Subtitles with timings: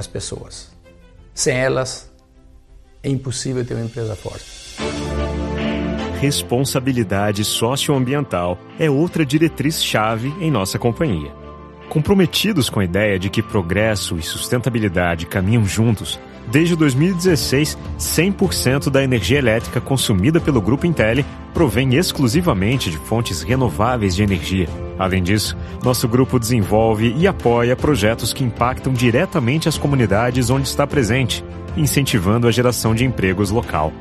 [0.00, 0.70] as pessoas.
[1.34, 2.10] Sem elas,
[3.02, 4.44] é impossível ter uma empresa forte.
[6.20, 11.39] Responsabilidade socioambiental é outra diretriz-chave em nossa companhia.
[11.90, 19.02] Comprometidos com a ideia de que progresso e sustentabilidade caminham juntos, desde 2016, 100% da
[19.02, 24.68] energia elétrica consumida pelo Grupo Intel provém exclusivamente de fontes renováveis de energia.
[25.00, 30.86] Além disso, nosso grupo desenvolve e apoia projetos que impactam diretamente as comunidades onde está
[30.86, 31.44] presente,
[31.76, 33.92] incentivando a geração de empregos local.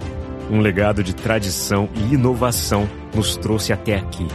[0.51, 4.27] Um legado de tradição e inovação nos trouxe até aqui.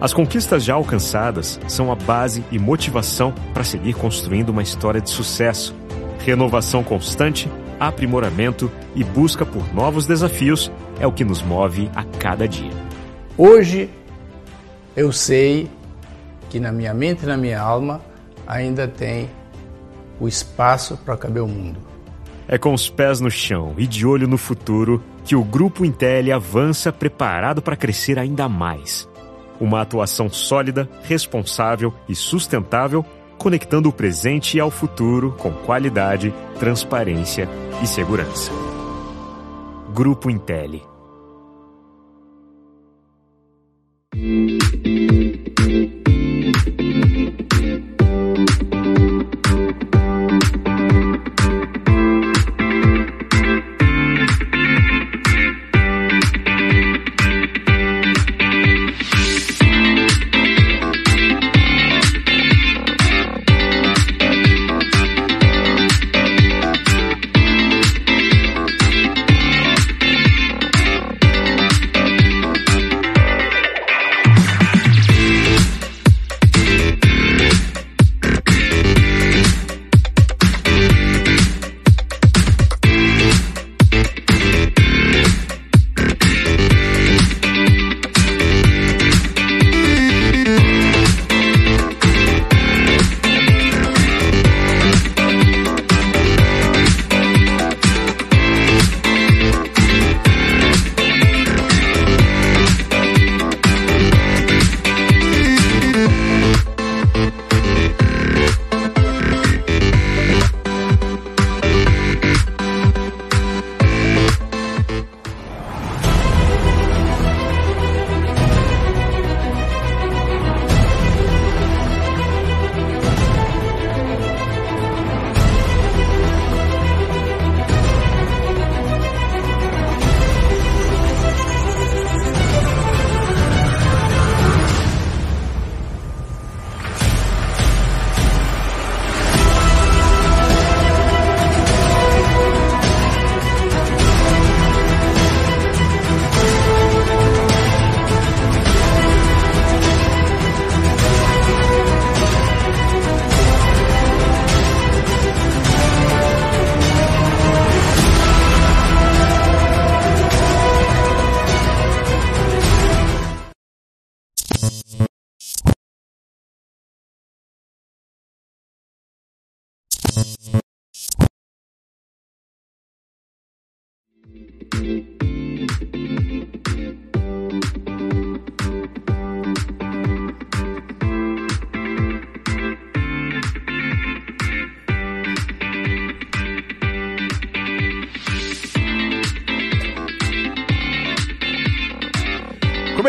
[0.00, 5.10] As conquistas já alcançadas são a base e motivação para seguir construindo uma história de
[5.10, 5.74] sucesso.
[6.24, 7.50] Renovação constante,
[7.80, 12.70] aprimoramento e busca por novos desafios é o que nos move a cada dia.
[13.36, 13.90] Hoje
[14.94, 15.68] eu sei
[16.48, 18.00] que na minha mente e na minha alma
[18.46, 19.28] ainda tem
[20.20, 21.80] o espaço para caber o mundo.
[22.46, 26.34] É com os pés no chão e de olho no futuro que o Grupo Intel
[26.34, 29.07] avança preparado para crescer ainda mais.
[29.60, 33.04] Uma atuação sólida, responsável e sustentável,
[33.36, 37.48] conectando o presente ao futuro com qualidade, transparência
[37.82, 38.50] e segurança.
[39.92, 40.82] Grupo Intel.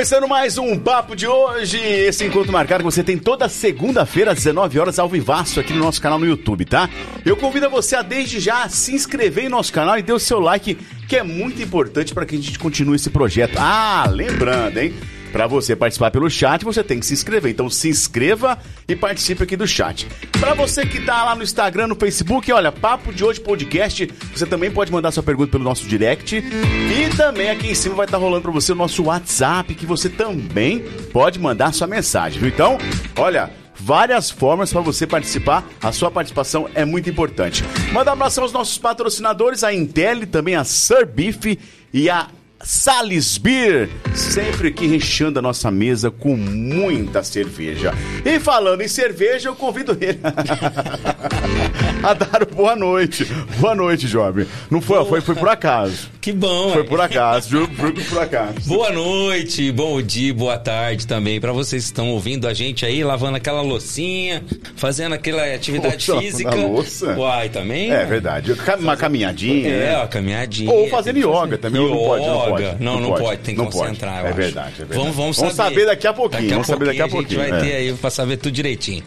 [0.10, 4.38] Começando mais um papo de hoje, esse encontro marcado que você tem toda segunda-feira às
[4.40, 6.90] 19 horas ao vivaço aqui no nosso canal no YouTube, tá?
[7.24, 10.40] Eu convido você a desde já se inscrever em nosso canal e dê o seu
[10.40, 13.56] like, que é muito importante para que a gente continue esse projeto.
[13.60, 14.96] Ah, lembrando, hein?
[15.32, 17.52] Para você participar pelo chat, você tem que se inscrever.
[17.52, 20.08] Então se inscreva e participe aqui do chat.
[20.40, 24.46] Para você que tá lá no Instagram, no Facebook, olha, Papo de Hoje Podcast, você
[24.46, 26.38] também pode mandar sua pergunta pelo nosso direct.
[26.38, 29.86] E também aqui em cima vai estar tá rolando para você o nosso WhatsApp, que
[29.86, 30.80] você também
[31.12, 32.50] pode mandar sua mensagem, viu?
[32.50, 32.78] Então,
[33.16, 35.66] olha, várias formas para você participar.
[35.82, 37.64] A sua participação é muito importante.
[37.92, 41.58] Manda um abração aos nossos patrocinadores, a Intel, também a Sir Beef
[41.94, 42.28] e a
[42.62, 47.94] Salisbury, sempre aqui recheando a nossa mesa com muita cerveja.
[48.26, 50.20] E falando em cerveja, eu convido ele
[52.04, 53.26] a dar boa noite.
[53.60, 54.46] Boa noite, jovem.
[54.70, 56.10] Não foi, foi, foi por acaso.
[56.22, 56.72] Que bom.
[56.74, 58.68] Foi por acaso, juro, foi por acaso.
[58.68, 63.04] Boa noite, bom dia, boa tarde também para vocês que estão ouvindo a gente aí,
[63.04, 64.44] lavando aquela loucinha,
[64.76, 66.54] fazendo aquela atividade Poxa, física.
[66.56, 67.16] louça?
[67.18, 67.92] Uai, também?
[67.92, 68.54] É verdade.
[68.80, 69.70] Uma caminhadinha.
[69.70, 69.98] É, né?
[69.98, 70.72] uma caminhadinha.
[70.72, 72.64] Ou fazendo yoga também, ou não pode, não pode.
[72.64, 72.78] Yoga.
[72.80, 74.28] Não, não, pode, tem que não concentrar, pode.
[74.28, 75.00] É verdade, é verdade.
[75.00, 77.42] Vamos, vamos, Vamos saber daqui a pouquinho, Daqui a vamos saber daqui a pouquinho pouquinho,
[77.42, 77.72] A gente vai é.
[77.72, 79.04] ter aí pra saber tudo direitinho.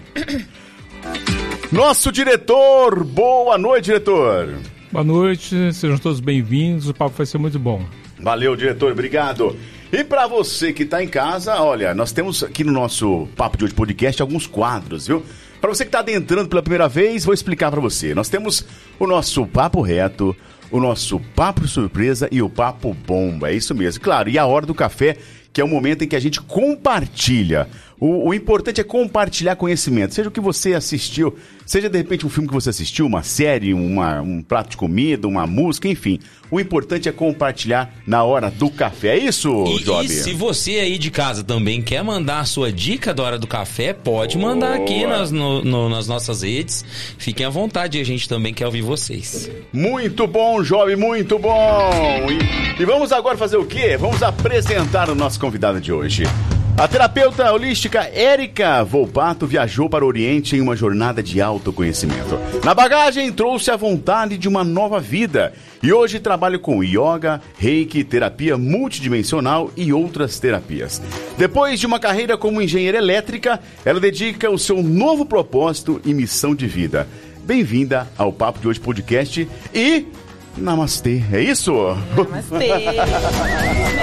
[1.70, 4.58] Nosso diretor, boa noite, diretor.
[4.92, 6.86] Boa noite, sejam todos bem-vindos.
[6.86, 7.82] O papo vai ser muito bom.
[8.20, 9.56] Valeu, diretor, obrigado.
[9.90, 13.64] E para você que tá em casa, olha, nós temos aqui no nosso Papo de
[13.64, 15.24] Hoje Podcast alguns quadros, viu?
[15.62, 18.14] Para você que tá adentrando pela primeira vez, vou explicar para você.
[18.14, 18.66] Nós temos
[18.98, 20.36] o nosso Papo Reto,
[20.70, 23.50] o nosso Papo Surpresa e o Papo Bomba.
[23.50, 24.02] É isso mesmo.
[24.02, 25.16] Claro, e a hora do café,
[25.52, 27.68] que é o momento em que a gente compartilha.
[28.00, 32.28] O, o importante é compartilhar conhecimento, seja o que você assistiu, seja de repente um
[32.28, 36.18] filme que você assistiu, uma série, uma, um prato de comida, uma música, enfim.
[36.50, 39.16] O importante é compartilhar na hora do café.
[39.16, 40.04] É isso, E, Job?
[40.04, 43.46] e se você aí de casa também quer mandar a sua dica da hora do
[43.46, 45.18] café, pode mandar aqui Boa.
[45.18, 46.84] nas, no- no- nas nossas redes.
[47.16, 49.48] Fiquem à vontade, a gente também quer ouvir vocês.
[49.72, 51.90] Muito bom, Job, muito bom!
[52.78, 53.96] E, e vamos agora fazer o quê?
[53.96, 56.22] Vamos apresentar o nosso convidado de hoje.
[56.78, 62.38] A terapeuta holística Érica Volpato viajou para o Oriente em uma jornada de autoconhecimento.
[62.64, 68.04] Na bagagem, trouxe a vontade de uma nova vida e hoje trabalha com yoga, reiki,
[68.04, 71.02] terapia multidimensional e outras terapias.
[71.36, 76.54] Depois de uma carreira como engenheira elétrica, ela dedica o seu novo propósito e missão
[76.54, 77.08] de vida.
[77.44, 80.06] Bem-vinda ao Papo de Hoje Podcast e
[80.56, 81.72] Namastê, é isso?
[82.16, 82.68] Namastê.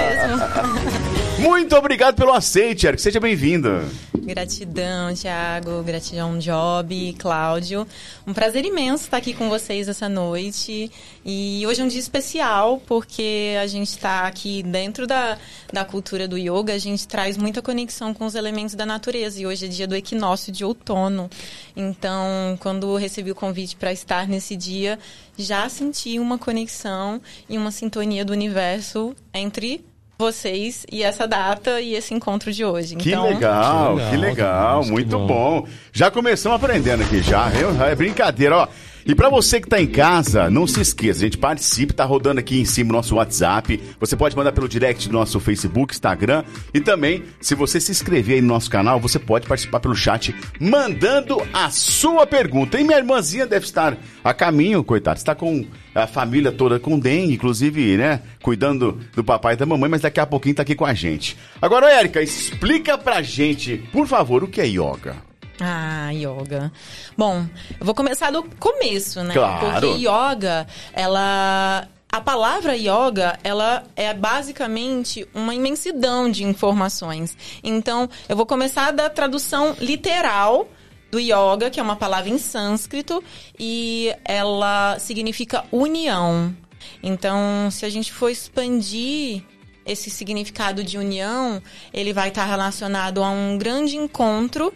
[0.20, 0.99] mesmo.
[1.40, 3.00] Muito obrigado pelo aceite, Eric.
[3.00, 3.88] Seja bem-vinda.
[4.14, 5.82] Gratidão, Thiago.
[5.82, 7.86] Gratidão, Job, Cláudio.
[8.26, 10.90] Um prazer imenso estar aqui com vocês essa noite.
[11.24, 15.38] E hoje é um dia especial, porque a gente está aqui dentro da,
[15.72, 19.40] da cultura do yoga, a gente traz muita conexão com os elementos da natureza.
[19.40, 21.30] E hoje é dia do equinócio de outono.
[21.74, 24.98] Então, quando recebi o convite para estar nesse dia,
[25.38, 27.18] já senti uma conexão
[27.48, 29.82] e uma sintonia do universo entre
[30.20, 32.94] vocês e essa data e esse encontro de hoje.
[32.94, 35.26] Que Então, legal, Que que legal, legal, que muito bom.
[35.62, 35.66] bom.
[35.92, 37.70] Já começamos aprendendo aqui já, viu?
[37.82, 38.68] É brincadeira, ó.
[39.04, 42.40] E pra você que tá em casa, não se esqueça, a gente participe, tá rodando
[42.40, 43.80] aqui em cima o nosso WhatsApp.
[43.98, 48.36] Você pode mandar pelo direct do nosso Facebook, Instagram e também, se você se inscrever
[48.36, 52.78] aí no nosso canal, você pode participar pelo chat mandando a sua pergunta.
[52.78, 57.34] E minha irmãzinha deve estar a caminho, coitado, está com a família toda com dengue,
[57.34, 60.84] inclusive, né, cuidando do papai e da mamãe, mas daqui a pouquinho tá aqui com
[60.84, 61.36] a gente.
[61.60, 65.29] Agora, Érica, explica pra gente, por favor, o que é yoga?
[65.60, 66.72] Ah, yoga.
[67.16, 67.46] Bom,
[67.78, 69.34] eu vou começar do começo, né?
[69.34, 69.66] Claro.
[69.70, 71.88] Porque yoga, ela.
[72.12, 77.36] A palavra yoga, ela é basicamente uma imensidão de informações.
[77.62, 80.66] Então, eu vou começar da tradução literal
[81.08, 83.22] do yoga, que é uma palavra em sânscrito,
[83.56, 86.52] e ela significa união.
[87.00, 89.44] Então, se a gente for expandir
[89.86, 91.62] esse significado de união,
[91.92, 94.72] ele vai estar relacionado a um grande encontro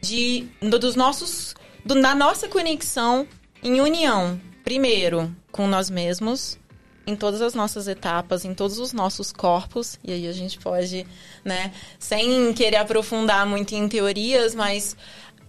[0.00, 1.54] de do- dos nossos
[1.84, 3.26] do- da nossa conexão
[3.62, 6.58] em união primeiro com nós mesmos
[7.06, 11.06] em todas as nossas etapas em todos os nossos corpos e aí a gente pode
[11.44, 14.96] né sem querer aprofundar muito em teorias mas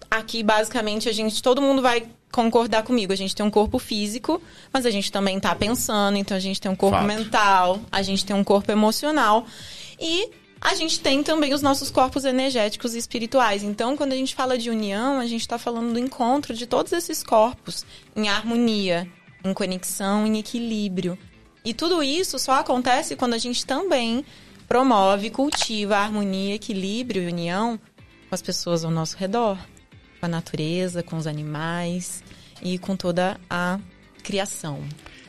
[0.09, 3.11] aqui basicamente a gente todo mundo vai concordar comigo.
[3.11, 4.41] A gente tem um corpo físico,
[4.71, 7.05] mas a gente também tá pensando, então a gente tem um corpo Fato.
[7.05, 9.45] mental, a gente tem um corpo emocional.
[9.99, 10.29] E
[10.61, 13.63] a gente tem também os nossos corpos energéticos e espirituais.
[13.63, 16.93] Então, quando a gente fala de união, a gente está falando do encontro de todos
[16.93, 17.83] esses corpos
[18.15, 19.09] em harmonia,
[19.43, 21.17] em conexão, em equilíbrio.
[21.65, 24.23] E tudo isso só acontece quando a gente também
[24.67, 27.79] promove, cultiva a harmonia, equilíbrio e união
[28.29, 29.57] com as pessoas ao nosso redor,
[30.19, 32.23] com a natureza, com os animais
[32.61, 33.79] e com toda a
[34.23, 34.79] criação.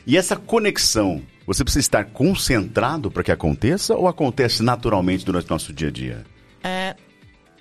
[0.05, 5.49] E essa conexão, você precisa estar concentrado para que aconteça ou acontece naturalmente durante o
[5.53, 6.23] nosso dia a dia?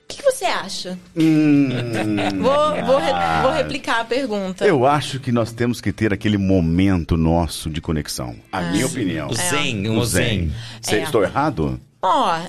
[0.05, 0.99] O que, que você acha?
[1.17, 1.69] Hum,
[2.43, 4.65] Vou, vou, re- vou replicar a pergunta.
[4.67, 8.37] eu acho que nós temos que ter aquele momento nosso de conexão.
[8.53, 9.29] A minha opinião.
[9.29, 10.53] O zen, O o zen.
[10.83, 11.03] Cê- É.
[11.05, 11.81] Estou errado?
[12.03, 12.41] Ó,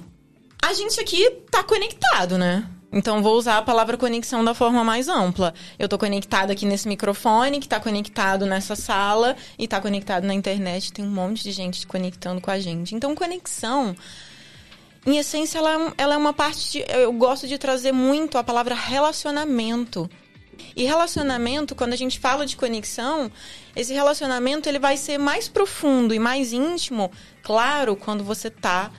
[0.62, 2.66] a gente aqui tá conectado, né?
[2.93, 5.51] Então vou usar a palavra conexão da forma mais ampla.
[5.79, 10.33] Eu tô conectado aqui nesse microfone, que tá conectado nessa sala e tá conectado na
[10.33, 10.93] internet.
[10.93, 12.93] Tem um monte de gente conectando com a gente.
[12.93, 13.95] Então, conexão,
[15.07, 16.85] em essência, ela, é ela é uma parte de.
[16.88, 20.07] Eu gosto de trazer muito a palavra relacionamento.
[20.75, 23.31] E relacionamento, quando a gente fala de conexão,
[23.75, 28.91] esse relacionamento ele vai ser mais profundo e mais íntimo, claro, quando você tá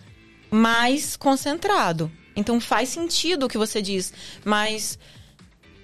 [0.51, 2.11] mais concentrado.
[2.37, 4.13] Então faz sentido o que você diz,
[4.45, 4.99] mas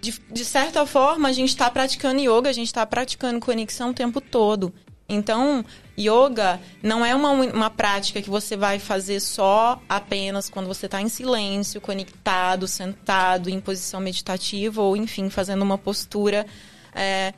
[0.01, 3.95] de, de certa forma a gente está praticando yoga, a gente está praticando conexão o
[3.95, 4.73] tempo todo.
[5.13, 5.65] Então,
[5.99, 11.03] yoga não é uma, uma prática que você vai fazer só apenas quando você está
[11.03, 16.47] em silêncio, conectado, sentado, em posição meditativa ou, enfim, fazendo uma postura
[16.95, 17.35] é,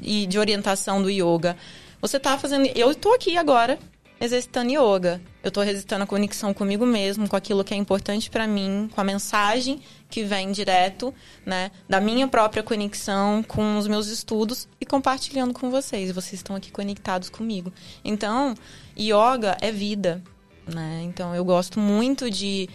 [0.00, 1.56] e de orientação do yoga.
[2.00, 2.66] Você tá fazendo.
[2.76, 3.76] Eu estou aqui agora
[4.20, 5.20] exercitando yoga.
[5.42, 9.00] Eu estou exercitando a conexão comigo mesmo, com aquilo que é importante para mim, com
[9.00, 11.14] a mensagem que vem direto,
[11.46, 16.12] né, da minha própria conexão com os meus estudos e compartilhando com vocês.
[16.12, 17.72] Vocês estão aqui conectados comigo.
[18.04, 18.54] Então,
[18.98, 20.22] yoga é vida,
[20.66, 21.00] né?
[21.04, 22.68] Então, eu gosto muito de,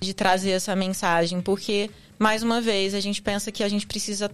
[0.00, 1.88] de trazer essa mensagem, porque
[2.18, 4.30] mais uma vez a gente pensa que a gente precisa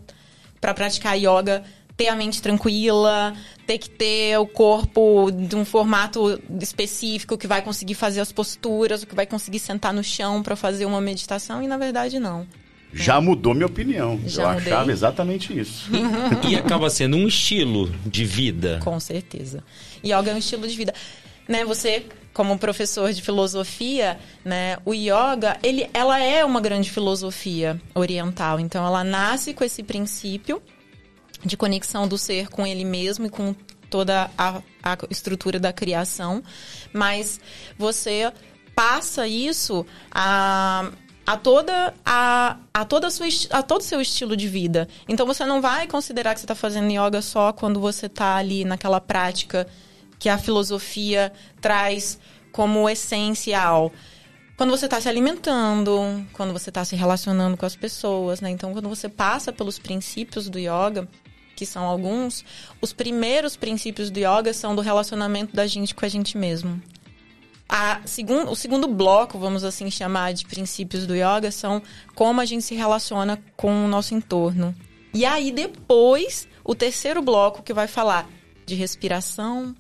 [0.61, 1.63] para praticar yoga
[1.97, 3.35] ter a mente tranquila,
[3.67, 9.05] ter que ter o corpo de um formato específico que vai conseguir fazer as posturas,
[9.05, 12.47] que vai conseguir sentar no chão para fazer uma meditação e na verdade não.
[12.93, 14.21] Já mudou minha opinião.
[14.25, 14.73] Já eu mudei?
[14.73, 15.91] achava exatamente isso.
[16.49, 18.81] E acaba sendo um estilo de vida.
[18.83, 19.65] Com certeza.
[20.05, 20.95] Yoga é um estilo de vida.
[21.49, 27.81] Né, você, como professor de filosofia, né, o yoga, ele, ela é uma grande filosofia
[27.95, 28.61] oriental.
[28.61, 30.63] Então, ela nasce com esse princípio
[31.45, 33.55] de conexão do ser com ele mesmo e com
[33.91, 36.43] toda a, a estrutura da criação,
[36.93, 37.39] mas
[37.79, 38.33] você
[38.75, 40.91] passa isso a,
[41.25, 44.89] a toda a, a toda a sua a todo seu estilo de vida.
[45.09, 48.65] Então você não vai considerar que você está fazendo yoga só quando você está ali
[48.65, 49.67] naquela prática
[50.19, 52.19] que a filosofia traz
[52.51, 53.93] como essencial
[54.57, 58.51] quando você está se alimentando, quando você está se relacionando com as pessoas, né?
[58.51, 61.09] Então, quando você passa pelos princípios do yoga,
[61.55, 62.45] que são alguns,
[62.81, 66.81] os primeiros princípios do yoga são do relacionamento da gente com a gente mesmo.
[67.69, 71.83] A segun, o segundo bloco, vamos assim chamar de princípios do yoga, são
[72.15, 74.75] como a gente se relaciona com o nosso entorno.
[75.13, 78.29] E aí, depois, o terceiro bloco que vai falar
[78.67, 79.75] de respiração,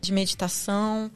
[0.00, 1.10] de meditação,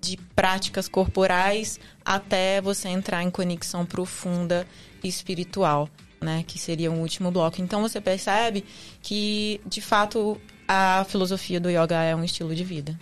[0.00, 4.66] de práticas corporais, até você entrar em conexão profunda
[5.02, 5.88] e espiritual,
[6.20, 6.44] né?
[6.46, 7.60] Que seria o último bloco.
[7.60, 8.64] Então você percebe
[9.02, 12.98] que, de fato, a filosofia do yoga é um estilo de vida.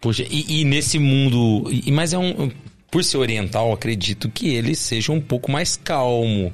[0.00, 1.68] Poxa, e, e nesse mundo.
[1.70, 2.50] e- mas é um.
[2.90, 6.52] Por ser oriental, acredito que ele seja um pouco mais calmo,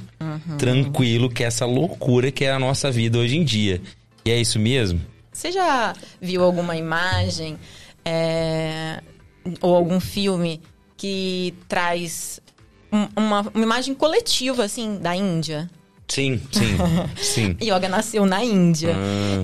[0.58, 3.80] tranquilo que essa loucura que é a nossa vida hoje em dia.
[4.24, 5.00] E é isso mesmo?
[5.32, 7.56] Você já viu alguma imagem
[8.04, 9.02] é,
[9.62, 10.60] ou algum filme
[10.96, 12.38] que traz
[13.16, 15.68] uma, uma imagem coletiva, assim, da Índia?
[16.08, 16.76] Sim, sim,
[17.20, 17.56] sim.
[17.60, 18.94] Yoga nasceu na Índia.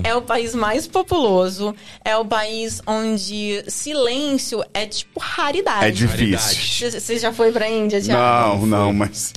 [0.03, 1.75] É o país mais populoso.
[2.05, 5.85] É o país onde silêncio é tipo raridade.
[5.87, 6.89] É difícil.
[6.89, 8.65] Você você já foi pra Índia, Thiago?
[8.65, 9.33] Não, não, mas.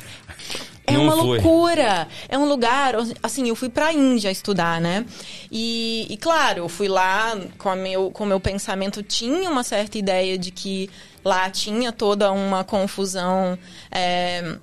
[0.86, 1.40] É Não uma foi.
[1.40, 2.06] loucura.
[2.28, 5.04] É um lugar, assim, eu fui pra Índia estudar, né?
[5.50, 9.64] E, e, claro, eu fui lá com o meu, com o meu pensamento, tinha uma
[9.64, 10.88] certa ideia de que
[11.26, 13.58] lá tinha toda uma confusão
[13.90, 14.58] é,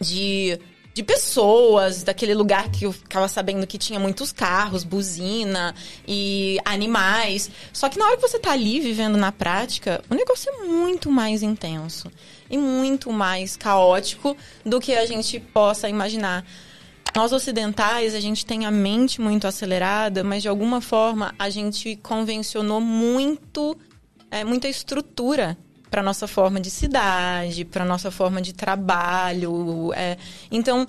[0.00, 0.56] de,
[0.94, 5.74] de pessoas, daquele lugar que eu ficava sabendo que tinha muitos carros, buzina
[6.06, 7.50] e animais.
[7.72, 11.10] Só que na hora que você tá ali vivendo na prática, o negócio é muito
[11.10, 12.08] mais intenso
[12.48, 16.46] e muito mais caótico do que a gente possa imaginar.
[17.16, 21.96] nós ocidentais, a gente tem a mente muito acelerada, mas de alguma forma a gente
[21.96, 23.76] convencionou muito,
[24.30, 25.58] é, muita estrutura
[25.90, 29.92] para nossa forma de cidade, para nossa forma de trabalho.
[29.94, 30.16] É,
[30.50, 30.86] então,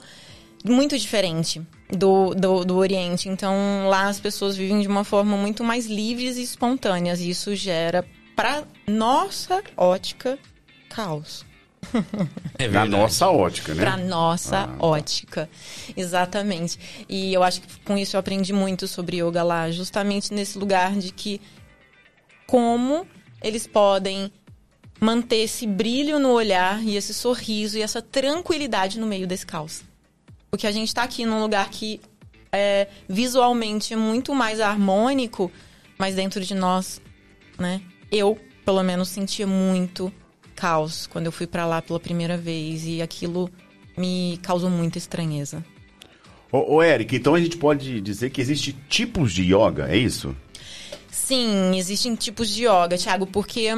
[0.64, 3.28] muito diferente do, do, do, Oriente.
[3.28, 7.20] Então, lá as pessoas vivem de uma forma muito mais livres e espontâneas.
[7.20, 10.38] E isso gera, para nossa ótica,
[10.90, 11.44] caos.
[12.60, 13.84] É pra nossa ótica, né?
[13.84, 14.86] Pra nossa ah, tá.
[14.86, 15.50] ótica.
[15.98, 16.78] Exatamente.
[17.10, 20.96] E eu acho que com isso eu aprendi muito sobre yoga lá, justamente nesse lugar
[20.96, 21.42] de que
[22.46, 23.08] como
[23.42, 24.32] eles podem
[25.02, 29.84] manter esse brilho no olhar e esse sorriso e essa tranquilidade no meio desse caos.
[30.52, 32.00] Porque a gente está aqui num lugar que
[32.52, 35.52] é, visualmente é muito mais harmônico,
[35.98, 37.02] mas dentro de nós,
[37.58, 37.82] né?
[38.12, 40.14] Eu, pelo menos, sentia muito
[40.56, 43.50] caos quando eu fui para lá pela primeira vez e aquilo
[43.98, 45.66] me causou muita estranheza.
[46.52, 50.36] Ô, ô Eric, então a gente pode dizer que existe tipos de yoga, é isso?
[51.32, 53.70] Sim, existem tipos de yoga, Thiago, porque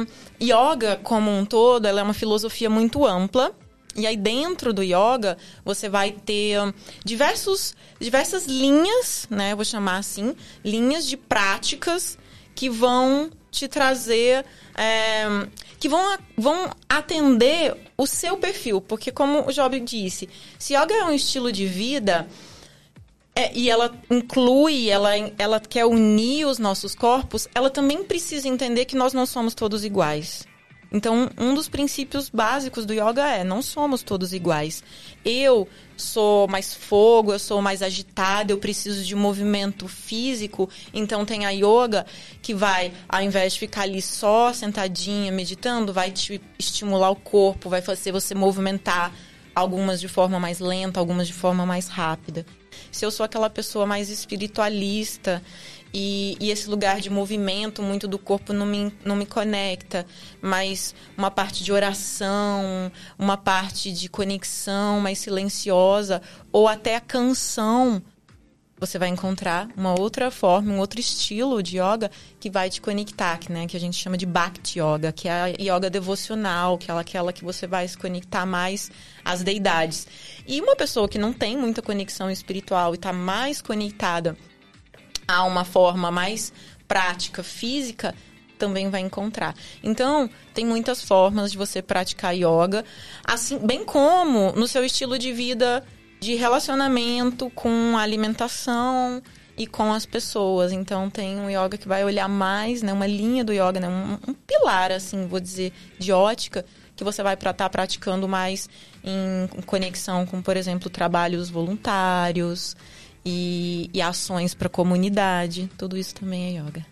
[0.42, 3.54] yoga como um todo, ela é uma filosofia muito ampla.
[3.94, 6.58] E aí dentro do yoga, você vai ter
[7.04, 12.18] diversos, diversas linhas, né, vou chamar assim, linhas de práticas
[12.56, 14.44] que vão te trazer
[14.76, 15.46] é,
[15.78, 18.80] que vão, vão atender o seu perfil.
[18.80, 22.26] Porque, como o Job disse, se yoga é um estilo de vida
[23.36, 28.84] é, e ela inclui, ela, ela quer unir os nossos corpos, ela também precisa entender
[28.84, 30.46] que nós não somos todos iguais.
[30.92, 34.84] Então, um dos princípios básicos do yoga é: não somos todos iguais.
[35.24, 35.66] Eu
[35.96, 40.70] sou mais fogo, eu sou mais agitada, eu preciso de movimento físico.
[40.92, 42.06] Então, tem a yoga
[42.40, 47.68] que vai, ao invés de ficar ali só sentadinha, meditando, vai te estimular o corpo,
[47.68, 49.12] vai fazer você movimentar
[49.52, 52.46] algumas de forma mais lenta, algumas de forma mais rápida.
[52.90, 55.42] Se eu sou aquela pessoa mais espiritualista
[55.92, 60.04] e, e, esse lugar de movimento muito do corpo não me, não me conecta,
[60.42, 68.02] mas uma parte de oração, uma parte de conexão mais silenciosa, ou até a canção,
[68.78, 72.10] você vai encontrar uma outra forma, um outro estilo de yoga
[72.40, 73.66] que vai te conectar, né?
[73.66, 77.32] Que a gente chama de Bhakti Yoga, que é a yoga devocional, que é aquela
[77.32, 78.90] que você vai se conectar mais
[79.24, 80.06] às deidades.
[80.46, 84.36] E uma pessoa que não tem muita conexão espiritual e está mais conectada
[85.26, 86.52] a uma forma mais
[86.86, 88.14] prática, física,
[88.58, 89.54] também vai encontrar.
[89.82, 92.84] Então, tem muitas formas de você praticar yoga,
[93.24, 95.84] assim, bem como no seu estilo de vida
[96.24, 99.22] de relacionamento com a alimentação
[99.56, 100.72] e com as pessoas.
[100.72, 104.30] Então, tem um yoga que vai olhar mais, né, uma linha do yoga, né, um,
[104.30, 106.64] um pilar, assim, vou dizer, de ótica,
[106.96, 108.68] que você vai estar tá praticando mais
[109.02, 112.76] em conexão com, por exemplo, trabalhos voluntários,
[113.24, 115.70] e, e ações para a comunidade.
[115.78, 116.84] Tudo isso também é yoga.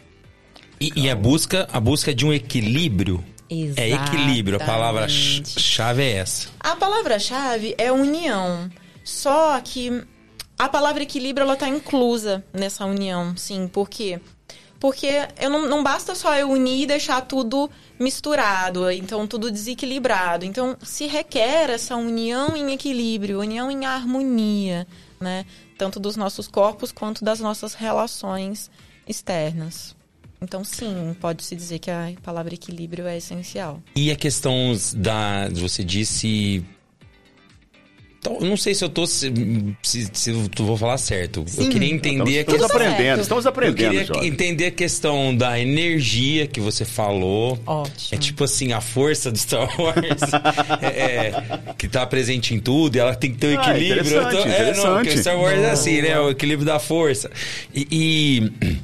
[0.81, 3.81] E, e, a busca a busca de um equilíbrio Exatamente.
[3.81, 4.57] é equilíbrio.
[4.57, 6.49] A palavra-chave é essa.
[6.59, 8.69] A palavra-chave é união.
[9.05, 10.05] Só que
[10.59, 13.67] a palavra equilíbrio ela está inclusa nessa união, sim.
[13.67, 14.21] Por quê?
[14.79, 15.09] Porque
[15.41, 20.45] eu não, não basta só eu unir e deixar tudo misturado, então tudo desequilibrado.
[20.45, 24.87] Então se requer essa união em equilíbrio, união em harmonia,
[25.21, 25.47] né?
[25.83, 28.71] tanto dos nossos corpos quanto das nossas relações
[29.07, 29.97] externas.
[30.41, 33.81] Então, sim, pode-se dizer que a palavra equilíbrio é essencial.
[33.95, 35.49] E a questão da.
[35.51, 36.65] Você disse
[38.23, 39.05] então, não sei se eu tô.
[39.05, 39.33] Se,
[39.83, 41.45] se, se eu vou falar certo.
[41.45, 41.65] Sim.
[41.65, 42.39] Eu queria entender.
[42.39, 43.95] Estamos, estamos aprendendo, estamos aprendendo.
[43.95, 47.59] Eu queria entender a questão da energia que você falou.
[47.67, 48.09] Ótimo.
[48.13, 50.23] É tipo assim, a força do Star Wars.
[50.81, 51.43] é, é,
[51.77, 54.07] que tá presente em tudo e ela tem que ter um ah, equilíbrio.
[54.07, 56.21] Interessante, então, é, não, porque Star Wars é assim, né?
[56.21, 57.29] O equilíbrio da força.
[57.75, 58.79] E, e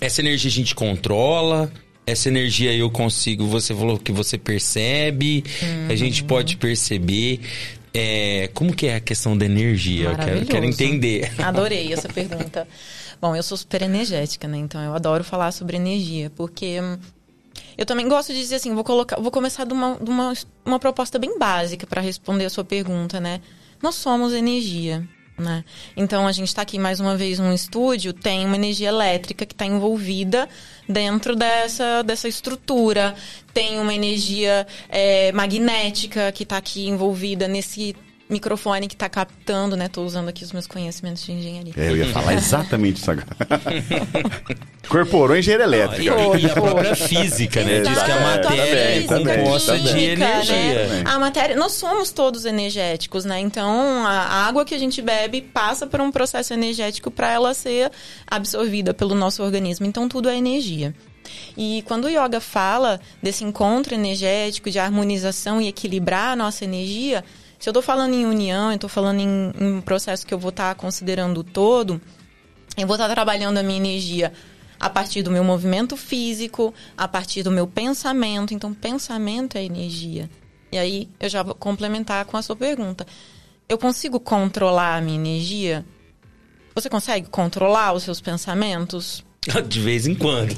[0.00, 1.70] essa energia a gente controla
[2.04, 5.86] essa energia eu consigo, você falou que você percebe, uhum.
[5.88, 7.38] a gente pode perceber.
[7.94, 10.10] É, como que é a questão da energia?
[10.10, 11.30] Eu quero, quero entender.
[11.42, 12.66] Adorei essa pergunta.
[13.20, 14.58] Bom, eu sou super energética, né?
[14.58, 16.80] Então eu adoro falar sobre energia, porque
[17.76, 20.32] eu também gosto de dizer assim, vou colocar, vou começar de uma, de uma,
[20.64, 23.40] uma proposta bem básica para responder a sua pergunta, né?
[23.82, 25.06] Nós somos energia.
[25.38, 25.64] Né?
[25.96, 29.54] Então a gente está aqui mais uma vez num estúdio, tem uma energia elétrica que
[29.54, 30.48] está envolvida
[30.88, 33.14] dentro dessa, dessa estrutura,
[33.52, 37.96] tem uma energia é, magnética que está aqui envolvida nesse
[38.32, 39.88] microfone que está captando, né?
[39.88, 41.72] Tô usando aqui os meus conhecimentos de engenharia.
[41.76, 43.26] É, eu ia falar exatamente isso agora.
[44.84, 46.14] Incorporou engenharia elétrica.
[46.38, 47.80] E, e a própria física, né?
[47.80, 50.86] Diz que a matéria é física composta de energia.
[50.88, 51.04] né?
[51.06, 53.38] A matéria, nós somos todos energéticos, né?
[53.38, 57.90] Então, a água que a gente bebe passa por um processo energético para ela ser
[58.26, 59.86] absorvida pelo nosso organismo.
[59.86, 60.94] Então, tudo é energia.
[61.56, 67.24] E quando o yoga fala desse encontro energético, de harmonização e equilibrar a nossa energia,
[67.62, 70.38] se eu estou falando em união, eu estou falando em, em um processo que eu
[70.38, 72.00] vou estar considerando o todo,
[72.76, 74.32] eu vou estar trabalhando a minha energia
[74.80, 78.52] a partir do meu movimento físico, a partir do meu pensamento.
[78.52, 80.28] Então, pensamento é energia.
[80.72, 83.06] E aí, eu já vou complementar com a sua pergunta.
[83.68, 85.86] Eu consigo controlar a minha energia?
[86.74, 89.24] Você consegue controlar os seus pensamentos?
[89.66, 90.54] De vez em quando.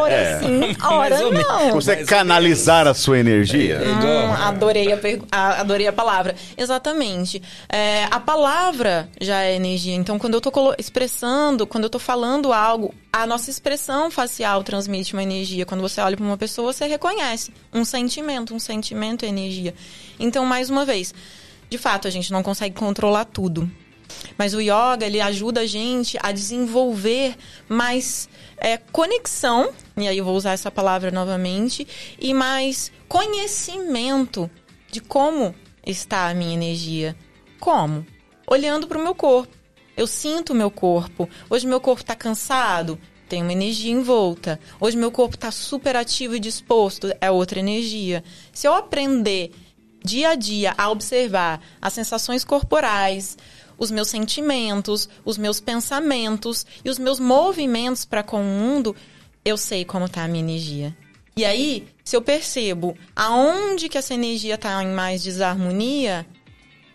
[0.00, 0.38] ora é.
[0.40, 1.48] sim, Mais ora ou menos.
[1.48, 1.70] não.
[1.70, 3.80] Consegue canalizar a sua energia?
[3.82, 4.88] Hum, adorei,
[5.32, 6.34] a adorei a palavra.
[6.56, 7.42] Exatamente.
[7.70, 9.94] É, a palavra já é energia.
[9.94, 14.62] Então, quando eu tô colo- expressando, quando eu tô falando algo, a nossa expressão facial
[14.62, 15.64] transmite uma energia.
[15.64, 18.54] Quando você olha para uma pessoa, você reconhece um sentimento.
[18.54, 19.74] Um sentimento é energia.
[20.20, 21.14] Então, mais uma vez,
[21.70, 23.70] de fato, a gente não consegue controlar tudo.
[24.36, 27.36] Mas o yoga, ele ajuda a gente a desenvolver
[27.68, 31.86] mais é, conexão, e aí eu vou usar essa palavra novamente,
[32.18, 34.50] e mais conhecimento
[34.90, 35.54] de como
[35.86, 37.16] está a minha energia.
[37.58, 38.06] Como?
[38.46, 39.56] Olhando para o meu corpo.
[39.96, 41.28] Eu sinto o meu corpo.
[41.50, 42.98] Hoje meu corpo está cansado,
[43.28, 44.58] tem uma energia em volta.
[44.80, 48.24] Hoje meu corpo está super ativo e disposto, é outra energia.
[48.52, 49.52] Se eu aprender
[50.04, 53.36] dia a dia a observar as sensações corporais,
[53.82, 58.94] os meus sentimentos, os meus pensamentos e os meus movimentos para com o mundo,
[59.44, 60.96] eu sei como está a minha energia.
[61.36, 66.24] E aí, se eu percebo aonde que essa energia está em mais desarmonia,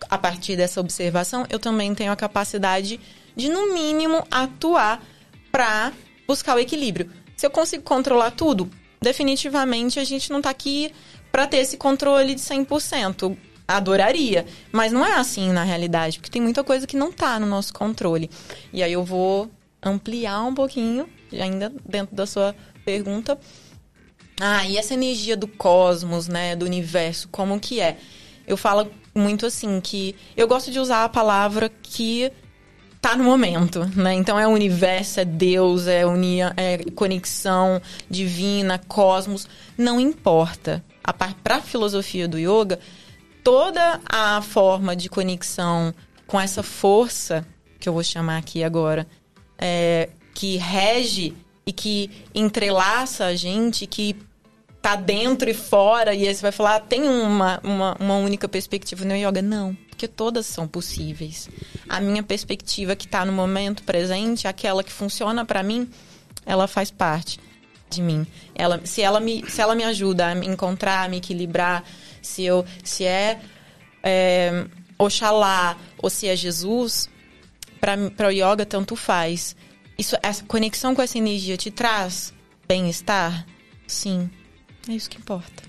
[0.08, 2.98] a partir dessa observação, eu também tenho a capacidade
[3.36, 5.04] de, no mínimo, atuar
[5.52, 5.92] para
[6.26, 7.12] buscar o equilíbrio.
[7.36, 10.90] Se eu consigo controlar tudo, definitivamente a gente não está aqui
[11.30, 13.36] para ter esse controle de 100%.
[13.68, 17.46] Adoraria, mas não é assim na realidade, porque tem muita coisa que não está no
[17.46, 18.30] nosso controle.
[18.72, 19.50] E aí eu vou
[19.82, 23.38] ampliar um pouquinho, ainda dentro da sua pergunta.
[24.40, 27.98] Ah, e essa energia do cosmos, né, do universo, como que é?
[28.46, 32.32] Eu falo muito assim que eu gosto de usar a palavra que
[33.00, 34.14] tá no momento, né?
[34.14, 40.82] Então é o universo, é Deus, é, unia, é conexão divina, cosmos, não importa.
[41.42, 42.78] Para a filosofia do yoga,
[43.48, 45.94] toda a forma de conexão
[46.26, 47.46] com essa força
[47.80, 49.06] que eu vou chamar aqui agora,
[49.56, 51.34] é, que rege
[51.64, 54.14] e que entrelaça a gente, que
[54.82, 58.46] tá dentro e fora, e aí você vai falar, ah, tem uma, uma, uma única
[58.46, 59.40] perspectiva no yoga?
[59.40, 61.48] Não, porque todas são possíveis.
[61.88, 65.88] A minha perspectiva que tá no momento presente, aquela que funciona para mim,
[66.44, 67.40] ela faz parte
[67.88, 68.26] de mim.
[68.54, 71.82] Ela, se, ela me, se ela me ajuda a me encontrar, a me equilibrar,
[72.22, 73.40] se, eu, se é,
[74.02, 74.66] é
[74.98, 77.08] Oxalá ou se é Jesus,
[77.80, 79.56] para o yoga tanto faz.
[79.96, 82.32] Isso, essa conexão com essa energia te traz
[82.66, 83.46] bem-estar?
[83.86, 84.30] Sim.
[84.88, 85.62] É isso que importa.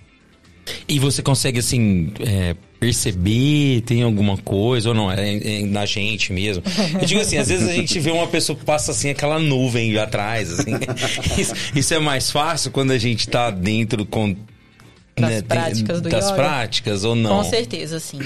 [0.88, 5.12] E você consegue, assim, é, perceber, tem alguma coisa ou não?
[5.12, 6.64] É, é na gente mesmo.
[7.00, 9.98] Eu digo assim, às vezes a gente vê uma pessoa que passa assim, aquela nuvem
[9.98, 10.72] atrás, assim.
[11.40, 14.36] Isso, isso é mais fácil quando a gente tá dentro com.
[15.20, 16.36] Das né, práticas do Das yoga?
[16.36, 17.38] práticas ou não?
[17.38, 18.20] Com certeza, sim.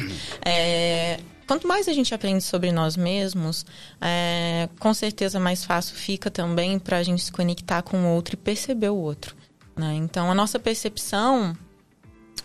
[0.46, 3.66] É, quanto mais a gente aprende sobre nós mesmos,
[4.02, 8.36] é, com certeza mais fácil fica também para a gente se conectar com o outro
[8.36, 9.36] e perceber o outro.
[9.76, 9.94] né?
[9.96, 11.56] Então, a nossa percepção,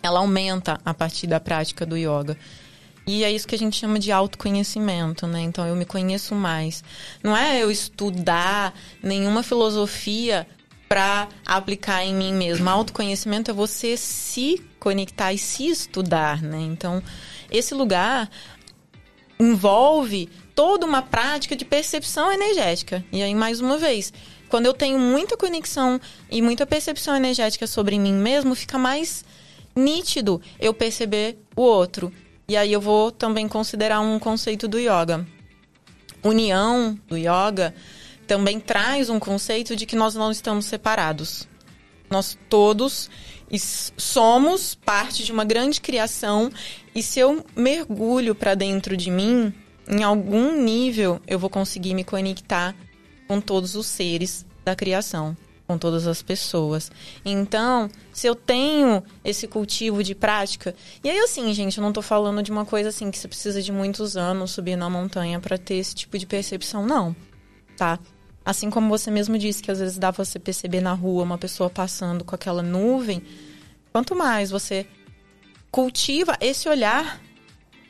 [0.03, 2.37] ela aumenta a partir da prática do yoga.
[3.07, 5.41] E é isso que a gente chama de autoconhecimento, né?
[5.41, 6.85] Então eu me conheço mais.
[7.23, 10.47] Não é eu estudar nenhuma filosofia
[10.89, 12.69] para aplicar em mim mesmo.
[12.69, 16.61] Autoconhecimento é você se conectar e se estudar, né?
[16.61, 17.03] Então,
[17.51, 18.31] esse lugar
[19.39, 23.05] envolve toda uma prática de percepção energética.
[23.13, 24.13] E aí, mais uma vez,
[24.49, 29.25] quando eu tenho muita conexão e muita percepção energética sobre mim mesmo, fica mais
[29.77, 32.13] nítido eu perceber o outro.
[32.49, 35.27] E aí eu vou também considerar um conceito do yoga.
[36.25, 37.75] União do yoga
[38.29, 41.49] também traz um conceito de que nós não estamos separados.
[42.11, 43.11] Nós todos
[43.97, 46.53] somos parte de uma grande criação
[46.95, 49.53] e se eu mergulho para dentro de mim,
[49.89, 52.77] em algum nível eu vou conseguir me conectar
[53.27, 55.35] com todos os seres da criação.
[55.67, 56.91] com todas as pessoas.
[57.23, 62.01] Então, se eu tenho esse cultivo de prática, e aí assim, gente, eu não tô
[62.01, 65.59] falando de uma coisa assim que você precisa de muitos anos subir na montanha para
[65.59, 67.15] ter esse tipo de percepção, não.
[67.77, 67.99] Tá?
[68.49, 71.69] Assim como você mesmo disse que às vezes dá você perceber na rua uma pessoa
[71.69, 73.23] passando com aquela nuvem,
[73.93, 74.87] quanto mais você
[75.71, 77.21] cultiva esse olhar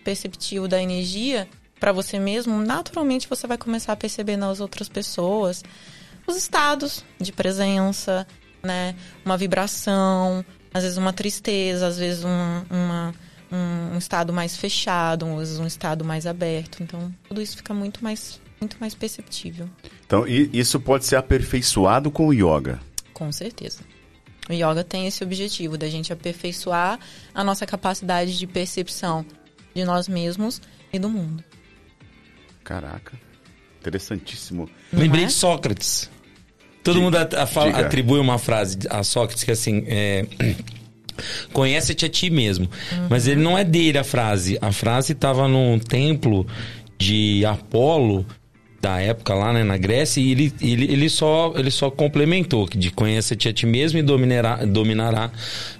[0.02, 5.62] perceptivo da energia para você mesmo, naturalmente você vai começar a perceber nas outras pessoas
[6.26, 8.26] os estados de presença,
[8.60, 8.96] né?
[9.24, 10.44] Uma vibração,
[10.74, 13.14] às vezes uma tristeza, às vezes um, uma,
[13.52, 16.82] um, um estado mais fechado, às vezes um estado mais aberto.
[16.82, 19.68] Então, tudo isso fica muito mais, muito mais perceptível.
[20.06, 22.80] Então, isso pode ser aperfeiçoado com o yoga?
[23.12, 23.80] Com certeza.
[24.48, 26.98] O yoga tem esse objetivo da gente aperfeiçoar
[27.34, 29.24] a nossa capacidade de percepção
[29.74, 30.60] de nós mesmos
[30.92, 31.44] e do mundo.
[32.64, 33.18] Caraca,
[33.80, 34.68] interessantíssimo.
[34.92, 35.26] Lembrei é?
[35.26, 36.10] de Sócrates.
[36.82, 39.84] Todo diga, mundo a, a fala, atribui uma frase a Sócrates que é assim.
[39.86, 40.26] É,
[41.52, 42.70] Conhece-te a ti mesmo.
[42.92, 43.06] Uhum.
[43.10, 44.56] Mas ele não é dele a frase.
[44.60, 46.46] A frase estava num templo
[46.96, 48.24] de Apolo
[48.80, 52.78] da época lá né, na Grécia e ele, ele, ele, só, ele só complementou que
[52.78, 55.32] de conheça-te a ti mesmo e dominará, dominará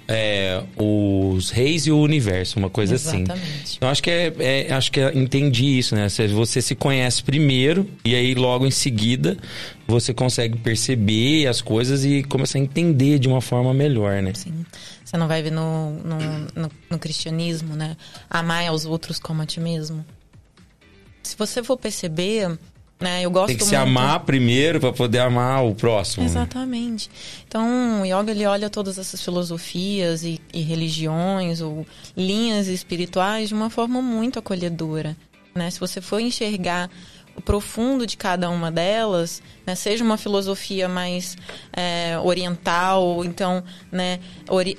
[0.05, 3.23] é, os reis e o universo, uma coisa assim.
[3.23, 3.63] Exatamente.
[3.63, 3.77] assim.
[3.79, 6.07] Eu acho que é, é, acho que é, entendi isso, né?
[6.33, 9.37] Você se conhece primeiro e aí logo em seguida
[9.87, 14.33] você consegue perceber as coisas e começar a entender de uma forma melhor, né?
[14.35, 14.65] Sim.
[15.05, 16.17] Você não vai ver no, no,
[16.53, 17.95] no, no cristianismo, né?
[18.29, 20.05] Amar aos outros como a ti mesmo.
[21.23, 22.57] Se você for perceber,
[22.99, 23.21] né?
[23.21, 23.69] Eu gosto Tem que muito...
[23.69, 26.23] se amar primeiro para poder amar o próximo.
[26.23, 26.29] Né?
[26.29, 27.09] Exatamente.
[27.09, 27.15] Né?
[27.47, 31.85] Então, o yoga ele olha todas essas filosofias e, e, religiões ou
[32.15, 35.15] linhas espirituais de uma forma muito acolhedora.
[35.55, 35.71] Né?
[35.71, 36.89] Se você for enxergar
[37.35, 39.73] o profundo de cada uma delas, né?
[39.75, 41.37] seja uma filosofia mais
[41.71, 44.19] é, oriental ou então né,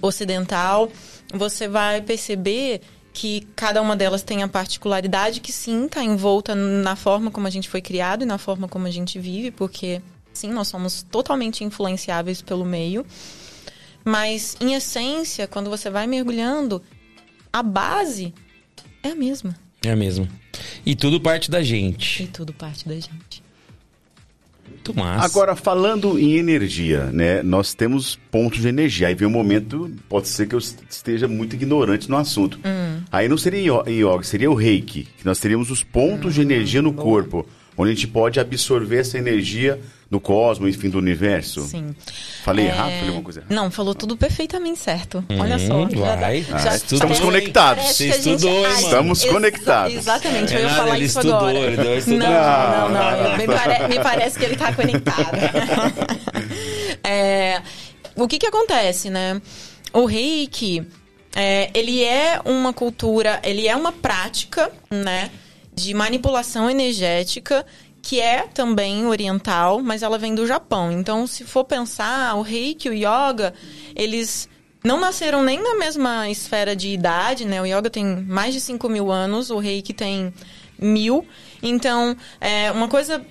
[0.02, 0.90] ocidental,
[1.32, 6.94] você vai perceber que cada uma delas tem a particularidade que sim está envolta na
[6.94, 10.00] forma como a gente foi criado e na forma como a gente vive, porque
[10.32, 13.04] sim, nós somos totalmente influenciáveis pelo meio.
[14.04, 16.82] Mas em essência, quando você vai mergulhando,
[17.52, 18.32] a base
[19.02, 19.54] é a mesma.
[19.84, 20.28] É a mesma.
[20.84, 22.22] E tudo parte da gente.
[22.22, 23.42] E tudo parte da gente.
[24.70, 25.24] Muito massa.
[25.24, 27.42] Agora, falando em energia, né?
[27.42, 29.08] Nós temos pontos de energia.
[29.08, 32.58] Aí vem um momento, pode ser que eu esteja muito ignorante no assunto.
[32.64, 33.02] Hum.
[33.10, 35.08] Aí não seria yoga, seria o reiki.
[35.18, 37.46] Que nós teríamos os pontos hum, de energia no corpo,
[37.80, 41.62] onde a gente pode absorver essa energia do cosmos, enfim, do universo.
[41.62, 41.94] Sim.
[42.42, 42.68] Falei é...
[42.68, 42.90] errado?
[42.90, 43.54] Falei uma coisa errada?
[43.54, 45.24] Não, falou tudo perfeitamente certo.
[45.30, 45.86] Hum, Olha só.
[45.86, 46.42] Vai.
[46.42, 47.84] Já, já, ah, estamos conectados.
[47.84, 48.80] Você estudou, hein, mano?
[48.80, 49.94] Estamos Ex conectados.
[49.94, 51.58] Exatamente, eu ia falar ele isso estudou, agora.
[51.58, 53.36] Ele deu não, não, não, não.
[53.36, 53.88] Me, pare...
[53.88, 55.30] me, parece que ele está conectado.
[57.04, 57.62] é...
[58.16, 59.40] O que que acontece, né?
[59.92, 60.84] O reiki,
[61.34, 65.30] é, ele é uma cultura, ele é uma prática, né?
[65.82, 67.64] De manipulação energética
[68.02, 70.90] que é também oriental, mas ela vem do Japão.
[70.90, 73.52] Então, se for pensar, o reiki o yoga,
[73.94, 74.48] eles
[74.82, 77.60] não nasceram nem na mesma esfera de idade, né?
[77.60, 80.32] O yoga tem mais de 5 mil anos, o reiki tem
[80.78, 81.26] mil.
[81.62, 83.24] Então, é, uma coisa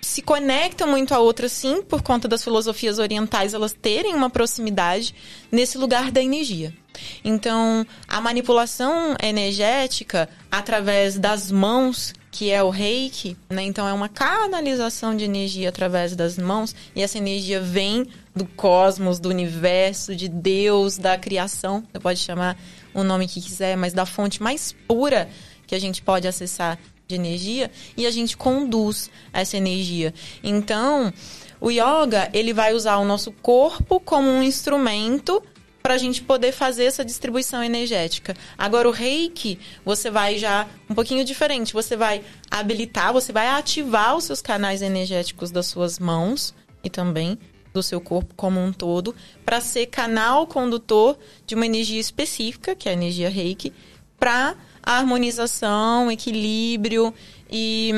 [0.00, 5.14] se conecta muito à outra, sim, por conta das filosofias orientais, elas terem uma proximidade
[5.50, 6.74] nesse lugar da energia.
[7.24, 13.62] Então, a manipulação energética através das mãos que é o reiki, né?
[13.62, 19.20] Então é uma canalização de energia através das mãos e essa energia vem do cosmos,
[19.20, 21.84] do universo, de Deus, da criação.
[21.92, 22.58] Você pode chamar
[22.94, 25.28] o nome que quiser, mas da fonte mais pura
[25.66, 30.14] que a gente pode acessar de energia e a gente conduz essa energia.
[30.42, 31.12] Então,
[31.60, 35.42] o yoga, ele vai usar o nosso corpo como um instrumento
[35.82, 38.36] para a gente poder fazer essa distribuição energética.
[38.56, 41.72] Agora, o reiki, você vai já um pouquinho diferente.
[41.72, 47.38] Você vai habilitar, você vai ativar os seus canais energéticos das suas mãos e também
[47.72, 49.14] do seu corpo como um todo,
[49.44, 53.72] para ser canal condutor de uma energia específica, que é a energia reiki,
[54.18, 57.14] para harmonização, equilíbrio
[57.50, 57.92] e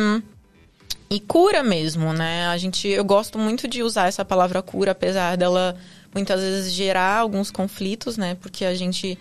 [1.11, 2.47] e cura mesmo, né?
[2.47, 5.77] A gente eu gosto muito de usar essa palavra cura, apesar dela
[6.14, 8.37] muitas vezes gerar alguns conflitos, né?
[8.37, 9.18] Porque a gente,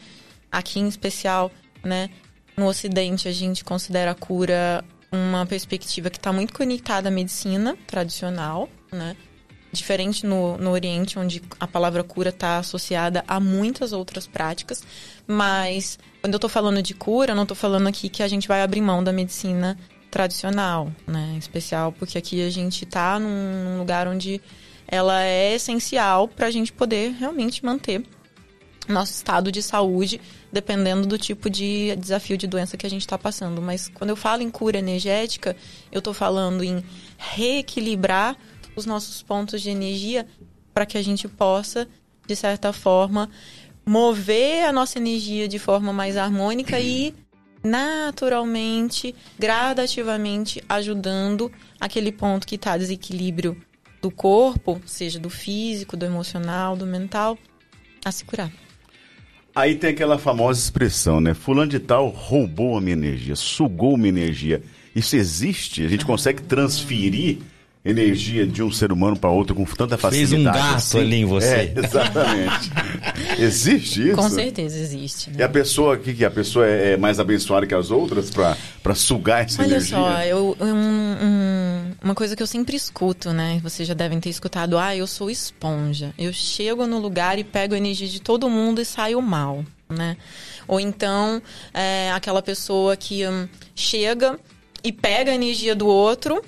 [0.52, 1.52] aqui em especial,
[1.84, 2.10] né,
[2.56, 7.78] no Ocidente, a gente considera a cura uma perspectiva que está muito conectada à medicina
[7.88, 9.16] tradicional, né?
[9.72, 14.84] Diferente no, no Oriente, onde a palavra cura está associada a muitas outras práticas.
[15.26, 18.62] Mas, quando eu estou falando de cura, não estou falando aqui que a gente vai
[18.62, 19.78] abrir mão da medicina
[20.12, 21.32] tradicional, né?
[21.34, 24.40] Em especial porque aqui a gente está num lugar onde
[24.94, 28.06] ela é essencial para a gente poder realmente manter
[28.88, 33.18] nosso estado de saúde, dependendo do tipo de desafio de doença que a gente está
[33.18, 33.60] passando.
[33.60, 35.56] Mas quando eu falo em cura energética,
[35.92, 36.84] eu estou falando em
[37.18, 38.38] reequilibrar
[38.76, 40.28] os nossos pontos de energia
[40.76, 41.88] para que a gente possa,
[42.28, 43.32] de certa forma,
[43.84, 47.16] mover a nossa energia de forma mais harmônica e
[47.64, 53.60] naturalmente, gradativamente ajudando aquele ponto que está desequilíbrio
[54.04, 57.38] do corpo, seja do físico, do emocional, do mental,
[58.04, 58.52] a se curar.
[59.56, 61.34] Aí tem aquela famosa expressão, né?
[61.34, 64.62] Fulano de tal roubou a minha energia, sugou minha energia.
[64.94, 65.86] Isso existe?
[65.86, 67.38] A gente consegue transferir
[67.86, 70.32] energia de um ser humano para outro com tanta facilidade.
[70.32, 71.00] Fez um gato assim?
[71.00, 71.48] ali em você.
[71.48, 72.72] É, exatamente.
[73.40, 74.16] existe isso?
[74.16, 75.30] Com certeza existe.
[75.30, 75.36] Né?
[75.40, 79.44] E a pessoa que, que a pessoa é, mais abençoada que as outras para sugar
[79.46, 79.98] essa Olha energia?
[79.98, 81.73] só, eu, eu- um- um-
[82.04, 83.60] uma coisa que eu sempre escuto, né?
[83.64, 86.14] Vocês já devem ter escutado, ah, eu sou esponja.
[86.18, 90.18] Eu chego no lugar e pego a energia de todo mundo e saio mal, né?
[90.68, 91.42] Ou então,
[91.74, 94.38] é, aquela pessoa que hum, chega
[94.84, 96.44] e pega a energia do outro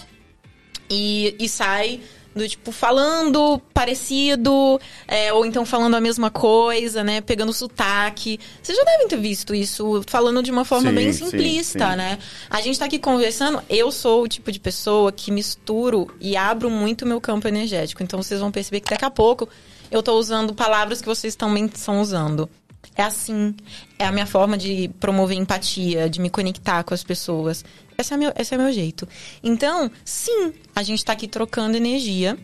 [0.89, 2.01] e, e sai
[2.35, 7.21] do tipo falando parecido é, ou então falando a mesma coisa, né?
[7.21, 8.39] Pegando sotaque.
[8.61, 11.95] Vocês já devem ter visto isso falando de uma forma Sim, bem sim, simplista, sim.
[11.95, 12.19] né?
[12.49, 13.63] A gente tá aqui conversando.
[13.69, 18.03] Eu sou o tipo de pessoa que misturo e abro muito meu campo energético.
[18.03, 19.47] Então vocês vão perceber que daqui a pouco
[19.89, 22.49] eu tô usando palavras que vocês também estão usando.
[22.95, 23.55] É assim.
[23.97, 27.63] É a minha forma de promover empatia, de me conectar com as pessoas.
[27.97, 29.07] Esse é, meu, esse é meu jeito.
[29.43, 32.37] Então, sim, a gente tá aqui trocando energia.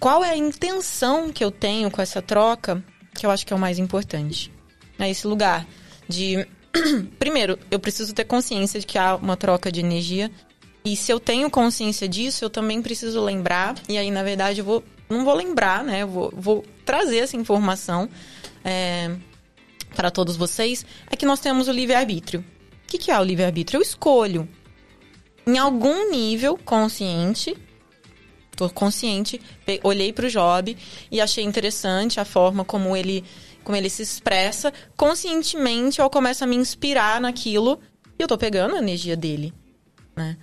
[0.00, 2.82] Qual é a intenção que eu tenho com essa troca?
[3.14, 4.50] Que eu acho que é o mais importante.
[4.98, 5.66] É esse lugar
[6.08, 6.46] de.
[7.18, 10.30] Primeiro, eu preciso ter consciência de que há uma troca de energia.
[10.84, 13.74] E se eu tenho consciência disso, eu também preciso lembrar.
[13.88, 14.84] E aí, na verdade, eu vou.
[15.08, 16.02] Não vou lembrar, né?
[16.02, 18.08] Eu vou, vou trazer essa informação
[18.64, 19.10] é,
[19.94, 20.86] para todos vocês.
[21.10, 22.44] É que nós temos o livre-arbítrio.
[22.90, 23.78] O que, que é o livre-arbítrio?
[23.78, 24.48] Eu escolho.
[25.46, 27.56] Em algum nível consciente,
[28.56, 29.40] tô consciente,
[29.84, 30.76] olhei pro Job
[31.08, 33.22] e achei interessante a forma como ele,
[33.62, 34.72] como ele se expressa.
[34.96, 37.78] Conscientemente, eu começo a me inspirar naquilo
[38.18, 39.54] e eu tô pegando a energia dele,
[40.16, 40.36] né?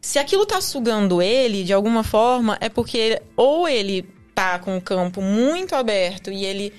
[0.00, 4.02] Se aquilo tá sugando ele de alguma forma, é porque ou ele
[4.34, 6.72] tá com o campo muito aberto e ele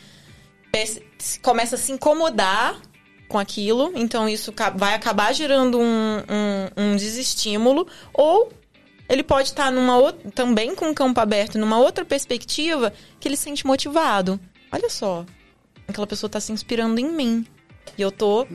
[1.43, 2.81] começa a se incomodar
[3.28, 8.51] com aquilo, então isso vai acabar gerando um, um, um desestímulo, ou
[9.09, 13.36] ele pode estar numa outra, também com o campo aberto, numa outra perspectiva, que ele
[13.36, 14.39] se sente motivado.
[14.71, 15.25] Olha só,
[15.88, 17.45] aquela pessoa está se inspirando em mim.
[17.97, 18.45] E eu tô.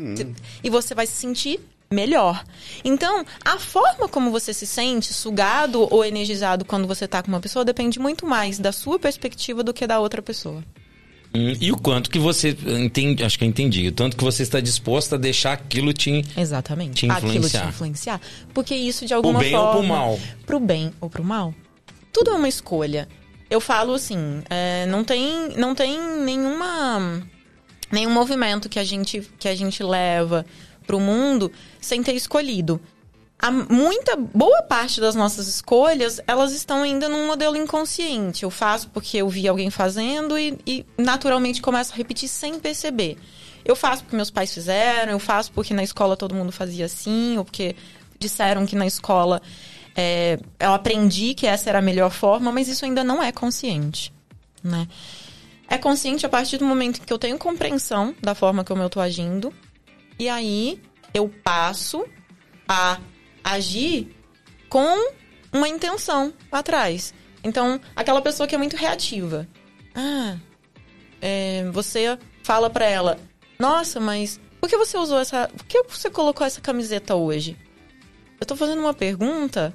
[0.63, 1.59] E você vai se sentir
[1.91, 2.45] melhor.
[2.85, 7.41] Então, a forma como você se sente, sugado ou energizado quando você tá com uma
[7.41, 10.63] pessoa, depende muito mais da sua perspectiva do que da outra pessoa.
[11.35, 14.43] Hum, E o quanto que você entende, acho que eu entendi, o tanto que você
[14.43, 16.25] está disposto a deixar aquilo te.
[16.37, 17.07] Exatamente.
[17.07, 17.69] Te Aquilo te influenciar.
[17.69, 18.21] influenciar.
[18.53, 19.79] Porque isso, de alguma bem ou forma.
[19.79, 20.21] pro mal.
[20.47, 21.55] Pro bem ou pro mal.
[22.13, 23.09] Tudo é uma escolha.
[23.49, 27.23] Eu falo assim, é, não tem, não tem nenhuma
[27.91, 30.45] nenhum movimento que a gente que a gente leva
[30.87, 32.81] pro mundo sem ter escolhido.
[33.43, 38.45] A muita boa parte das nossas escolhas, elas estão ainda num modelo inconsciente.
[38.45, 43.19] Eu faço porque eu vi alguém fazendo e, e naturalmente começo a repetir sem perceber.
[43.65, 47.37] Eu faço porque meus pais fizeram, eu faço porque na escola todo mundo fazia assim,
[47.37, 47.75] ou porque
[48.17, 49.43] disseram que na escola
[49.97, 54.13] é, eu aprendi que essa era a melhor forma, mas isso ainda não é consciente,
[54.63, 54.87] né?
[55.69, 59.01] É consciente a partir do momento que eu tenho compreensão da forma como eu tô
[59.01, 59.53] agindo,
[60.17, 60.81] e aí
[61.13, 62.05] eu passo
[62.69, 62.99] a
[63.45, 64.15] agir
[64.69, 65.13] com
[65.53, 67.13] uma intenção atrás.
[67.45, 69.49] Então, aquela pessoa que é muito reativa.
[69.95, 70.37] Ah,
[71.21, 73.19] é, você fala pra ela:
[73.59, 75.49] Nossa, mas por que você usou essa.
[75.49, 77.57] Por que você colocou essa camiseta hoje?
[78.41, 79.75] Eu tô fazendo uma pergunta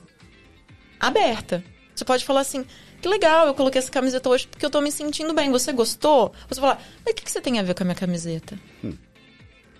[0.99, 1.63] aberta.
[1.93, 2.65] Você pode falar assim:
[3.01, 5.51] Que legal, eu coloquei essa camiseta hoje porque eu tô me sentindo bem.
[5.51, 6.33] Você gostou?
[6.47, 8.57] Você fala: Mas o que, que você tem a ver com a minha camiseta?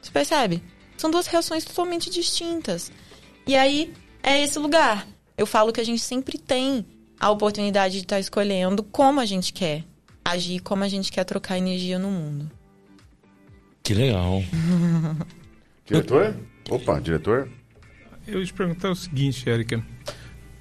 [0.02, 0.64] Você percebe?
[0.98, 2.92] São duas reações totalmente distintas.
[3.48, 5.08] E aí, é esse lugar.
[5.38, 6.86] Eu falo que a gente sempre tem
[7.20, 9.84] a oportunidade de estar escolhendo como a gente quer
[10.24, 12.52] agir, como a gente quer trocar energia no mundo.
[13.84, 14.44] Que legal.
[15.86, 16.36] Diretor?
[16.70, 17.50] Opa, diretor?
[18.28, 19.82] Eu ia te perguntar o seguinte, Érica.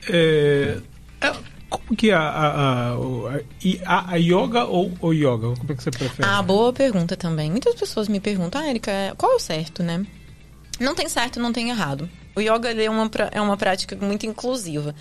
[0.09, 0.79] É,
[1.21, 1.33] é,
[1.69, 5.57] como que é a, a, a, a, i- a- a yoga ou o yoga?
[5.57, 6.29] Como é que você prefere?
[6.29, 7.51] Ah, boa pergunta também.
[7.51, 10.07] Muitas pessoas me perguntam, ah, Erika, qual é o certo, né?
[10.79, 12.09] Não tem certo, não tem errado.
[12.37, 14.95] O yoga é, uma, é uma prática muito inclusiva.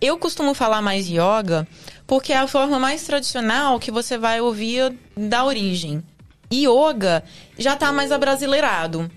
[0.00, 1.66] Eu costumo falar mais yoga
[2.06, 6.02] porque é a forma mais tradicional que você vai ouvir da origem.
[6.52, 7.24] Yoga
[7.56, 9.10] já está mais abrasileirado,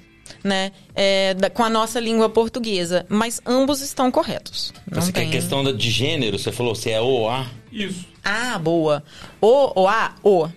[0.44, 0.72] né?
[0.96, 3.06] É, da, com a nossa língua portuguesa.
[3.10, 4.72] Mas ambos estão corretos.
[4.90, 5.26] Não Você tem...
[5.26, 6.38] quer questão de gênero?
[6.38, 7.48] Você falou se é O, A?
[7.72, 8.08] Isso.
[8.24, 9.04] Ah, boa.
[9.42, 10.48] O, o, a, o.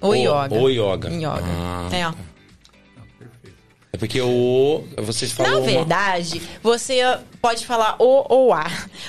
[0.00, 0.54] O yoga.
[0.54, 1.08] O yoga.
[1.10, 1.44] Yoga.
[1.44, 2.31] Ah, é.
[3.92, 7.00] É porque o vocês falam Na uma- verdade, você
[7.42, 8.64] pode falar o ou a.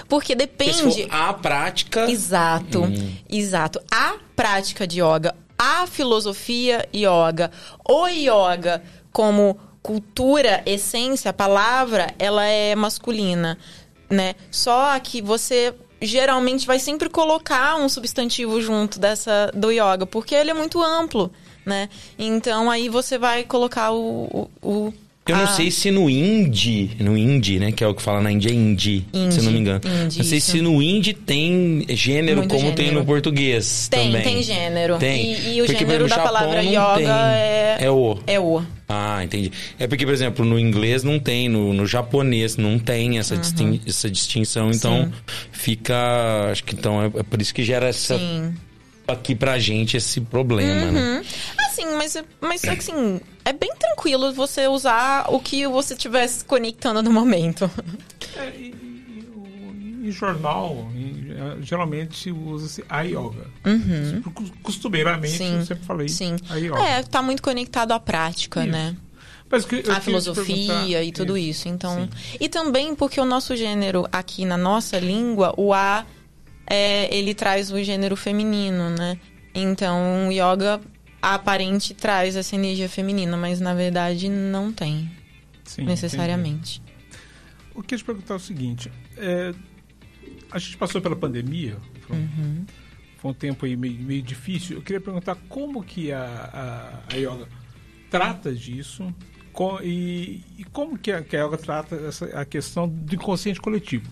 [0.09, 1.07] Porque depende.
[1.09, 2.09] a prática...
[2.11, 2.83] Exato,
[3.29, 3.81] exato.
[3.89, 7.49] A prática de yoga, a filosofia yoga,
[7.87, 13.57] o yoga como cultura, essência, palavra, ela é masculina,
[14.09, 14.35] né?
[14.51, 20.51] Só que você geralmente vai sempre colocar um substantivo junto dessa do yoga, porque ele
[20.51, 21.31] é muito amplo,
[21.65, 21.89] né?
[22.17, 24.93] Então aí você vai colocar o, o, o
[25.25, 28.19] Eu não a- sei se no indie, no indie, né, que é o que fala
[28.21, 29.81] na Índia, é indie, se Indie, eu não me engano.
[29.85, 30.51] indie, não sei isso.
[30.51, 32.99] se no indie tem gênero Muito como tem gênero.
[33.01, 34.23] no português Tem, também.
[34.23, 34.97] tem gênero.
[34.97, 35.33] Tem.
[35.33, 37.07] E, e o Porque, por gênero exemplo, da Japão palavra yoga tem.
[37.39, 37.77] é...
[37.79, 38.19] É o.
[38.27, 38.61] É o.
[38.87, 39.51] Ah, entendi.
[39.79, 43.81] É porque, por exemplo, no inglês não tem, no, no japonês não tem essa, distin-
[43.87, 45.05] essa distinção, então Uhum.
[45.05, 45.11] Sim.
[45.51, 46.49] fica.
[46.51, 48.17] Acho que então é, é por isso que gera essa.
[48.19, 48.53] Sim.
[49.07, 51.17] Aqui pra gente esse problema, né?
[51.17, 51.23] Uhum.
[51.67, 57.11] Assim, mas, mas assim, é bem tranquilo você usar o que você estivesse conectando no
[57.11, 57.69] momento.
[58.37, 58.73] É, e,
[60.03, 63.45] e- e jornal, em- eh, geralmente usa-se a yoga.
[64.33, 66.37] Cos- Costumeiramente, Sim, eu sempre falei Sim.
[66.49, 66.79] a yoga.
[66.81, 68.71] É, tá muito conectado à prática, Isso.
[68.71, 68.95] né?
[69.95, 71.67] A filosofia e tudo isso.
[71.69, 72.09] Então, Sim.
[72.39, 76.05] e também porque o nosso gênero aqui na nossa língua, o A,
[76.73, 79.19] é, ele traz o gênero feminino, né?
[79.53, 80.81] Então, o yoga
[81.21, 85.09] aparente traz essa energia feminina, mas na verdade não tem
[85.63, 86.81] Sim, necessariamente.
[86.81, 86.93] entendi.
[87.75, 89.53] Eu queria te perguntar o seguinte: é,
[90.51, 92.65] a gente passou pela pandemia, foi um, Uhum.
[93.17, 94.77] foi um tempo aí meio, meio difícil.
[94.77, 97.47] Eu queria perguntar como que a, a, a yoga
[98.09, 99.13] trata disso
[99.51, 103.61] co- e, e como que a, que a yoga trata essa, a questão do inconsciente
[103.61, 104.11] coletivo.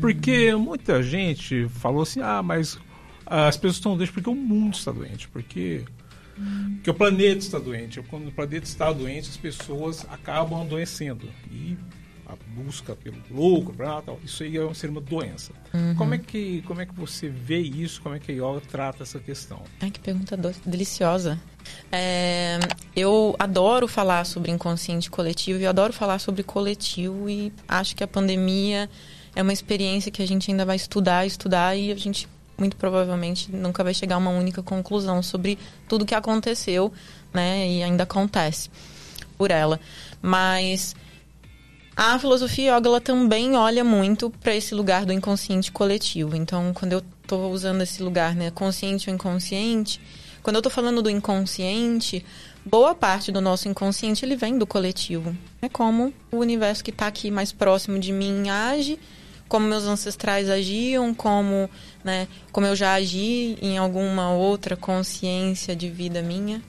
[0.00, 2.78] Porque muita gente falou assim: ah, mas
[3.26, 5.84] as pessoas estão doentes porque o mundo está doente, porque
[6.76, 8.00] porque o planeta está doente.
[8.02, 11.28] Quando o planeta está doente, as pessoas acabam adoecendo.
[11.50, 11.76] E
[12.26, 15.52] a busca pelo lucro, tal, isso aí é ser uma doença.
[15.96, 18.00] Como, é que, como é que você vê isso?
[18.00, 19.62] Como é que a yoga trata essa questão?
[19.80, 21.38] Ai, que pergunta doce, deliciosa.
[21.90, 22.58] É,
[22.96, 28.08] eu adoro falar sobre inconsciente coletivo e adoro falar sobre coletivo e acho que a
[28.08, 28.88] pandemia
[29.34, 32.28] é uma experiência que a gente ainda vai estudar, estudar e a gente
[32.58, 35.58] muito provavelmente nunca vai chegar a uma única conclusão sobre
[35.88, 36.92] tudo que aconteceu,
[37.32, 38.70] né, e ainda acontece
[39.36, 39.80] por ela.
[40.20, 40.94] Mas
[41.96, 46.36] a filosofia yoga ela também olha muito para esse lugar do inconsciente coletivo.
[46.36, 50.00] Então, quando eu estou usando esse lugar, né, consciente ou inconsciente,
[50.42, 52.24] quando eu estou falando do inconsciente,
[52.64, 55.36] boa parte do nosso inconsciente ele vem do coletivo.
[55.60, 58.98] É como o universo que está aqui mais próximo de mim age,
[59.52, 61.68] como meus ancestrais agiam, como,
[62.02, 66.62] né, como eu já agi em alguma outra consciência de vida minha.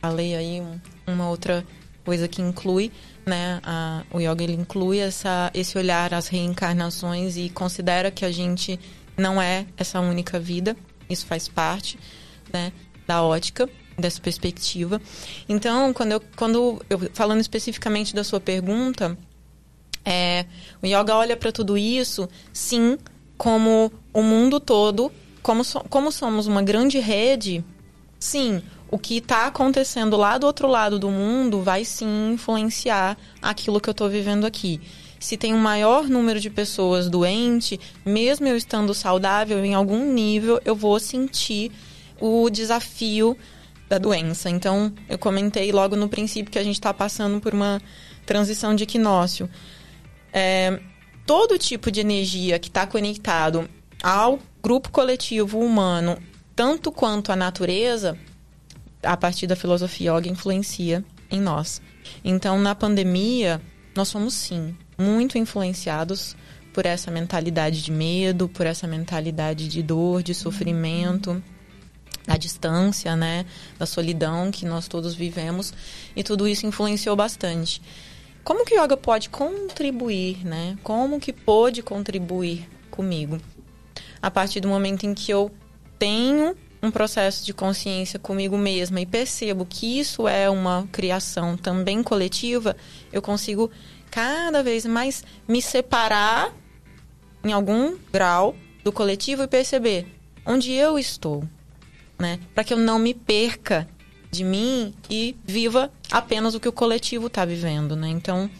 [0.00, 1.62] Falei aí um- uma outra
[2.02, 2.90] coisa que inclui,
[3.26, 8.32] né, a, o yoga ele inclui essa, esse olhar às reencarnações e considera que a
[8.32, 8.80] gente
[9.14, 10.74] não é essa única vida.
[11.10, 11.98] Isso faz parte,
[12.50, 12.72] né,
[13.06, 13.68] da ótica
[13.98, 14.98] dessa perspectiva.
[15.46, 19.18] Então, quando eu, quando eu falando especificamente da sua pergunta,
[20.04, 20.46] é,
[20.82, 22.98] o yoga olha para tudo isso, sim,
[23.36, 25.10] como o mundo todo,
[25.42, 27.64] como, so- como somos uma grande rede,
[28.18, 33.80] sim, o que está acontecendo lá do outro lado do mundo vai sim influenciar aquilo
[33.80, 34.80] que eu estou vivendo aqui.
[35.18, 40.60] Se tem um maior número de pessoas doentes, mesmo eu estando saudável, em algum nível
[40.64, 41.70] eu vou sentir
[42.20, 43.36] o desafio
[43.88, 44.50] da doença.
[44.50, 47.80] Então, eu comentei logo no princípio que a gente está passando por uma
[48.26, 49.48] transição de equinócio.
[50.32, 50.80] É,
[51.26, 53.68] todo tipo de energia que está conectado
[54.02, 56.18] ao grupo coletivo humano,
[56.54, 58.18] tanto quanto à natureza,
[59.02, 61.82] a partir da filosofia yoga influencia em nós.
[62.24, 63.60] Então, na pandemia,
[63.94, 66.36] nós somos sim muito influenciados
[66.72, 71.42] por essa mentalidade de medo, por essa mentalidade de dor, de sofrimento,
[72.26, 73.44] da distância, né,
[73.78, 75.74] da solidão que nós todos vivemos,
[76.14, 77.82] e tudo isso influenciou bastante.
[78.44, 80.76] Como que o yoga pode contribuir, né?
[80.82, 83.38] Como que pôde contribuir comigo?
[84.20, 85.50] A partir do momento em que eu
[85.98, 92.02] tenho um processo de consciência comigo mesma e percebo que isso é uma criação também
[92.02, 92.76] coletiva,
[93.12, 93.70] eu consigo
[94.10, 96.52] cada vez mais me separar
[97.44, 100.06] em algum grau do coletivo e perceber
[100.44, 101.44] onde eu estou,
[102.18, 102.40] né?
[102.52, 103.88] Para que eu não me perca
[104.32, 108.08] de mim e viva apenas o que o coletivo está vivendo, né?
[108.08, 108.50] Então,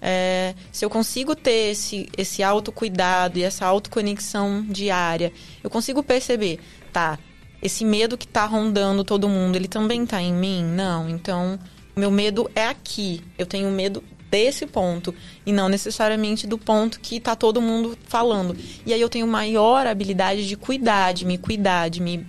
[0.00, 5.32] é, se eu consigo ter esse, esse autocuidado e essa autoconexão diária,
[5.64, 6.60] eu consigo perceber,
[6.92, 7.18] tá,
[7.62, 10.62] esse medo que está rondando todo mundo, ele também está em mim?
[10.62, 11.08] Não.
[11.08, 11.58] Então,
[11.96, 13.22] meu medo é aqui.
[13.38, 15.14] Eu tenho medo desse ponto
[15.46, 18.56] e não necessariamente do ponto que está todo mundo falando.
[18.84, 22.26] E aí eu tenho maior habilidade de cuidar, de me cuidar, de me,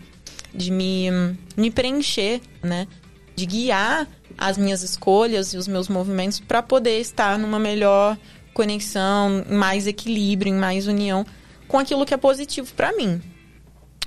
[0.54, 1.10] de me,
[1.58, 2.88] me preencher, né?
[3.36, 8.18] De guiar as minhas escolhas e os meus movimentos para poder estar numa melhor
[8.54, 11.26] conexão, mais equilíbrio, mais união
[11.68, 13.22] com aquilo que é positivo para mim.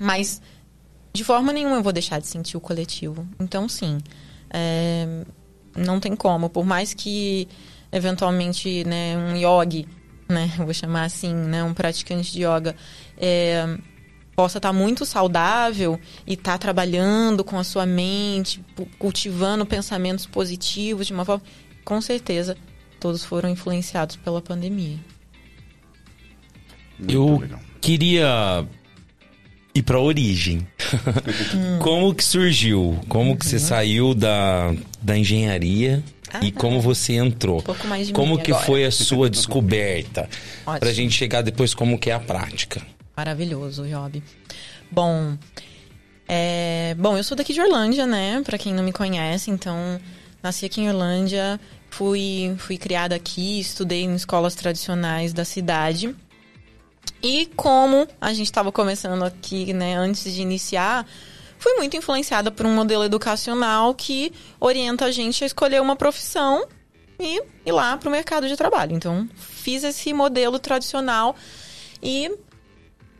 [0.01, 0.41] Mas
[1.13, 3.27] de forma nenhuma eu vou deixar de sentir o coletivo.
[3.41, 3.99] Então, sim,
[4.51, 5.25] é,
[5.75, 6.49] não tem como.
[6.49, 7.49] Por mais que,
[7.91, 9.89] eventualmente, né, um yogi,
[10.29, 12.77] né, vou chamar assim, né, um praticante de yoga,
[13.17, 13.79] é,
[14.37, 18.63] possa estar tá muito saudável e estar tá trabalhando com a sua mente,
[18.99, 21.43] cultivando pensamentos positivos de uma forma.
[21.83, 22.57] Com certeza,
[23.01, 24.99] todos foram influenciados pela pandemia.
[26.99, 27.61] Muito eu legal.
[27.81, 28.67] queria
[29.75, 30.67] ir para a origem.
[31.55, 31.79] Hum.
[31.81, 32.99] como que surgiu?
[33.09, 33.37] Como uhum.
[33.37, 33.63] que você uhum.
[33.63, 37.61] saiu da, da engenharia ah, e como você entrou?
[37.61, 38.67] Um pouco mais de como que agora.
[38.67, 40.29] foi a sua descoberta?
[40.65, 42.83] Para a gente chegar depois como que é a prática.
[43.17, 44.23] Maravilhoso, Job.
[44.91, 45.39] Bom,
[46.29, 46.95] é...
[46.99, 48.43] bom, eu sou daqui de Orlândia, né?
[48.45, 49.99] Para quem não me conhece, então
[50.43, 51.59] nasci aqui em Orlândia,
[51.89, 56.15] fui fui criada aqui, estudei em escolas tradicionais da cidade.
[57.23, 61.07] E como a gente estava começando aqui, né, antes de iniciar,
[61.59, 66.67] fui muito influenciada por um modelo educacional que orienta a gente a escolher uma profissão
[67.19, 68.95] e ir lá para o mercado de trabalho.
[68.95, 71.35] Então, fiz esse modelo tradicional
[72.03, 72.31] e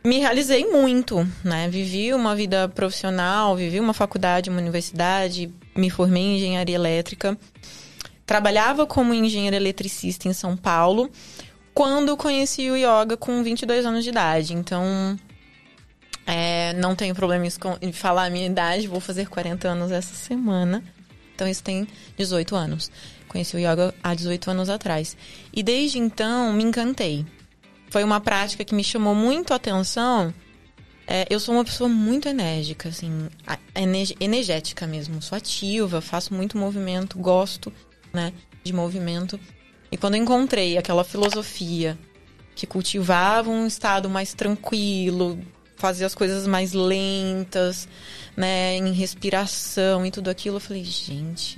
[0.07, 1.67] me realizei muito, né?
[1.67, 7.37] Vivi uma vida profissional, vivi uma faculdade, uma universidade, me formei em engenharia elétrica.
[8.25, 11.11] Trabalhava como engenheiro eletricista em São Paulo
[11.73, 14.53] quando conheci o yoga com 22 anos de idade.
[14.53, 15.19] Então,
[16.25, 20.81] é, não tenho problemas em falar a minha idade, vou fazer 40 anos essa semana.
[21.35, 21.85] Então, isso tem
[22.17, 22.89] 18 anos.
[23.27, 25.17] Conheci o yoga há 18 anos atrás.
[25.53, 27.25] E desde então, me encantei.
[27.89, 30.33] Foi uma prática que me chamou muito a atenção.
[31.07, 33.29] É, eu sou uma pessoa muito enérgica, assim,
[34.19, 35.21] energética mesmo.
[35.21, 37.71] Sou ativa, faço muito movimento, gosto,
[38.13, 38.33] né,
[38.63, 39.39] de movimento.
[39.89, 41.97] E quando eu encontrei aquela filosofia
[42.53, 45.39] que cultivava um estado mais tranquilo,
[45.77, 47.87] fazia as coisas mais lentas,
[48.35, 51.57] né, em respiração e tudo aquilo, eu falei, gente,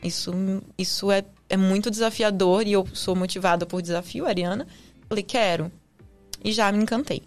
[0.00, 0.32] isso,
[0.78, 4.66] isso é, é muito desafiador e eu sou motivada por desafio, Ariana.
[5.08, 5.70] Falei, quero.
[6.44, 7.22] E já me encantei.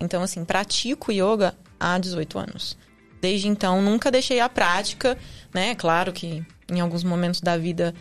[0.00, 2.76] Então, assim, pratico yoga há 18 anos.
[3.20, 5.16] Desde então, nunca deixei a prática,
[5.52, 5.74] né?
[5.74, 7.94] Claro que em alguns momentos da vida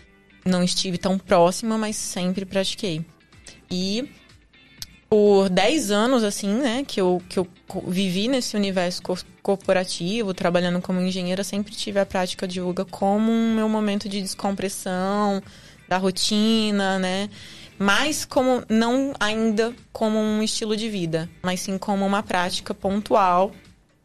[0.46, 3.06] não estive tão próxima, mas sempre pratiquei.
[3.72, 4.10] E
[5.10, 7.48] por 10 anos, assim, né, que eu, que eu
[7.88, 9.02] vivi nesse universo
[9.42, 14.22] corporativo, trabalhando como engenheira, sempre tive a prática de yoga como um meu momento de
[14.22, 15.42] descompressão
[15.88, 17.30] da rotina, né?
[17.84, 23.52] Mas como não ainda como um estilo de vida, mas sim como uma prática pontual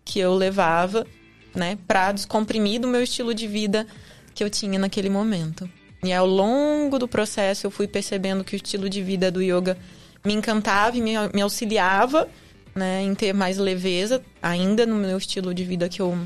[0.05, 1.07] que eu levava,
[1.55, 3.87] né, para descomprimir do meu estilo de vida
[4.35, 5.71] que eu tinha naquele momento.
[6.03, 9.79] E ao longo do processo eu fui percebendo que o estilo de vida do yoga
[10.25, 12.29] me encantava e me, me auxiliava
[12.75, 16.19] né, em ter mais leveza, ainda no meu estilo de vida que eu.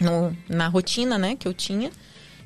[0.00, 1.92] No, na rotina né, que eu tinha.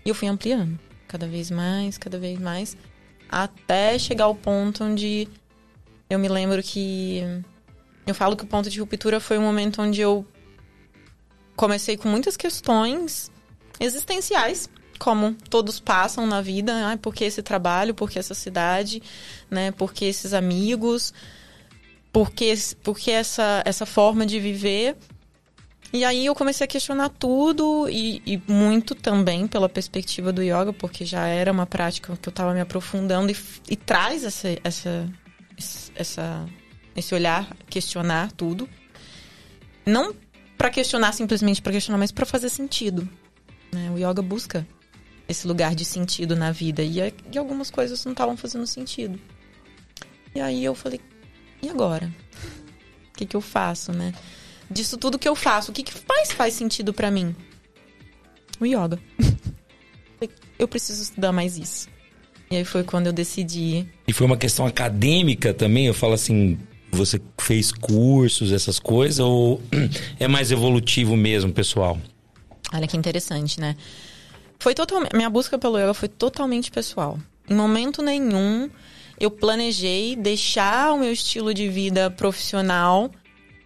[0.05, 2.77] E eu fui ampliando cada vez mais, cada vez mais,
[3.29, 5.29] até chegar ao ponto onde
[6.09, 7.23] eu me lembro que.
[8.07, 10.27] Eu falo que o ponto de ruptura foi um momento onde eu
[11.55, 13.31] comecei com muitas questões
[13.79, 19.01] existenciais como todos passam na vida, ah, por que esse trabalho, por que essa cidade,
[19.49, 19.71] né?
[19.71, 21.15] Por que esses amigos,
[22.13, 22.53] por que,
[22.83, 24.97] por que essa, essa forma de viver.
[25.93, 30.73] E aí eu comecei a questionar tudo e, e, muito também pela perspectiva do yoga,
[30.73, 33.37] porque já era uma prática que eu estava me aprofundando e,
[33.71, 35.09] e traz essa, essa,
[35.95, 36.47] essa,
[36.95, 38.69] esse olhar, questionar tudo.
[39.87, 40.15] Não
[40.59, 43.09] para questionar simplesmente para questionar, mas para fazer sentido.
[43.73, 43.91] Né?
[43.91, 44.67] O yoga busca
[45.27, 46.83] esse lugar de sentido na vida.
[46.83, 46.99] E,
[47.33, 49.19] e algumas coisas não estavam fazendo sentido.
[50.35, 51.01] E aí eu falei,
[51.63, 52.13] e agora?
[53.11, 54.13] O que, que eu faço, né?
[54.71, 57.35] Disso tudo que eu faço, o que, que mais faz sentido para mim?
[58.61, 58.99] O yoga.
[60.59, 61.89] eu preciso estudar mais isso.
[62.51, 63.87] E aí foi quando eu decidi.
[64.07, 65.87] E foi uma questão acadêmica também?
[65.87, 66.59] Eu falo assim,
[66.91, 69.61] Você fez cursos, essas coisas, ou
[70.19, 71.99] é mais evolutivo mesmo, pessoal?
[72.73, 73.77] Olha que interessante, né?
[74.59, 75.15] Foi totalmente.
[75.15, 77.19] Minha busca pelo yoga foi totalmente pessoal.
[77.49, 78.69] Em momento nenhum
[79.21, 83.11] eu planejei deixar o meu estilo de vida profissional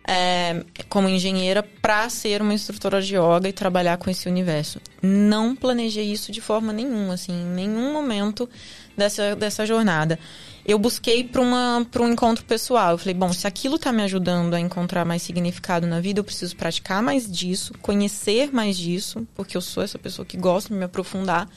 [0.06, 4.80] é, como engenheira para ser uma instrutora de yoga e trabalhar com esse universo.
[5.00, 8.48] Não planejei isso de forma nenhuma, assim, em nenhum momento
[8.96, 10.18] dessa, dessa jornada.
[10.64, 12.92] Eu busquei para um encontro pessoal.
[12.92, 16.24] Eu falei, bom, se aquilo está me ajudando a encontrar mais significado na vida, eu
[16.24, 20.78] preciso praticar mais disso, conhecer mais disso, porque eu sou essa pessoa que gosta de
[20.78, 21.48] me aprofundar.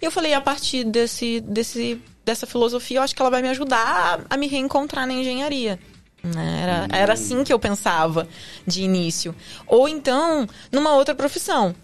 [0.00, 3.48] E eu falei, a partir desse, desse, dessa filosofia, eu acho que ela vai me
[3.48, 5.78] ajudar a, a me reencontrar na engenharia.
[6.22, 6.60] Né?
[6.62, 8.28] Era, era assim que eu pensava
[8.66, 9.34] de início.
[9.66, 11.74] Ou então, numa outra profissão.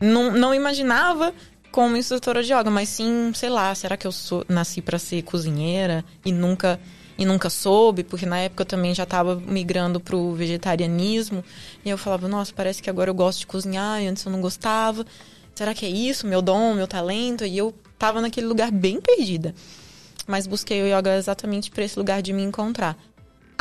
[0.00, 1.34] Não, não imaginava
[1.70, 5.22] como instrutora de yoga, mas sim, sei lá, será que eu sou, nasci para ser
[5.22, 6.80] cozinheira e nunca
[7.18, 11.44] e nunca soube, porque na época eu também já estava migrando pro vegetarianismo,
[11.84, 14.40] e eu falava, nossa, parece que agora eu gosto de cozinhar, e antes eu não
[14.40, 15.04] gostava
[15.60, 17.44] será que é isso, meu dom, meu talento?
[17.44, 19.54] E eu tava naquele lugar bem perdida.
[20.26, 22.96] Mas busquei o yoga exatamente para esse lugar de me encontrar.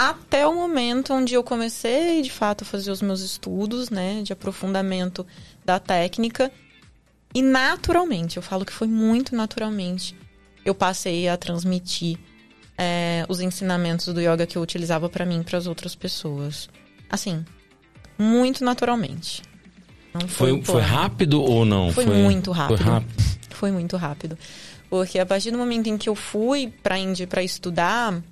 [0.01, 4.31] Até o momento onde eu comecei, de fato, a fazer os meus estudos, né, de
[4.31, 5.27] aprofundamento
[5.65, 6.49] da técnica.
[7.35, 10.15] E naturalmente, eu falo que foi muito naturalmente,
[10.63, 12.17] eu passei a transmitir
[12.77, 16.69] é, os ensinamentos do yoga que eu utilizava para mim para as outras pessoas.
[17.09, 17.43] Assim,
[18.17, 19.41] muito naturalmente.
[20.13, 21.91] Não foi, foi, foi rápido ou não?
[21.91, 22.77] Foi, foi muito rápido.
[22.77, 23.23] Foi rápido.
[23.59, 24.37] Foi muito rápido.
[24.89, 28.23] Porque a partir do momento em que eu fui para a Índia para estudar,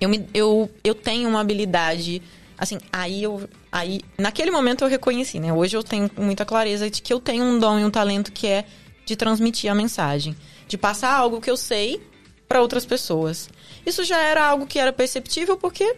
[0.00, 2.22] eu, me, eu, eu tenho uma habilidade.
[2.56, 3.48] Assim, aí eu.
[3.70, 5.52] Aí, naquele momento eu reconheci, né?
[5.52, 8.46] Hoje eu tenho muita clareza de que eu tenho um dom e um talento que
[8.46, 8.64] é
[9.04, 10.36] de transmitir a mensagem.
[10.66, 12.00] De passar algo que eu sei
[12.48, 13.48] para outras pessoas.
[13.84, 15.94] Isso já era algo que era perceptível porque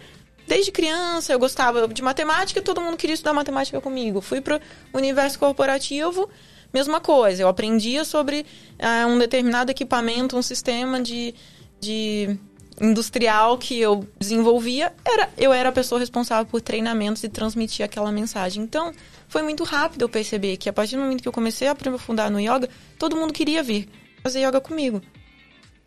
[0.50, 4.20] Desde criança eu gostava de matemática, todo mundo queria estudar matemática comigo.
[4.20, 4.60] Fui para
[4.92, 6.28] o universo corporativo,
[6.74, 7.42] mesma coisa.
[7.42, 8.44] Eu aprendia sobre
[8.80, 11.36] uh, um determinado equipamento, um sistema de,
[11.80, 12.36] de
[12.80, 14.92] industrial que eu desenvolvia.
[15.04, 18.62] Era, eu era a pessoa responsável por treinamentos e transmitir aquela mensagem.
[18.62, 18.92] Então,
[19.28, 22.30] foi muito rápido eu perceber que a partir do momento que eu comecei a aprofundar
[22.30, 22.68] no yoga,
[22.98, 23.88] todo mundo queria vir
[24.22, 25.02] fazer yoga comigo.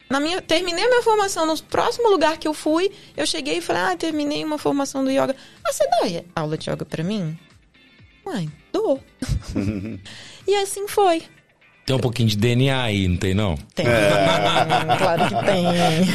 [0.09, 3.61] Na minha, terminei a minha formação no próximo lugar que eu fui, eu cheguei e
[3.61, 5.35] falei: "Ah, terminei uma formação do yoga.
[5.65, 7.37] Ah, você dá aula de yoga para mim?"
[8.23, 9.01] Mãe, dou.
[10.47, 11.23] e assim foi.
[11.85, 13.57] Tem um pouquinho de DNA aí, não tem não?
[13.75, 13.89] Tem, é.
[14.97, 15.65] claro que tem.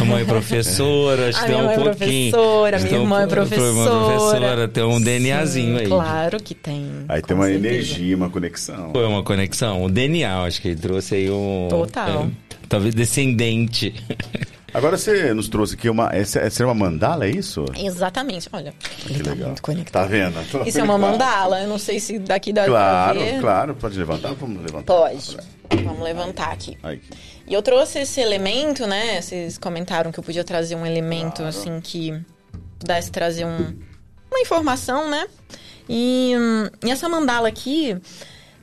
[0.00, 2.32] A mãe é professora, acho que tem um pouquinho.
[2.32, 4.06] Professora, minha irmã é professora.
[4.06, 4.68] professora.
[4.68, 5.88] Tem um DNAzinho Sim, aí.
[5.88, 6.86] Claro que tem.
[7.06, 7.66] Aí tem uma certeza.
[7.68, 8.92] energia, uma conexão.
[8.92, 11.68] Foi uma conexão, um DNA, acho que ele trouxe aí um.
[11.68, 12.22] Total.
[12.24, 13.94] É, talvez descendente.
[14.72, 16.10] Agora você nos trouxe aqui uma.
[16.12, 17.64] Essa, essa é uma mandala, é isso?
[17.76, 18.48] Exatamente.
[18.52, 19.48] Olha, que tá legal.
[19.48, 20.02] muito conectado.
[20.02, 20.50] Tá vendo?
[20.50, 21.62] Tô isso é uma mandala.
[21.62, 23.20] Eu não sei se daqui dá claro.
[23.40, 23.74] Claro.
[23.74, 24.34] Pode levantar?
[24.34, 24.84] Vamos levantar.
[24.84, 25.36] Pode.
[25.84, 26.76] Vamos levantar aqui.
[26.82, 27.00] Aí.
[27.46, 29.22] E eu trouxe esse elemento, né?
[29.22, 31.48] Vocês comentaram que eu podia trazer um elemento, claro.
[31.48, 32.20] assim, que
[32.78, 33.74] pudesse trazer um,
[34.30, 35.26] uma informação, né?
[35.88, 37.96] E, hum, e essa mandala aqui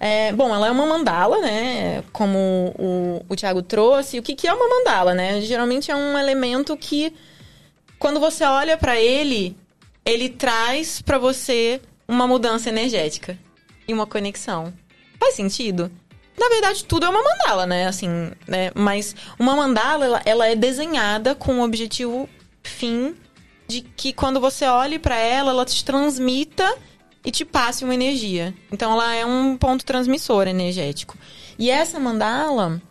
[0.06, 2.04] é, bom, ela é uma mandala, né?
[2.14, 2.38] Como
[2.78, 4.20] o, o Tiago trouxe.
[4.20, 5.42] O que, que é uma mandala, né?
[5.42, 7.12] Geralmente é um elemento que,
[7.98, 9.58] quando você olha para ele,
[10.06, 13.36] ele traz para você uma mudança energética
[13.88, 14.72] e uma conexão.
[15.20, 15.92] Faz sentido?
[16.38, 17.88] Na verdade, tudo é uma mandala, né?
[17.88, 18.70] Assim, né?
[18.76, 22.30] Mas uma mandala, ela, ela é desenhada com o objetivo
[22.62, 23.16] fim
[23.68, 26.78] de que quando você olhe para ela, ela te transmita
[27.26, 28.54] e te passe uma energia.
[28.72, 31.18] Então ela é um ponto transmissor energético.
[31.58, 32.82] E essa mandala,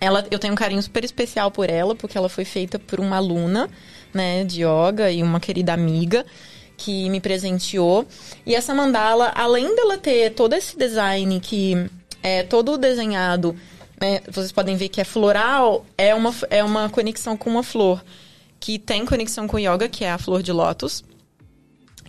[0.00, 3.16] ela, eu tenho um carinho super especial por ela, porque ela foi feita por uma
[3.16, 3.68] aluna,
[4.14, 6.24] né, de yoga e uma querida amiga
[6.76, 8.06] que me presenteou.
[8.46, 11.90] E essa mandala, além dela ter todo esse design que
[12.22, 13.56] é todo desenhado,
[14.00, 18.02] né, vocês podem ver que é floral, é uma, é uma conexão com uma flor
[18.58, 21.02] que tem conexão com yoga, que é a flor de lótus,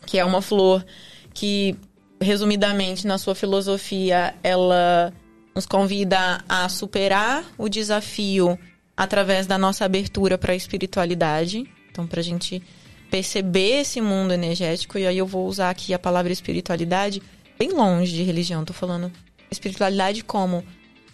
[0.05, 0.85] que é uma flor
[1.33, 1.75] que,
[2.19, 5.13] resumidamente, na sua filosofia, ela
[5.55, 8.57] nos convida a superar o desafio
[8.95, 11.65] através da nossa abertura para a espiritualidade.
[11.89, 12.61] Então, para a gente
[13.09, 17.21] perceber esse mundo energético, e aí eu vou usar aqui a palavra espiritualidade
[17.59, 18.61] bem longe de religião.
[18.61, 19.11] Estou falando
[19.51, 20.63] espiritualidade como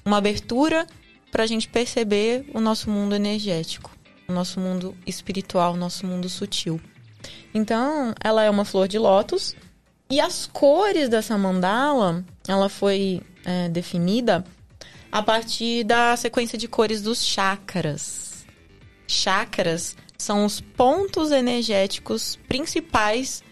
[0.05, 0.85] uma abertura
[1.31, 3.91] para a gente perceber o nosso mundo energético,
[4.27, 6.79] o nosso mundo espiritual, o nosso mundo sutil.
[7.53, 9.55] Então, ela é uma flor de lótus
[10.09, 14.43] e as cores dessa mandala, ela foi é, definida
[15.11, 18.45] a partir da sequência de cores dos chakras.
[19.07, 23.43] Chakras são os pontos energéticos principais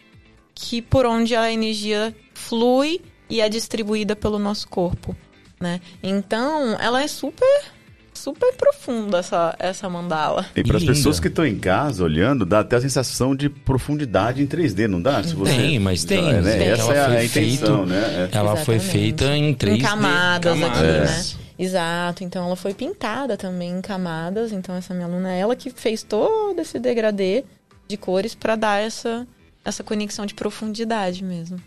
[0.54, 5.16] que por onde a energia flui e é distribuída pelo nosso corpo,
[5.60, 5.82] né?
[6.02, 7.75] Então, ela é super
[8.16, 10.46] super profunda essa, essa mandala.
[10.56, 14.42] E para as pessoas que estão em casa olhando, dá até a sensação de profundidade
[14.42, 15.24] em 3D, não dá?
[15.24, 15.54] Se você...
[15.56, 16.28] Tem, mas tem.
[16.30, 16.58] É, né?
[16.58, 16.68] Tem.
[16.70, 18.30] Essa Ela é a foi intenção, feito- né?
[18.34, 18.38] É.
[18.38, 18.92] Ela foi Exatamente.
[19.06, 19.76] feita em 3D.
[19.78, 21.34] Em camadas, aqui, camadas.
[21.36, 21.46] né?
[21.58, 22.24] Exato.
[22.24, 24.52] Então ela foi pintada também em camadas.
[24.52, 27.44] Então essa minha aluna, ela que fez todo esse degradê
[27.88, 29.26] de cores para dar essa
[29.64, 31.60] essa conexão de profundidade mesmo.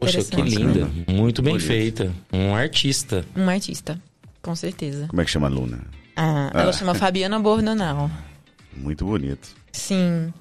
[0.00, 0.88] Poxa, que linda.
[1.08, 1.66] Muito bem Bonito.
[1.66, 2.12] feita.
[2.32, 3.24] Um artista.
[3.36, 4.00] Um artista,
[4.42, 5.06] com certeza.
[5.08, 5.80] Como é que chama a Luna?
[6.16, 8.10] Ah, ela chama Fabiana Bordonal.
[8.76, 9.48] Muito bonito.
[9.72, 10.32] Sim.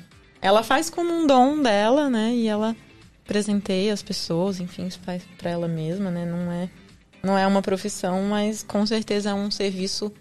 [0.42, 2.34] Ela faz como um dom dela, né?
[2.34, 2.76] E ela
[3.26, 6.26] presenteia as pessoas, enfim, isso faz pra ela mesma, né?
[6.26, 6.70] Não é,
[7.22, 10.12] não é uma profissão, mas com certeza é um serviço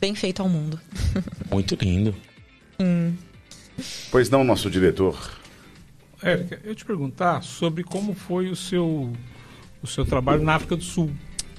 [0.00, 0.80] bem feito ao mundo.
[1.50, 2.14] Muito lindo.
[4.10, 5.18] Pois não, nosso diretor.
[6.22, 9.12] Érica, eu te perguntar sobre como foi o seu,
[9.82, 11.10] o seu trabalho na África do Sul.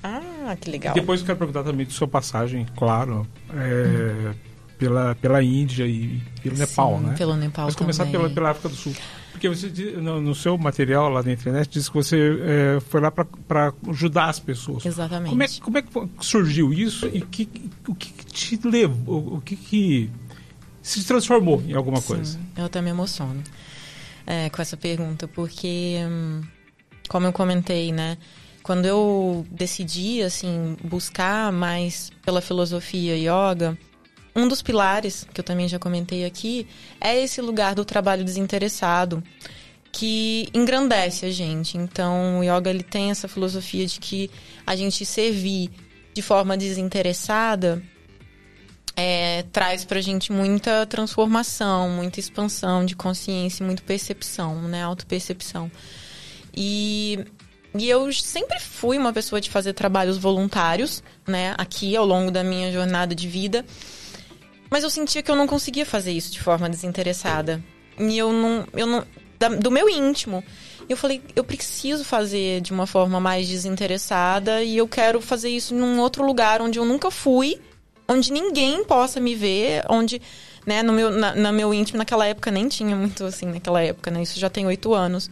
[0.08, 0.94] Ah, que legal.
[0.94, 4.34] Depois eu quero perguntar também de sua passagem, claro, é,
[4.78, 7.16] pela, pela Índia e pelo Nepal, Sim, né?
[7.18, 8.22] Pelo Nepal Mas começar também.
[8.22, 8.94] pela, pela África do Sul.
[9.32, 9.68] Porque você
[10.02, 14.30] no, no seu material lá na internet diz que você é, foi lá para ajudar
[14.30, 14.84] as pessoas.
[14.86, 15.30] Exatamente.
[15.30, 17.48] Como é, que- como é que surgiu isso e que,
[17.88, 20.10] o que, que te levou, o que, que
[20.82, 22.24] se transformou em alguma coisa?
[22.34, 23.44] Sim, eu até me emociono
[24.26, 26.42] é, com essa pergunta, porque, hum,
[27.08, 28.18] como eu comentei, né?
[28.68, 33.78] Quando eu decidi, assim, buscar mais pela filosofia yoga,
[34.36, 36.68] um dos pilares, que eu também já comentei aqui,
[37.00, 39.24] é esse lugar do trabalho desinteressado,
[39.90, 41.78] que engrandece a gente.
[41.78, 44.30] Então, o yoga ele tem essa filosofia de que
[44.66, 45.72] a gente servir
[46.14, 47.82] de forma desinteressada
[48.98, 54.84] é, traz pra gente muita transformação, muita expansão de consciência, muita percepção, né?
[54.84, 55.72] Autopercepção.
[56.54, 57.24] E,
[57.78, 61.54] e eu sempre fui uma pessoa de fazer trabalhos voluntários, né?
[61.58, 63.66] Aqui ao longo da minha jornada de vida.
[64.70, 67.64] Mas eu sentia que eu não conseguia fazer isso de forma desinteressada.
[67.98, 68.68] E eu não.
[68.74, 69.06] Eu não
[69.40, 70.44] da- do meu íntimo.
[70.90, 75.76] Eu falei, eu preciso fazer de uma forma mais desinteressada e eu quero fazer isso
[75.76, 77.60] num outro lugar onde eu nunca fui,
[78.08, 80.22] onde ninguém possa me ver, onde,
[80.66, 84.10] né, no meu, na, na meu íntimo, naquela época nem tinha muito assim, naquela época,
[84.10, 84.22] né?
[84.22, 85.30] Isso já tem oito anos.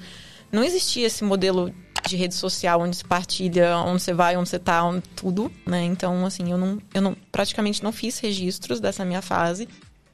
[0.51, 1.73] Não existia esse modelo
[2.07, 5.83] de rede social onde se partilha onde você vai, onde você tá, onde, tudo, né?
[5.83, 9.67] Então, assim, eu não, eu não praticamente não fiz registros dessa minha fase.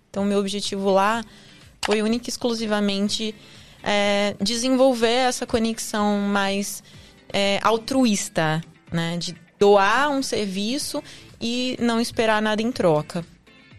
[0.10, 1.24] Então, meu objetivo lá
[1.84, 3.36] foi única e exclusivamente
[3.84, 6.84] é, desenvolver essa conexão mais
[7.32, 8.62] é, altruísta,
[8.92, 9.18] né?
[9.18, 11.04] De doar um serviço
[11.39, 13.26] e não esperar nada em troca.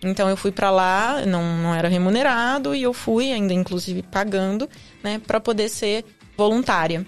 [0.05, 4.69] Então eu fui pra lá, não, não era remunerado e eu fui ainda inclusive pagando,
[5.03, 6.05] né, para poder ser
[6.37, 7.07] voluntária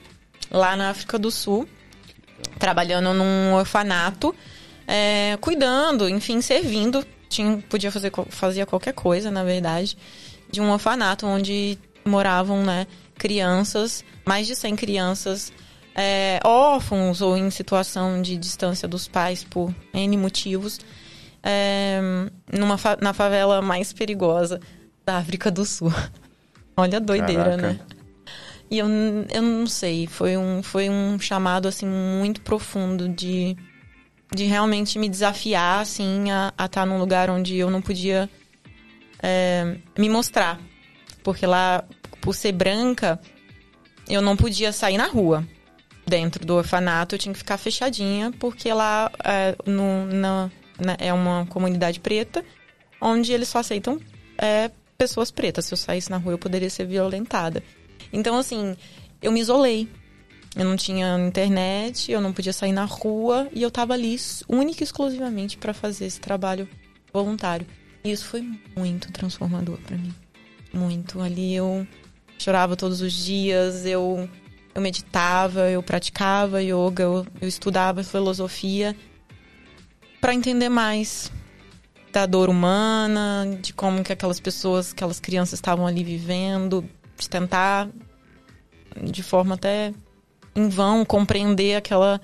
[0.54, 1.68] lá na África do Sul,
[2.58, 4.34] trabalhando num orfanato,
[4.86, 7.04] é, cuidando, enfim, servindo.
[7.28, 9.96] Tinha, podia fazer fazia qualquer coisa, na verdade,
[10.50, 12.86] de um orfanato onde moravam, né,
[13.18, 15.52] crianças, mais de 100 crianças
[15.96, 20.78] é, órfãos ou em situação de distância dos pais por N motivos,
[21.42, 22.00] é,
[22.52, 24.60] numa fa- na favela mais perigosa
[25.04, 25.92] da África do Sul.
[26.76, 27.68] Olha a doideira, Caraca.
[27.68, 27.80] né?
[28.74, 28.88] E eu,
[29.32, 33.56] eu não sei, foi um, foi um chamado, assim, muito profundo de,
[34.34, 38.28] de realmente me desafiar, assim, a estar num lugar onde eu não podia
[39.22, 40.60] é, me mostrar.
[41.22, 41.84] Porque lá,
[42.20, 43.20] por ser branca,
[44.08, 45.46] eu não podia sair na rua.
[46.04, 50.50] Dentro do orfanato, eu tinha que ficar fechadinha, porque lá é, no- na-
[50.80, 52.44] na- é uma comunidade preta,
[53.00, 54.00] onde eles só aceitam
[54.36, 54.68] é,
[54.98, 55.64] pessoas pretas.
[55.66, 57.62] Se eu saísse na rua, eu poderia ser violentada.
[58.14, 58.76] Então, assim,
[59.20, 59.88] eu me isolei.
[60.56, 64.16] Eu não tinha internet, eu não podia sair na rua e eu tava ali
[64.48, 66.68] única e exclusivamente para fazer esse trabalho
[67.12, 67.66] voluntário.
[68.04, 70.14] E isso foi muito transformador para mim.
[70.72, 71.20] Muito.
[71.20, 71.84] Ali eu
[72.38, 74.28] chorava todos os dias, eu,
[74.72, 78.94] eu meditava, eu praticava yoga, eu, eu estudava filosofia
[80.20, 81.32] para entender mais
[82.12, 86.88] da dor humana, de como que aquelas pessoas, aquelas crianças estavam ali vivendo,
[87.18, 87.88] de tentar
[89.02, 89.92] de forma até
[90.54, 92.20] em vão compreender aquela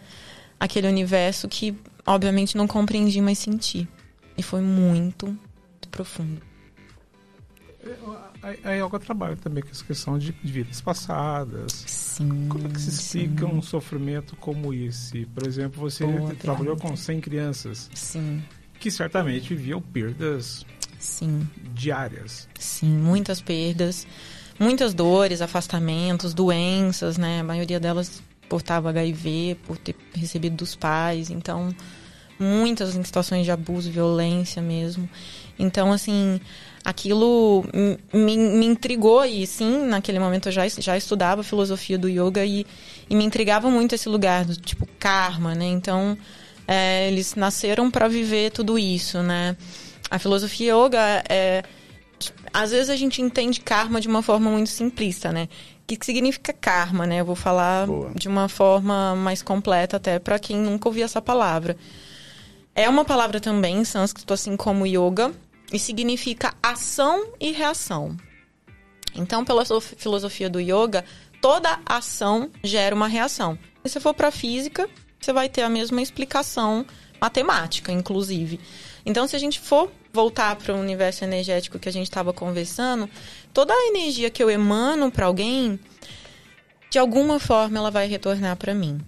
[0.59, 1.75] aquele universo que
[2.07, 3.89] obviamente não compreendi, mas senti.
[4.37, 6.41] E foi muito, muito profundo.
[8.43, 11.85] A, a yoga trabalha também com essa questão de, de vidas passadas.
[11.87, 12.47] Sim.
[12.49, 15.25] Como é que se explica sim, um sofrimento como esse?
[15.27, 16.89] Por exemplo, você Boa trabalhou pergunta.
[16.91, 18.43] com 100 crianças Sim.
[18.79, 20.65] que certamente viviam perdas
[20.99, 21.47] Sim.
[21.75, 22.49] diárias.
[22.59, 24.07] Sim, muitas perdas,
[24.61, 27.41] muitas dores, afastamentos, doenças, né?
[27.41, 31.75] A maioria delas portava HIV, por ter recebido dos pais, então
[32.39, 35.09] muitas em situações de abuso, violência mesmo.
[35.59, 36.41] Então, assim,
[36.85, 37.65] aquilo
[38.13, 42.67] me, me intrigou e sim, naquele momento eu já, já estudava filosofia do yoga e,
[43.09, 45.67] e me intrigava muito esse lugar do tipo karma, né?
[45.67, 46.17] Então,
[46.67, 49.57] é, eles nasceram para viver tudo isso, né?
[50.11, 51.63] A filosofia yoga é
[52.53, 55.49] às vezes a gente entende karma de uma forma muito simplista, né?
[55.83, 57.21] O que significa karma, né?
[57.21, 58.13] Eu vou falar Boa.
[58.15, 61.77] de uma forma mais completa até para quem nunca ouviu essa palavra.
[62.75, 65.33] É uma palavra também em sânscrito, assim como yoga,
[65.73, 68.17] e significa ação e reação.
[69.15, 71.05] Então, pela sof- filosofia do yoga,
[71.41, 73.59] toda ação gera uma reação.
[73.85, 74.89] E se for para física,
[75.21, 76.87] você vai ter a mesma explicação
[77.21, 78.61] matemática, inclusive.
[79.05, 83.09] Então, se a gente for voltar para o universo energético que a gente estava conversando,
[83.53, 85.79] toda a energia que eu emano para alguém,
[86.91, 89.01] de alguma forma ela vai retornar para mim.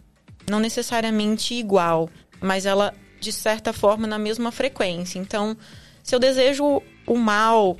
[0.48, 2.08] Não necessariamente igual,
[2.40, 5.18] mas ela de certa forma na mesma frequência.
[5.18, 5.56] Então,
[6.02, 7.76] se eu desejo o mal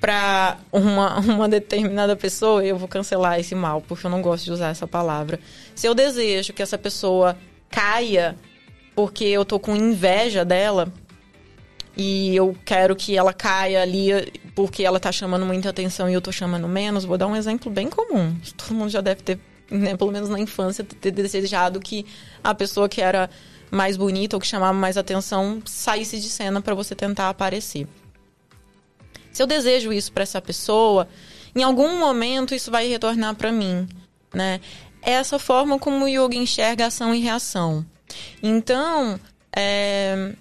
[0.00, 4.52] para uma, uma determinada pessoa, eu vou cancelar esse mal, porque eu não gosto de
[4.52, 5.40] usar essa palavra.
[5.74, 7.36] Se eu desejo que essa pessoa
[7.70, 8.36] caia
[8.94, 10.90] porque eu tô com inveja dela
[11.96, 14.10] e eu quero que ela caia ali
[14.54, 17.70] porque ela tá chamando muita atenção e eu tô chamando menos, vou dar um exemplo
[17.70, 18.36] bem comum.
[18.56, 19.38] Todo mundo já deve ter,
[19.70, 22.04] né, pelo menos na infância, ter desejado que
[22.44, 23.30] a pessoa que era
[23.70, 27.88] mais bonita ou que chamava mais atenção saísse de cena para você tentar aparecer.
[29.32, 31.08] Se eu desejo isso para essa pessoa,
[31.54, 33.88] em algum momento isso vai retornar para mim,
[34.34, 34.60] né?
[35.02, 37.84] É essa forma como o yoga enxerga ação e reação.
[38.42, 39.18] Então,
[39.54, 40.34] é,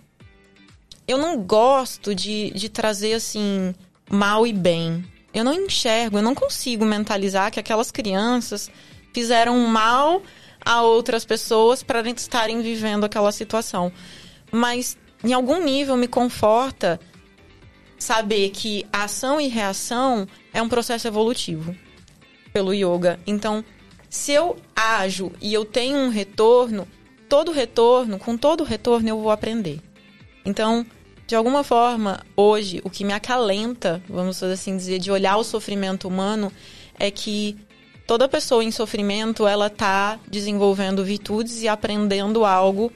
[1.08, 3.74] eu não gosto de, de trazer assim
[4.10, 5.06] mal e bem.
[5.34, 8.70] Eu não enxergo, eu não consigo mentalizar que aquelas crianças
[9.14, 10.22] fizeram mal
[10.64, 13.92] a outras pessoas para estarem vivendo aquela situação.
[14.52, 17.00] Mas em algum nível me conforta
[17.98, 21.76] saber que ação e reação é um processo evolutivo
[22.54, 23.20] pelo yoga.
[23.28, 23.64] Então,
[24.10, 26.88] se eu ajo e eu tenho um retorno,
[27.28, 29.82] todo retorno, com todo retorno eu vou aprender.
[30.46, 30.86] Então,
[31.28, 36.08] de alguma forma, hoje, o que me acalenta, vamos assim dizer, de olhar o sofrimento
[36.08, 36.52] humano
[37.00, 37.58] é que
[38.06, 42.92] toda pessoa em sofrimento, ela tá desenvolvendo virtudes e aprendendo algo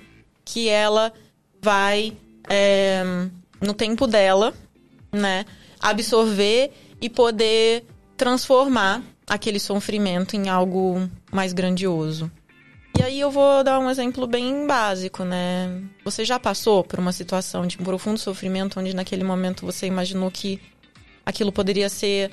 [0.45, 1.11] que ela
[1.61, 2.13] vai,
[2.47, 3.03] é,
[3.61, 4.53] no tempo dela,
[5.11, 5.45] né,
[5.79, 6.71] absorver
[7.01, 7.83] e poder
[8.15, 12.31] transformar aquele sofrimento em algo mais grandioso.
[12.99, 15.81] E aí eu vou dar um exemplo bem básico, né?
[16.03, 20.59] Você já passou por uma situação de profundo sofrimento onde naquele momento você imaginou que
[21.25, 22.29] aquilo poderia ser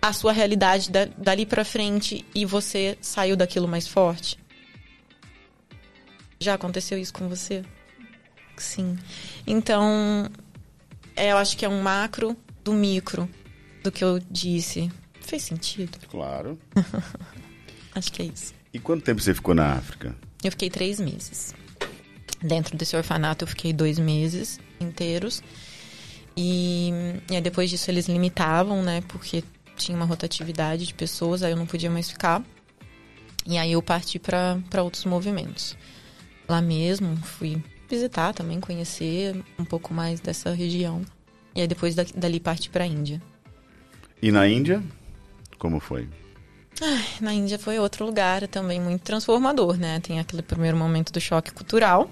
[0.00, 4.38] a sua realidade da, dali para frente e você saiu daquilo mais forte?
[6.40, 7.62] Já aconteceu isso com você?
[8.56, 8.98] Sim.
[9.46, 10.30] Então,
[11.14, 12.34] é, eu acho que é um macro
[12.64, 13.28] do micro
[13.84, 14.90] do que eu disse.
[15.20, 15.98] Fez sentido?
[16.08, 16.58] Claro.
[17.94, 18.61] Acho que é isso.
[18.72, 20.16] E quanto tempo você ficou na África?
[20.42, 21.54] Eu fiquei três meses.
[22.42, 25.42] Dentro desse orfanato eu fiquei dois meses inteiros.
[26.36, 26.90] E,
[27.30, 29.02] e aí depois disso eles limitavam, né?
[29.08, 29.44] Porque
[29.76, 32.42] tinha uma rotatividade de pessoas, aí eu não podia mais ficar.
[33.46, 35.76] E aí eu parti para outros movimentos.
[36.48, 41.02] Lá mesmo, fui visitar também, conhecer um pouco mais dessa região.
[41.54, 43.20] E aí depois da- dali parti para a Índia.
[44.20, 44.82] E na Índia?
[45.58, 46.08] Como foi?
[47.20, 50.00] Na Índia foi outro lugar também muito transformador, né?
[50.00, 52.10] Tem aquele primeiro momento do choque cultural,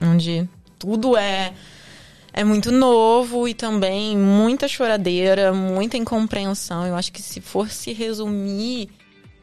[0.00, 0.48] onde
[0.78, 1.52] tudo é
[2.32, 6.86] é muito novo e também muita choradeira, muita incompreensão.
[6.86, 8.88] Eu acho que se fosse resumir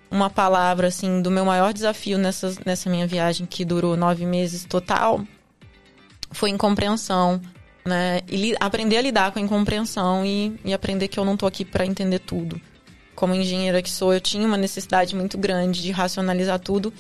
[0.10, 4.66] uma palavra assim do meu maior desafio nessa, nessa minha viagem que durou nove meses
[4.66, 5.24] total,
[6.32, 7.40] foi incompreensão,
[7.86, 8.22] né?
[8.28, 11.64] E aprender a lidar com a incompreensão e, e aprender que eu não tô aqui
[11.64, 12.60] para entender tudo.
[13.20, 16.94] Como engenheira que sou, eu tinha uma necessidade muito grande de racionalizar tudo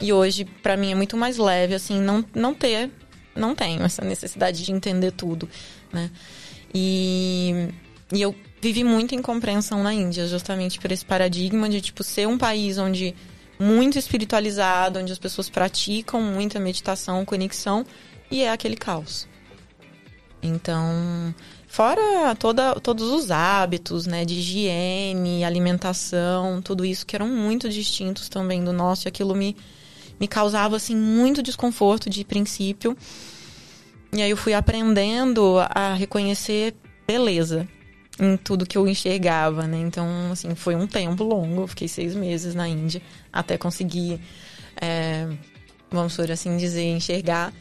[0.00, 2.90] e hoje para mim é muito mais leve assim não não ter
[3.36, 5.48] não tenho essa necessidade de entender tudo,
[5.92, 6.10] né?
[6.74, 7.68] E,
[8.12, 12.36] e eu vivi muita incompreensão na Índia, justamente por esse paradigma de tipo ser um
[12.36, 13.14] país onde
[13.56, 17.86] muito espiritualizado, onde as pessoas praticam muita meditação, conexão
[18.28, 19.28] e é aquele caos.
[20.42, 21.32] Então,
[21.70, 28.28] fora toda, todos os hábitos, né, de higiene, alimentação, tudo isso que eram muito distintos
[28.28, 29.56] também do nosso, e aquilo me,
[30.18, 32.96] me causava assim muito desconforto de princípio.
[34.12, 36.74] E aí eu fui aprendendo a reconhecer
[37.06, 37.68] beleza
[38.18, 39.78] em tudo que eu enxergava, né?
[39.78, 41.62] Então, assim, foi um tempo longo.
[41.62, 43.00] Eu fiquei seis meses na Índia
[43.32, 44.20] até conseguir,
[44.80, 45.28] é,
[45.88, 47.52] vamos por assim dizer, enxergar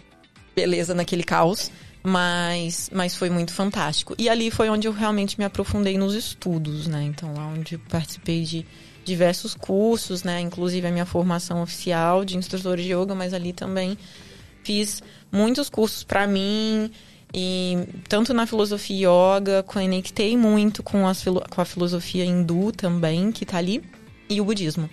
[0.55, 1.71] beleza naquele caos.
[2.01, 4.15] Mas, mas foi muito fantástico.
[4.17, 7.03] E ali foi onde eu realmente me aprofundei nos estudos, né?
[7.03, 8.65] Então, lá onde eu participei de
[9.03, 10.39] diversos cursos, né?
[10.39, 13.97] Inclusive a minha formação oficial de instrutor de yoga, mas ali também
[14.63, 16.91] fiz muitos cursos para mim
[17.33, 17.77] e
[18.07, 23.57] tanto na filosofia yoga, conectei muito com, as, com a filosofia hindu também, que tá
[23.57, 23.83] ali,
[24.27, 24.89] e o budismo,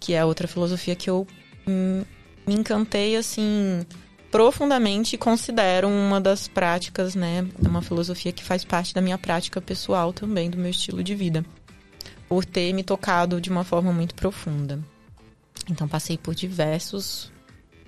[0.00, 1.26] que é outra filosofia que eu
[1.66, 2.02] hum,
[2.46, 3.84] me encantei assim
[4.34, 9.60] profundamente e considero uma das práticas, né, uma filosofia que faz parte da minha prática
[9.60, 11.46] pessoal também, do meu estilo de vida,
[12.28, 14.80] por ter me tocado de uma forma muito profunda.
[15.70, 17.30] Então passei por diversos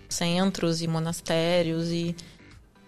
[0.08, 2.14] centros e monastérios e,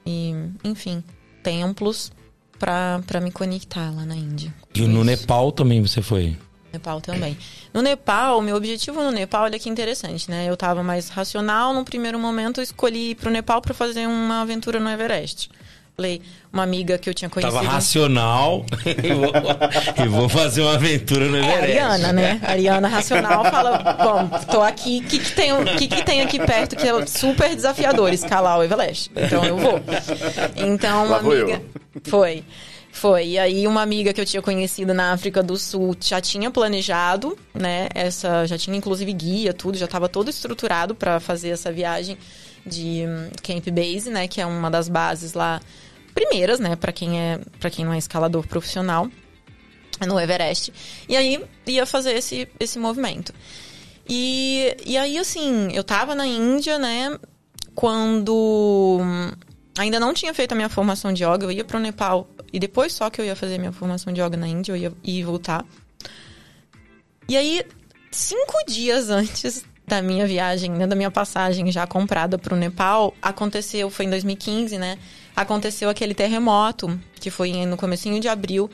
[0.07, 0.33] e
[0.63, 1.03] enfim,
[1.43, 2.13] templos
[2.61, 4.55] para me conectar lá na Índia.
[4.73, 6.39] E no Nepal também você foi?
[6.73, 7.37] Nepal também.
[7.73, 10.47] No Nepal, meu objetivo no Nepal, olha que interessante, né?
[10.49, 14.43] Eu estava mais racional, no primeiro momento eu escolhi ir pro Nepal para fazer uma
[14.43, 15.49] aventura no Everest.
[15.97, 17.61] Falei, uma amiga que eu tinha conhecido.
[17.61, 19.33] Tava racional e vou,
[20.05, 21.73] e vou fazer uma aventura no Everest.
[21.73, 22.41] É, Ariana, né?
[22.45, 26.77] Ariana racional fala, bom, tô aqui, o que, que, tem, que, que tem aqui perto
[26.77, 29.11] que é super desafiador escalar o Everest?
[29.17, 29.81] Então eu vou.
[30.55, 31.61] Então, uma amiga.
[32.05, 32.45] Foi.
[32.99, 33.29] Foi.
[33.29, 37.39] E aí uma amiga que eu tinha conhecido na África do Sul já tinha planejado,
[37.55, 37.89] né?
[37.95, 42.19] Essa já tinha inclusive guia, tudo, já estava todo estruturado para fazer essa viagem
[42.67, 45.61] de um, Camp Base, né, que é uma das bases lá
[46.13, 49.09] primeiras, né, para quem é, para quem não é escalador profissional
[50.05, 50.73] no Everest.
[51.09, 53.33] E aí ia fazer esse esse movimento.
[54.09, 57.17] E, e aí assim, eu tava na Índia, né,
[57.77, 59.01] quando
[59.79, 62.93] ainda não tinha feito a minha formação de yoga, eu ia pro Nepal e depois
[62.93, 65.65] só que eu ia fazer minha formação de yoga na Índia, eu ia voltar.
[67.29, 67.65] E aí,
[68.11, 73.15] cinco dias antes da minha viagem, né, da minha passagem já comprada para o Nepal,
[73.23, 74.99] aconteceu, foi em 2015, né?
[75.35, 78.69] Aconteceu aquele terremoto, que foi no comecinho de abril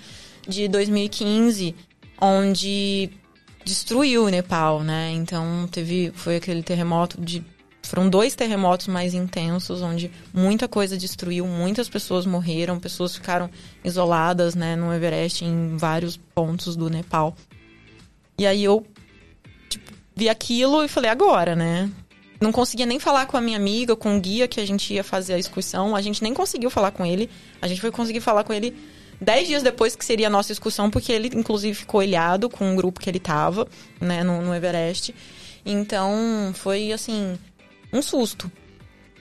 [0.49, 1.77] de 2015,
[2.21, 3.11] onde
[3.65, 5.13] destruiu o Nepal, né?
[5.13, 7.45] Então teve foi aquele terremoto de
[7.95, 13.49] foram dois terremotos mais intensos onde muita coisa destruiu, muitas pessoas morreram, pessoas ficaram
[13.85, 17.37] isoladas, né, no Everest em vários pontos do Nepal.
[18.37, 18.85] E aí eu
[20.17, 21.89] vi aquilo e falei, agora, né?
[22.41, 25.05] Não conseguia nem falar com a minha amiga, com o guia que a gente ia
[25.05, 25.95] fazer a excursão.
[25.95, 27.31] A gente nem conseguiu falar com ele.
[27.63, 28.77] A gente foi conseguir falar com ele
[29.21, 32.77] dez dias depois que seria a nossa excursão, porque ele, inclusive, ficou ilhado com o
[32.77, 33.69] grupo que ele tava,
[34.01, 35.15] né, no, no Everest.
[35.65, 37.39] Então, foi, assim,
[37.95, 38.51] um susto.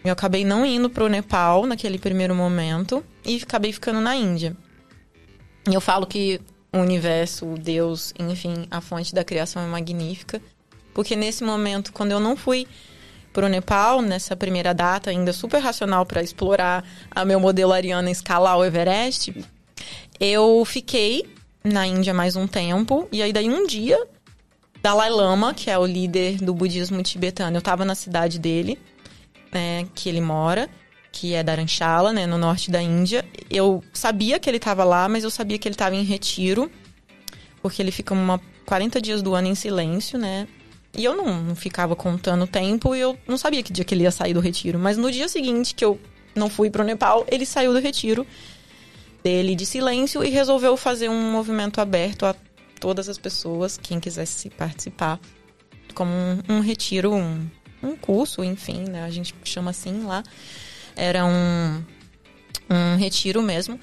[0.03, 4.55] Eu acabei não indo pro Nepal naquele primeiro momento e acabei ficando na Índia.
[5.69, 6.41] E eu falo que
[6.73, 10.41] o universo, Deus, enfim, a fonte da criação é magnífica.
[10.93, 12.67] Porque nesse momento, quando eu não fui
[13.31, 18.11] para o Nepal, nessa primeira data, ainda super racional para explorar a meu modelo ariana
[18.11, 19.33] escalar o Everest,
[20.19, 21.25] eu fiquei
[21.63, 23.07] na Índia mais um tempo.
[23.11, 23.97] E aí, daí um dia,
[24.83, 28.77] Dalai Lama, que é o líder do budismo tibetano, eu estava na cidade dele,
[29.49, 30.69] né, que ele mora,
[31.09, 33.23] que é Dharamshala, né, no norte da Índia.
[33.49, 36.69] Eu sabia que ele estava lá, mas eu sabia que ele estava em retiro,
[37.61, 40.49] porque ele fica uma 40 dias do ano em silêncio, né?
[40.97, 44.03] E eu não, ficava contando o tempo e eu não sabia que dia que ele
[44.03, 44.77] ia sair do retiro.
[44.77, 45.97] Mas no dia seguinte que eu
[46.35, 48.27] não fui pro Nepal, ele saiu do retiro
[49.23, 52.35] dele de silêncio e resolveu fazer um movimento aberto a
[52.83, 55.17] todas as pessoas, quem quisesse participar,
[55.95, 57.49] como um, um retiro, um,
[57.81, 59.05] um curso, enfim, né?
[59.05, 60.21] A gente chama assim lá.
[60.93, 61.81] Era um,
[62.69, 63.79] um retiro mesmo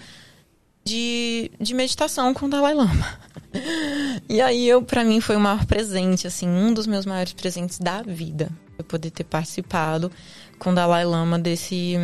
[0.84, 3.18] de, de meditação com o Dalai Lama.
[4.28, 7.80] E aí, eu, para mim, foi o maior presente, assim, um dos meus maiores presentes
[7.80, 8.48] da vida.
[8.78, 10.12] Eu poder ter participado
[10.56, 11.96] com o Dalai Lama desse,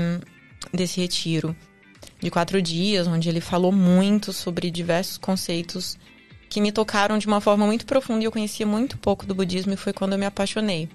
[0.73, 1.55] desse retiro
[2.19, 5.97] de quatro dias, onde ele falou muito sobre diversos conceitos
[6.49, 9.73] que me tocaram de uma forma muito profunda e eu conhecia muito pouco do budismo
[9.73, 10.89] e foi quando eu me apaixonei.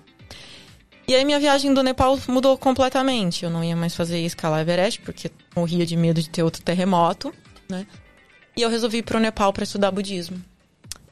[1.08, 3.43] E aí minha viagem do Nepal mudou completamente.
[3.43, 7.34] Eu não ia mais fazer escalar Everest porque morria de medo de ter outro terremoto,
[7.68, 7.86] né?
[8.56, 10.41] E eu resolvi ir pro Nepal para estudar budismo.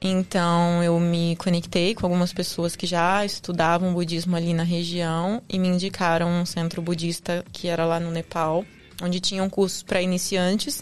[0.02, 5.60] Então eu me conectei com algumas pessoas que já estudavam budismo ali na região e
[5.60, 8.64] me indicaram um centro budista que era lá no Nepal,
[9.02, 10.82] onde tinham cursos para iniciantes.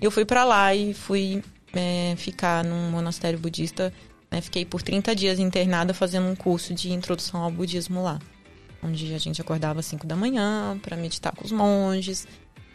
[0.00, 1.42] Eu fui para lá e fui
[1.74, 3.92] é, ficar num monastério budista.
[4.30, 4.40] Né?
[4.40, 8.18] Fiquei por 30 dias internada fazendo um curso de introdução ao budismo lá,
[8.82, 12.26] onde a gente acordava às 5 da manhã para meditar com os monges,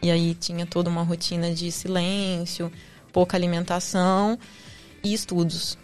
[0.02, 2.72] E aí tinha toda uma rotina de silêncio,
[3.12, 4.38] pouca alimentação
[5.04, 5.76] e estudos.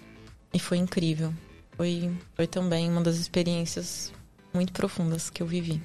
[0.54, 1.34] E foi incrível.
[1.76, 4.12] Foi, foi também uma das experiências
[4.54, 5.82] muito profundas que eu vivi.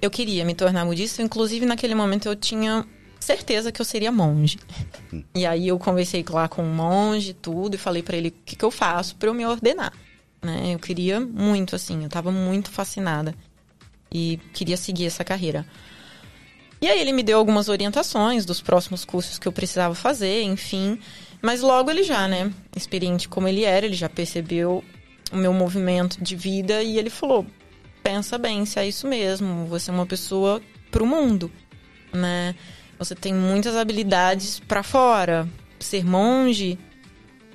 [0.00, 2.86] Eu queria me tornar budista, inclusive naquele momento eu tinha
[3.24, 4.58] certeza que eu seria monge.
[5.34, 8.54] E aí eu conversei lá com um monge, tudo, e falei para ele o que,
[8.54, 9.92] que eu faço para eu me ordenar.
[10.42, 10.74] Né?
[10.74, 13.34] Eu queria muito, assim, eu tava muito fascinada.
[14.12, 15.66] E queria seguir essa carreira.
[16.80, 20.98] E aí ele me deu algumas orientações dos próximos cursos que eu precisava fazer, enfim.
[21.40, 24.84] Mas logo ele já, né, experiente como ele era, ele já percebeu
[25.32, 27.46] o meu movimento de vida e ele falou:
[28.02, 30.60] pensa bem se é isso mesmo, você é uma pessoa
[30.90, 31.50] pro mundo,
[32.12, 32.54] né?
[33.04, 35.46] Você tem muitas habilidades para fora.
[35.78, 36.78] Ser monge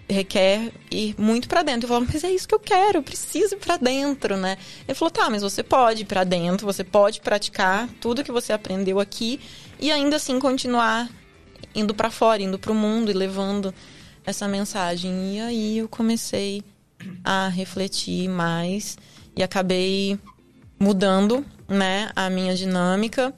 [0.08, 1.86] requer ir muito para dentro.
[1.86, 4.58] Eu falo, mas é isso que eu quero, eu preciso ir para dentro, né?
[4.88, 8.54] Ele falou, tá, mas você pode ir para dentro, você pode praticar tudo que você
[8.54, 9.40] aprendeu aqui
[9.80, 11.10] e ainda assim continuar
[11.74, 13.74] indo para fora, indo para o mundo e levando
[14.26, 15.36] essa mensagem.
[15.36, 16.64] E aí eu comecei
[17.24, 18.98] a refletir mais
[19.36, 20.20] e acabei
[20.80, 23.34] mudando, né, a minha dinâmica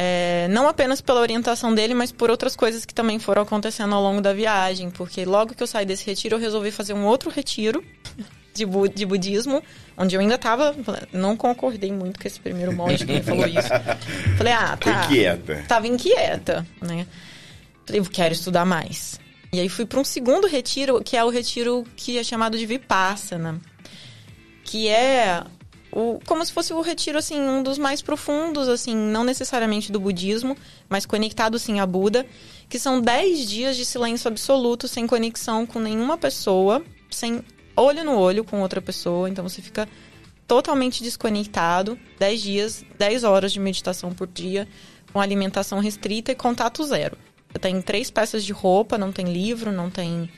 [0.00, 4.00] é, não apenas pela orientação dele, mas por outras coisas que também foram acontecendo ao
[4.00, 4.90] longo da viagem.
[4.90, 7.84] Porque logo que eu saí desse retiro, eu resolvi fazer um outro retiro
[8.54, 9.60] de, bu de budismo,
[9.96, 10.72] onde eu ainda estava.
[11.12, 13.68] Não concordei muito com esse primeiro monge que me falou isso.
[14.38, 15.04] Falei, ah, tá.
[15.04, 15.64] inquieta.
[15.66, 17.04] Tava inquieta, né?
[17.84, 19.18] Falei, quero estudar mais.
[19.52, 22.64] E aí fui para um segundo retiro, que é o retiro que é chamado de
[22.64, 23.60] Vipassana.
[24.62, 25.42] Que é
[25.90, 30.00] o, como se fosse o retiro, assim, um dos mais profundos, assim, não necessariamente do
[30.00, 30.56] budismo,
[30.88, 32.26] mas conectado, sim, a Buda,
[32.68, 37.42] que são 10 dias de silêncio absoluto, sem conexão com nenhuma pessoa, sem
[37.76, 39.88] olho no olho com outra pessoa, então você fica
[40.46, 44.68] totalmente desconectado, 10 dias, 10 horas de meditação por dia,
[45.12, 47.16] com alimentação restrita e contato zero.
[47.50, 50.30] Você tem três peças de roupa, não tem livro, não tem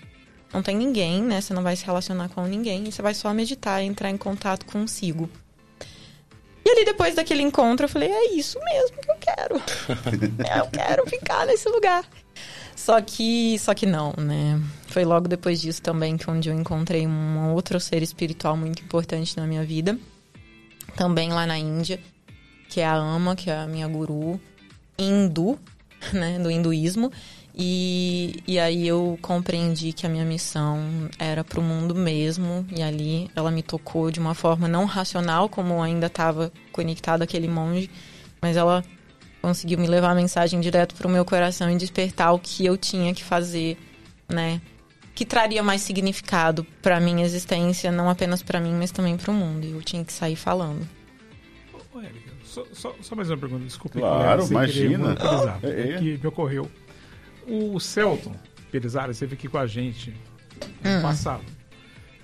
[0.52, 1.40] não tem ninguém, né?
[1.40, 4.66] Você não vai se relacionar com ninguém, você vai só meditar e entrar em contato
[4.66, 5.31] consigo.
[6.65, 9.55] E ali depois daquele encontro eu falei, é isso mesmo que eu quero.
[10.59, 12.05] eu quero ficar nesse lugar.
[12.77, 14.61] Só que, só que não, né?
[14.87, 19.37] Foi logo depois disso também que onde eu encontrei um outro ser espiritual muito importante
[19.37, 19.99] na minha vida.
[20.97, 22.01] Também lá na Índia,
[22.69, 24.41] que é a Ama, que é a minha guru
[24.99, 25.59] hindu,
[26.12, 27.12] né, do hinduísmo.
[27.55, 30.78] E, e aí eu compreendi que a minha missão
[31.18, 32.66] era para o mundo mesmo.
[32.74, 37.48] E ali ela me tocou de uma forma não racional, como ainda estava conectado aquele
[37.48, 37.90] monge,
[38.40, 38.85] mas ela
[39.40, 42.77] conseguiu me levar a mensagem direto para o meu coração e despertar o que eu
[42.77, 43.77] tinha que fazer,
[44.28, 44.60] né?
[45.14, 49.35] Que traria mais significado para minha existência, não apenas para mim, mas também para o
[49.35, 49.66] mundo.
[49.66, 50.89] E eu tinha que sair falando.
[51.93, 53.98] Ô, Érica, só, só, só, mais uma pergunta, desculpe.
[53.98, 55.16] Claro, imagina.
[55.62, 55.98] É, é.
[55.98, 56.70] Que me ocorreu.
[57.46, 58.34] O Celton
[58.70, 60.14] Pelizara esteve aqui com a gente
[60.82, 61.02] no hum.
[61.02, 61.44] passado.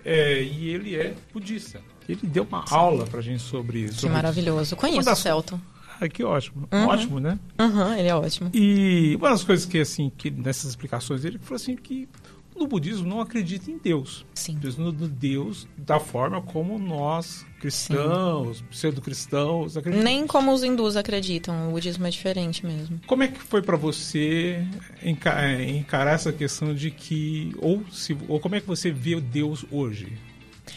[0.04, 1.80] É, e ele é budista.
[2.08, 4.00] Ele deu uma aula pra gente sobre isso.
[4.00, 4.76] Que maravilhoso.
[4.76, 5.18] Conheço das...
[5.18, 5.60] o Celton.
[6.00, 6.68] Ah, que ótimo.
[6.72, 6.86] Uhum.
[6.86, 7.38] Ótimo, né?
[7.58, 8.50] Uhum, ele é ótimo.
[8.52, 12.08] E uma das coisas que, assim, que nessas explicações dele, falou assim que
[12.54, 14.24] no budismo não acredita em Deus.
[14.34, 14.58] Sim.
[14.78, 20.04] No, no Deus da forma como nós, cristãos, pseudo-cristãos, acreditamos.
[20.04, 21.68] Nem como os hindus acreditam.
[21.68, 23.00] O budismo é diferente mesmo.
[23.06, 24.64] Como é que foi para você
[25.02, 27.54] encarar essa questão de que...
[27.58, 30.16] Ou, se, ou como é que você vê Deus hoje?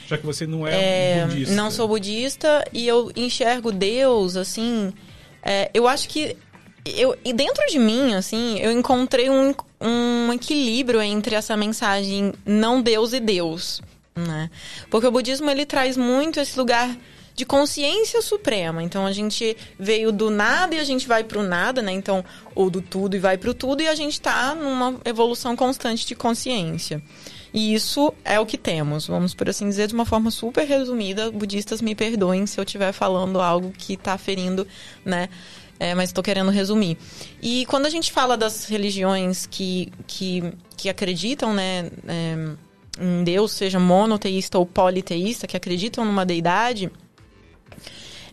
[0.07, 1.55] Já que você não é, é budista.
[1.55, 4.91] Não sou budista e eu enxergo Deus, assim...
[5.41, 6.35] É, eu acho que
[6.85, 12.81] eu, e dentro de mim, assim, eu encontrei um, um equilíbrio entre essa mensagem não
[12.81, 13.81] Deus e Deus,
[14.15, 14.49] né?
[14.89, 16.95] Porque o budismo, ele traz muito esse lugar
[17.35, 18.83] de consciência suprema.
[18.83, 21.91] Então a gente veio do nada e a gente vai para o nada, né?
[21.91, 22.23] Então,
[22.53, 26.05] ou do tudo e vai para o tudo e a gente está numa evolução constante
[26.05, 27.01] de consciência.
[27.53, 31.31] E isso é o que temos, vamos por assim dizer, de uma forma super resumida.
[31.31, 34.67] Budistas me perdoem se eu estiver falando algo que está ferindo,
[35.03, 35.29] né?
[35.79, 36.97] é, mas estou querendo resumir.
[37.41, 40.43] E quando a gente fala das religiões que, que,
[40.75, 42.49] que acreditam né, é,
[42.99, 46.91] em Deus, seja monoteísta ou politeísta, que acreditam numa deidade,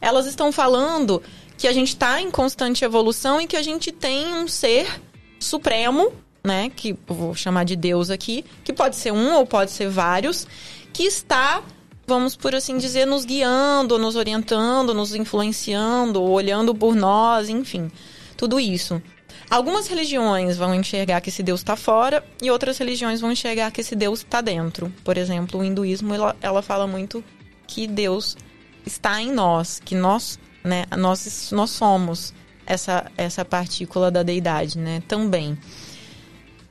[0.01, 1.22] elas estão falando
[1.56, 5.01] que a gente está em constante evolução e que a gente tem um ser
[5.40, 6.12] supremo,
[6.44, 10.47] né, que vou chamar de Deus aqui, que pode ser um ou pode ser vários,
[10.93, 11.62] que está
[12.06, 17.90] vamos por assim dizer, nos guiando, nos orientando, nos influenciando, olhando por nós, enfim,
[18.36, 19.02] tudo isso.
[19.48, 23.81] Algumas religiões vão enxergar que esse Deus está fora e outras religiões vão enxergar que
[23.81, 24.93] esse Deus está dentro.
[25.05, 27.23] Por exemplo, o hinduísmo ela, ela fala muito
[27.66, 28.36] que Deus
[28.85, 30.85] está em nós, que nós né?
[30.98, 32.35] Nós, nós somos
[32.66, 35.01] essa, essa partícula da deidade, né?
[35.06, 35.56] Também.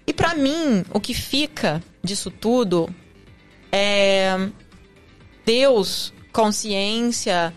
[0.06, 2.94] E para mim, o que fica disso tudo
[3.72, 4.50] é
[5.46, 7.54] Deus, consciência,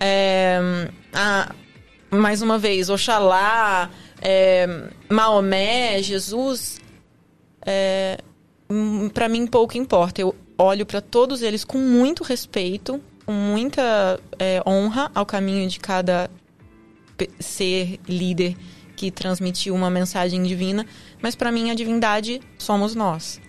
[0.00, 0.58] é,
[1.12, 1.52] a,
[2.10, 3.90] mais uma vez, Oxalá,
[4.20, 4.66] é,
[5.08, 6.80] Maomé, Jesus,
[7.64, 8.18] é,
[9.12, 10.20] para mim pouco importa.
[10.20, 15.78] Eu olho para todos eles com muito respeito, com muita é, honra ao caminho de
[15.78, 16.30] cada
[17.40, 18.56] ser líder
[18.94, 20.86] que transmitiu uma mensagem divina,
[21.20, 23.40] mas para mim a divindade somos nós.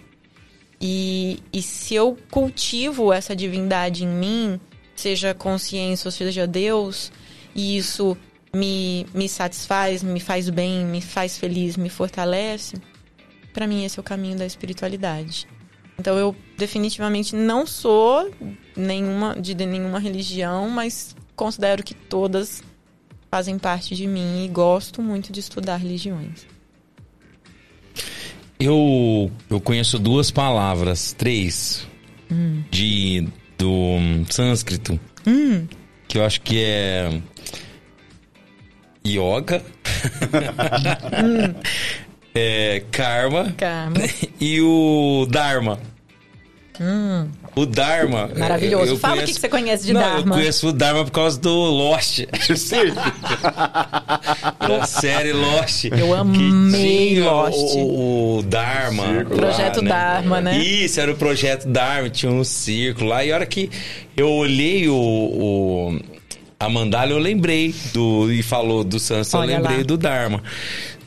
[0.79, 4.59] E, e se eu cultivo essa divindade em mim,
[4.95, 7.11] seja consciência ou seja Deus,
[7.55, 8.15] e isso
[8.53, 12.77] me, me satisfaz, me faz bem, me faz feliz, me fortalece,
[13.53, 15.47] para mim esse é o caminho da espiritualidade.
[15.99, 18.31] Então eu definitivamente não sou
[18.75, 22.63] nenhuma de nenhuma religião, mas considero que todas
[23.31, 26.45] fazem parte de mim e gosto muito de estudar religiões.
[28.59, 31.87] Eu, eu conheço duas palavras, três,
[32.31, 32.63] hum.
[32.71, 35.67] de do um, sânscrito, hum.
[36.07, 37.21] que eu acho que é
[39.07, 39.61] yoga,
[41.23, 41.53] hum.
[42.35, 43.97] é, karma, karma
[44.39, 45.79] e o dharma.
[46.79, 47.27] Hum.
[47.57, 48.29] O Dharma.
[48.37, 48.93] Maravilhoso.
[48.93, 49.31] Eu, Fala conheço...
[49.31, 50.19] o que você conhece de Não, Dharma.
[50.19, 52.19] Eu conheço o Dharma por causa do Lost.
[52.55, 52.93] Sim.
[54.59, 55.85] da série Lost.
[55.85, 57.57] Eu amei Lost.
[57.57, 59.25] O, o Dharma.
[59.25, 59.89] projeto lá, né?
[59.89, 60.57] Dharma, né?
[60.59, 62.11] Isso, era o projeto Dharma.
[62.11, 63.25] Tinha um círculo lá.
[63.25, 63.71] E a hora que
[64.15, 65.99] eu olhei o, o
[66.59, 68.31] a mandala, eu lembrei do.
[68.31, 69.83] E falou do Sansa, eu lembrei lá.
[69.83, 70.43] do Dharma.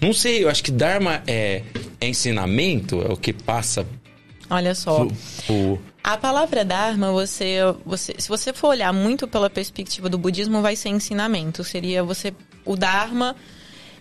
[0.00, 1.62] Não sei, eu acho que Dharma é,
[2.00, 3.86] é ensinamento, é o que passa
[4.50, 5.06] Olha só.
[6.02, 10.74] A palavra Dharma, você, você, se você for olhar muito pela perspectiva do budismo, vai
[10.74, 11.62] ser ensinamento.
[11.62, 12.34] Seria você.
[12.64, 13.36] O Dharma.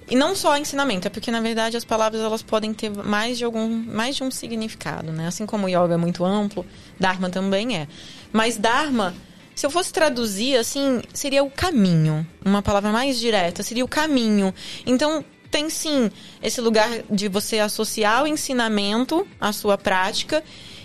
[0.09, 3.45] E não só ensinamento, é porque na verdade as palavras elas podem ter mais de
[3.45, 5.27] algum, mais de um significado, né?
[5.27, 6.65] Assim como o yoga é muito amplo,
[6.99, 7.87] Dharma também é.
[8.33, 9.13] Mas Dharma,
[9.59, 12.25] se eu fosse traduzir assim, seria o caminho.
[12.45, 14.53] Uma palavra mais direta, seria o caminho.
[14.85, 15.21] Então,
[15.51, 16.09] tem sim
[16.41, 20.41] esse lugar de você associar o ensinamento à sua prática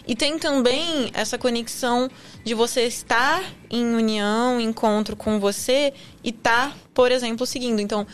[0.09, 2.11] e tem também essa conexão
[2.43, 5.95] de você estar em união, encontro com você
[6.25, 7.79] e estar, tá, por exemplo, seguindo.
[7.79, 8.05] Então,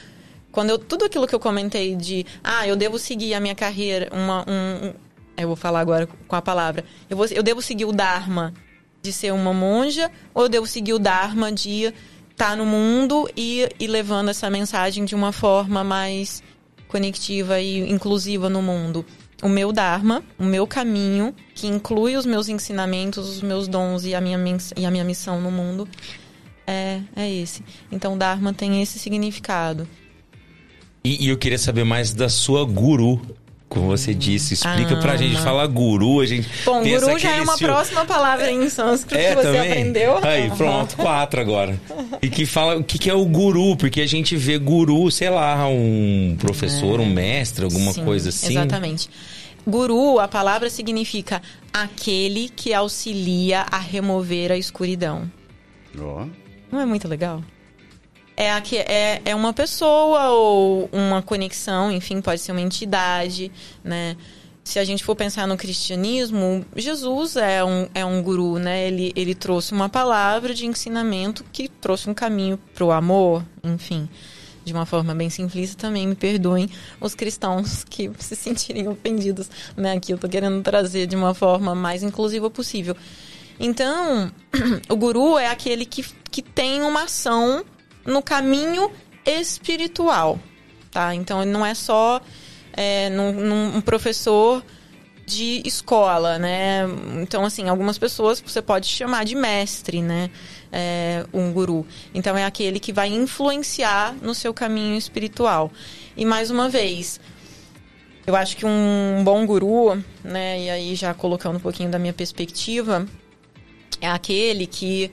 [0.53, 4.11] quando eu tudo aquilo que eu comentei de, ah, eu devo seguir a minha carreira,
[4.13, 4.95] uma, um, um
[5.39, 8.53] eu vou falar agora com a palavra, eu, vou, eu devo seguir o Dharma
[9.03, 13.29] de ser uma monja ou eu devo seguir o Dharma de estar tá no mundo
[13.37, 16.43] e, e levando essa mensagem de uma forma mais
[16.89, 19.05] conectiva e inclusiva no mundo
[19.43, 24.15] o meu Dharma, o meu caminho, que inclui os meus ensinamentos, os meus dons e
[24.15, 24.39] a minha,
[24.77, 25.89] e a minha missão no mundo,
[26.67, 27.65] é, é esse.
[27.91, 29.89] Então, Dharma tem esse significado.
[31.03, 33.21] E, e eu queria saber mais da sua guru.
[33.71, 35.41] Como você disse, explica ah, pra gente.
[35.41, 36.49] Fala guru, a gente.
[36.67, 39.71] Bom, guru já é uma próxima palavra em sânscrito é, que você também?
[39.71, 40.19] aprendeu.
[40.25, 41.81] Aí, pronto, quatro agora.
[42.21, 45.31] E que fala o que, que é o guru, porque a gente vê guru, sei
[45.31, 47.03] lá, um professor, é.
[47.05, 48.59] um mestre, alguma Sim, coisa assim.
[48.59, 49.09] Exatamente.
[49.65, 51.41] Guru, a palavra significa
[51.73, 55.31] aquele que auxilia a remover a escuridão.
[55.97, 56.27] Oh.
[56.73, 57.41] Não é muito legal?
[58.37, 63.53] É, aqui, é, é uma pessoa ou uma conexão, enfim, pode ser uma entidade,
[63.85, 64.17] né?
[64.63, 68.87] Se a gente for pensar no cristianismo, Jesus é um, é um guru, né?
[68.87, 74.09] Ele, ele trouxe uma palavra de ensinamento que trouxe um caminho para o amor, enfim.
[74.65, 76.69] De uma forma bem simplista também, me perdoem
[77.01, 79.93] os cristãos que se sentirem ofendidos, né?
[79.93, 82.97] Aqui eu tô querendo trazer de uma forma mais inclusiva possível.
[83.59, 84.31] Então,
[84.89, 87.65] o guru é aquele que, que tem uma ação
[88.05, 88.91] no caminho
[89.25, 90.39] espiritual,
[90.91, 91.15] tá?
[91.15, 92.21] Então ele não é só
[92.73, 94.63] é, num, num, um professor
[95.31, 96.83] de escola, né?
[97.23, 100.29] Então, assim, algumas pessoas você pode chamar de mestre, né?
[100.73, 101.87] É, um guru.
[102.13, 105.71] Então, é aquele que vai influenciar no seu caminho espiritual.
[106.17, 107.21] E, mais uma vez,
[108.27, 110.61] eu acho que um bom guru, né?
[110.61, 113.07] E aí, já colocando um pouquinho da minha perspectiva,
[114.01, 115.13] é aquele que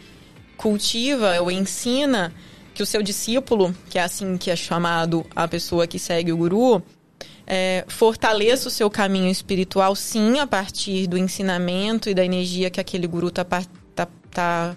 [0.57, 2.33] cultiva ou ensina
[2.77, 6.37] que o seu discípulo, que é assim que é chamado a pessoa que segue o
[6.37, 6.79] guru,
[7.47, 12.79] é, fortaleça o seu caminho espiritual, sim, a partir do ensinamento e da energia que
[12.79, 14.75] aquele guru está tá, tá,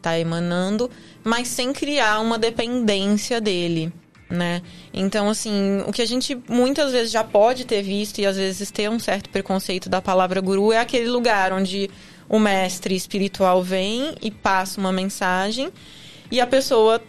[0.00, 0.90] tá emanando,
[1.22, 3.92] mas sem criar uma dependência dele.
[4.30, 4.62] Né?
[4.90, 8.70] Então, assim, o que a gente muitas vezes já pode ter visto e às vezes
[8.70, 11.90] ter um certo preconceito da palavra guru é aquele lugar onde
[12.30, 15.70] o mestre espiritual vem e passa uma mensagem
[16.30, 17.00] e a pessoa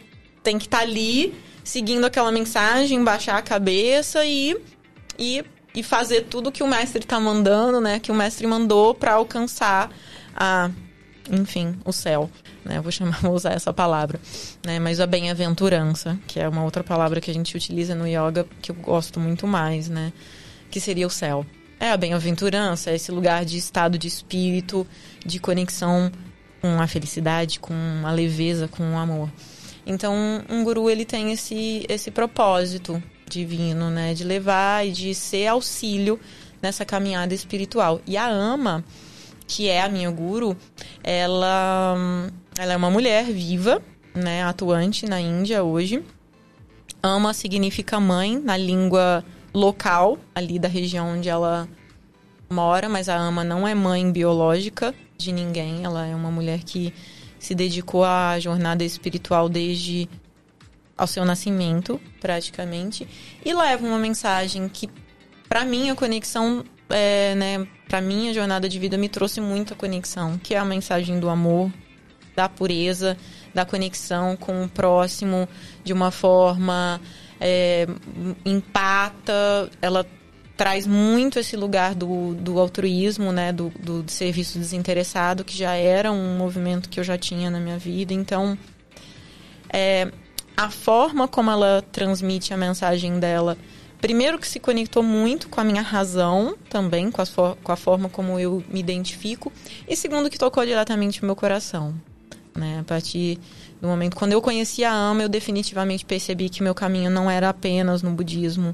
[0.48, 4.56] tem que estar tá ali seguindo aquela mensagem, baixar a cabeça e,
[5.20, 5.44] e,
[5.76, 8.00] e fazer tudo que o mestre está mandando, né?
[8.00, 9.92] Que o mestre mandou para alcançar
[10.34, 10.72] a,
[11.30, 12.32] enfim, o céu.
[12.64, 12.80] Né?
[12.80, 14.22] Vou chamar, vou usar essa palavra,
[14.66, 14.80] né?
[14.80, 18.72] Mas a bem-aventurança, que é uma outra palavra que a gente utiliza no yoga que
[18.72, 20.14] eu gosto muito mais, né?
[20.72, 21.46] Que seria o céu.
[21.78, 24.88] É a bem-aventurança, é esse lugar de estado de espírito,
[25.26, 26.10] de conexão
[26.62, 27.76] com a felicidade, com
[28.06, 29.30] a leveza, com o amor.
[29.90, 30.14] Então,
[30.50, 36.20] um guru ele tem esse esse propósito divino, né, de levar e de ser auxílio
[36.62, 38.02] nessa caminhada espiritual.
[38.06, 38.84] E a ama,
[39.48, 40.58] que é a minha guru,
[41.02, 41.96] ela
[42.60, 43.82] ela é uma mulher viva,
[44.14, 46.04] né, atuante na Índia hoje.
[47.02, 49.24] Ama significa mãe na língua
[49.54, 51.66] local ali da região onde ela
[52.50, 55.86] mora, mas a ama não é mãe biológica de ninguém.
[55.86, 56.94] Ela é uma mulher que
[57.40, 60.10] se dedicou à jornada espiritual desde
[60.98, 63.08] ao seu nascimento, praticamente,
[63.46, 64.90] e leva uma mensagem que,
[65.48, 69.76] para mim, a conexão, é, né, para mim, a jornada de vida me trouxe muita
[69.76, 71.72] conexão, que é a mensagem do amor,
[72.36, 73.18] da pureza,
[73.54, 75.48] da conexão com o próximo
[75.84, 77.02] de uma forma
[77.40, 77.88] é,
[78.46, 80.06] empata, ela
[80.58, 86.12] traz muito esse lugar do, do altruísmo, né, do, do, serviço desinteressado, que já era
[86.12, 88.12] um movimento que eu já tinha na minha vida.
[88.12, 88.58] Então,
[89.72, 90.12] é,
[90.58, 93.56] a forma como ela transmite a mensagem dela,
[94.02, 97.26] primeiro que se conectou muito com a minha razão também, com a,
[97.64, 99.54] com a forma como eu me identifico,
[99.88, 101.94] e segundo que tocou diretamente no meu coração.
[102.56, 102.80] Né?
[102.80, 103.38] A partir
[103.80, 107.50] do momento quando eu conheci a Ama, eu definitivamente percebi que meu caminho não era
[107.50, 108.74] apenas no budismo,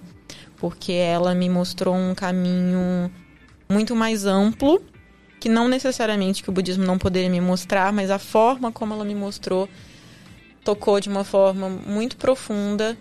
[0.64, 3.11] porque ela me mostrou um caminho
[3.68, 4.81] muito mais amplo,
[5.38, 9.03] que não necessariamente que o budismo não poderia me mostrar, mas a forma como ela
[9.03, 9.68] me mostrou
[10.64, 12.98] tocou de uma forma muito profunda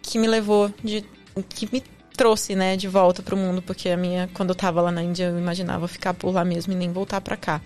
[0.00, 1.04] que me levou de
[1.50, 1.82] que me
[2.16, 5.02] trouxe, né, de volta para o mundo, porque a minha quando eu estava lá na
[5.02, 7.60] Índia eu imaginava ficar por lá mesmo e nem voltar para cá.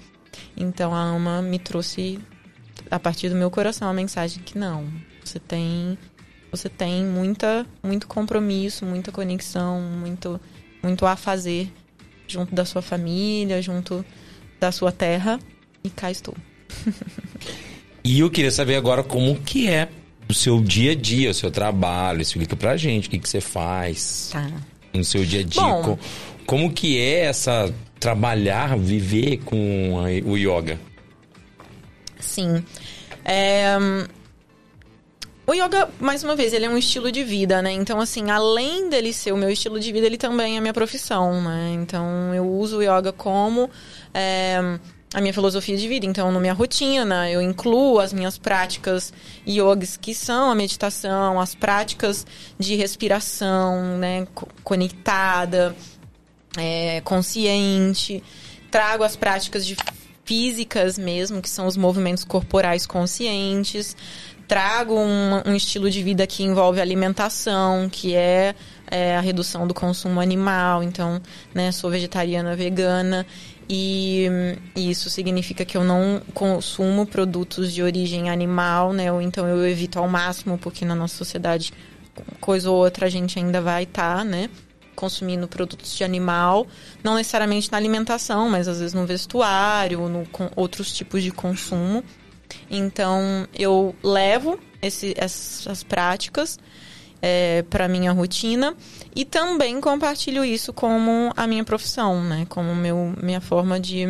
[0.57, 2.19] Então a Ama me trouxe
[2.91, 4.93] a partir do meu coração a mensagem que não,
[5.23, 5.97] você tem
[6.57, 10.41] você tem muita, muito compromisso, muita conexão, muito,
[10.83, 11.71] muito a fazer
[12.29, 14.05] junto da sua família, junto
[14.61, 15.39] da sua terra.
[15.83, 16.35] E cá estou.
[18.05, 19.89] e eu queria saber agora como que é
[20.29, 22.23] o seu dia a dia, o seu trabalho.
[22.23, 24.51] Explica pra gente o que, que você faz tá.
[24.93, 25.61] no seu dia a dia.
[25.61, 25.99] Bom, como,
[26.47, 30.79] como que é essa trabalhar, viver com a, o yoga?
[32.19, 32.65] Sim.
[33.25, 33.77] É,
[35.47, 37.71] o yoga, mais uma vez, ele é um estilo de vida, né?
[37.71, 40.73] Então, assim, além dele ser o meu estilo de vida, ele também é a minha
[40.73, 41.73] profissão, né?
[41.75, 43.71] Então, eu uso o yoga como
[44.15, 44.79] é,
[45.13, 46.07] a minha filosofia de vida.
[46.07, 49.13] Então, na minha rotina, eu incluo as minhas práticas
[49.47, 52.27] yogas, que são a meditação, as práticas
[52.59, 54.27] de respiração, né?
[54.63, 55.77] Conectada,
[56.57, 58.23] é, consciente.
[58.71, 59.77] Trago as práticas de
[60.25, 63.95] físicas mesmo, que são os movimentos corporais conscientes
[64.47, 68.55] trago um, um, estilo de vida que envolve alimentação, que é,
[68.91, 70.83] é, a redução do consumo animal.
[70.83, 71.21] Então,
[71.55, 73.27] né, sou vegetariana, vegana.
[73.69, 74.27] E,
[74.77, 79.11] e, isso significa que eu não consumo produtos de origem animal, né?
[79.11, 81.73] Ou então eu evito ao máximo, porque na nossa sociedade,
[82.41, 84.51] coisa ou outra, a gente ainda vai estar, tá, né?
[84.95, 86.67] Consumindo produtos de animal,
[87.03, 92.05] não necessariamente na alimentação, mas às vezes no vestuário, no, com outros tipos de consumo.
[92.71, 96.59] Então, eu levo esse, essas práticas
[97.21, 98.77] é, para minha rotina
[99.15, 102.47] e também compartilho isso como a minha profissão, né?
[102.49, 104.07] Como meu, minha forma de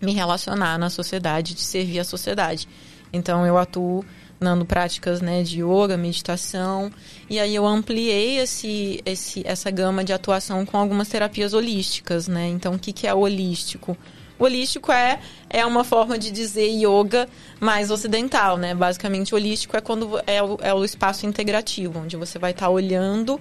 [0.00, 2.68] me relacionar na sociedade, de servir a sociedade.
[3.12, 4.04] Então, eu atuo
[4.38, 6.90] dando práticas né, de yoga, meditação,
[7.28, 12.48] e aí eu ampliei esse, esse, essa gama de atuação com algumas terapias holísticas, né?
[12.48, 13.96] Então, o que, que é holístico?
[14.38, 17.28] Holístico é, é uma forma de dizer yoga
[17.60, 18.74] mais ocidental, né?
[18.74, 22.70] Basicamente, holístico é quando é o, é o espaço integrativo, onde você vai estar tá
[22.70, 23.40] olhando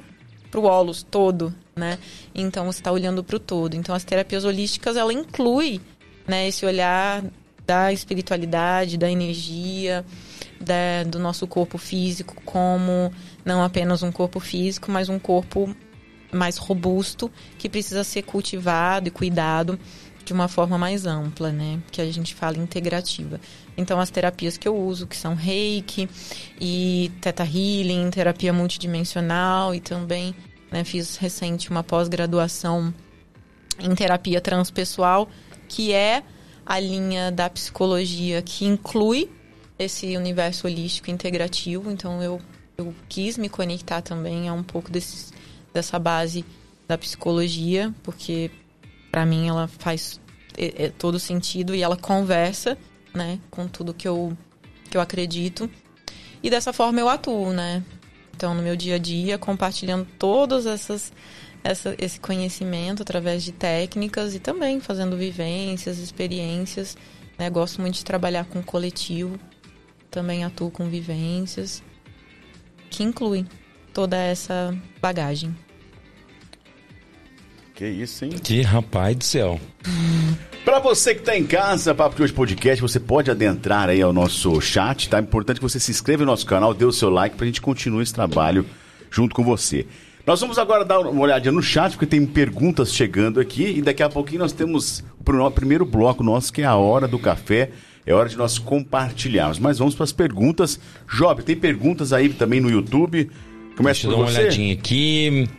[0.50, 1.98] para o olos todo, né?
[2.34, 3.76] Então, você está olhando para o todo.
[3.76, 5.82] Então, as terapias holísticas, ela inclui
[6.28, 7.24] né, esse olhar
[7.66, 10.06] da espiritualidade, da energia,
[10.60, 13.12] da, do nosso corpo físico como
[13.44, 15.76] não apenas um corpo físico, mas um corpo
[16.32, 19.80] mais robusto que precisa ser cultivado e cuidado
[20.26, 21.80] de uma forma mais ampla, né?
[21.92, 23.40] Que a gente fala integrativa.
[23.78, 26.10] Então, as terapias que eu uso, que são reiki
[26.60, 30.36] e teta healing, terapia multidimensional e também
[30.72, 32.94] né, fiz recente uma pós-graduação
[33.80, 35.30] em terapia transpessoal,
[35.70, 36.24] que é
[36.66, 39.30] a linha da psicologia que inclui
[39.78, 42.42] esse universo holístico integrativo, então eu,
[42.78, 45.34] eu quis me conectar também a um pouco desse,
[45.74, 46.46] dessa base
[46.88, 48.50] da psicologia, porque
[49.16, 50.20] para mim ela faz
[50.58, 52.78] é, é, todo sentido e ela conversa,
[53.14, 54.38] né, com tudo que eu,
[54.92, 55.72] que eu acredito.
[56.44, 57.82] E dessa forma eu atuo, né?
[58.36, 61.14] Então, no meu dia a dia, compartilhando todos essas,
[61.64, 66.98] essa, esse conhecimento através de técnicas e também fazendo vivências, experiências.
[67.40, 67.50] Né?
[67.50, 69.40] Gosto muito de trabalhar com coletivo,
[70.12, 71.82] também atuo com vivências,
[72.90, 73.48] que incluem
[73.94, 75.56] toda essa bagagem.
[77.76, 78.32] Que isso, hein?
[78.32, 79.60] Que rapaz do céu.
[80.64, 84.14] Para você que está em casa, Papo de Hoje Podcast, você pode adentrar aí ao
[84.14, 85.18] nosso chat, tá?
[85.18, 87.48] É importante que você se inscreva no nosso canal, dê o seu like para a
[87.48, 88.66] gente continuar esse trabalho
[89.12, 89.86] junto com você.
[90.26, 94.02] Nós vamos agora dar uma olhadinha no chat, porque tem perguntas chegando aqui e daqui
[94.02, 97.72] a pouquinho nós temos o primeiro bloco nosso, que é a hora do café.
[98.06, 99.60] É hora de nós compartilharmos.
[99.60, 100.80] Mas vamos para as perguntas.
[101.12, 103.30] Job, tem perguntas aí também no YouTube?
[103.76, 105.50] Começa Deixa eu dar uma olhadinha aqui.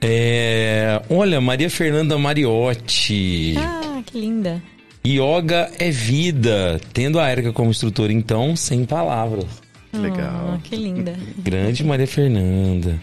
[0.00, 3.54] É, olha, Maria Fernanda Mariotti.
[3.58, 4.62] Ah, que linda.
[5.06, 6.80] Yoga é vida.
[6.92, 9.46] Tendo a Érica como instrutora, então, sem palavras.
[9.92, 10.54] Legal.
[10.54, 11.14] Ah, que linda.
[11.38, 13.00] Grande Maria Fernanda.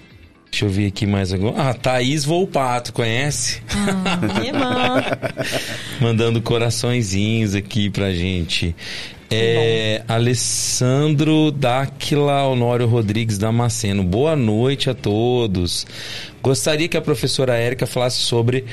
[0.51, 1.53] Deixa eu ver aqui mais alguma.
[1.57, 3.61] Ah, Thaís Volpato, conhece?
[3.71, 5.03] Ah, irmã.
[5.99, 8.73] Mandando coraçõezinhos aqui pra gente.
[9.29, 14.03] É, Alessandro Dáquila Honório Rodrigues Damasceno.
[14.03, 15.85] Boa noite a todos.
[16.41, 18.65] Gostaria que a professora Érica falasse sobre.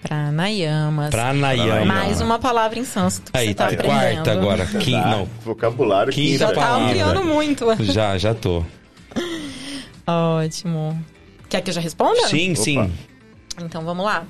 [0.01, 1.09] Pranayamas.
[1.11, 1.85] Pranayama.
[1.85, 4.15] Mais uma palavra em sânscrito que Aí, você tá tá, aprendendo.
[4.15, 4.65] quarta agora.
[4.65, 6.59] Quim, não, Vocabulário Quinta Já quinta.
[6.59, 6.87] tá palavra.
[6.87, 7.65] ampliando muito.
[7.85, 8.63] já, já tô.
[10.05, 11.01] Ótimo.
[11.47, 12.27] Quer que eu já responda?
[12.27, 12.91] Sim, sim.
[13.59, 14.25] Então vamos lá.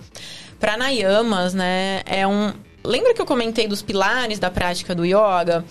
[0.59, 2.53] Pranayamas, né, é um.
[2.83, 5.63] Lembra que eu comentei dos pilares da prática do yoga?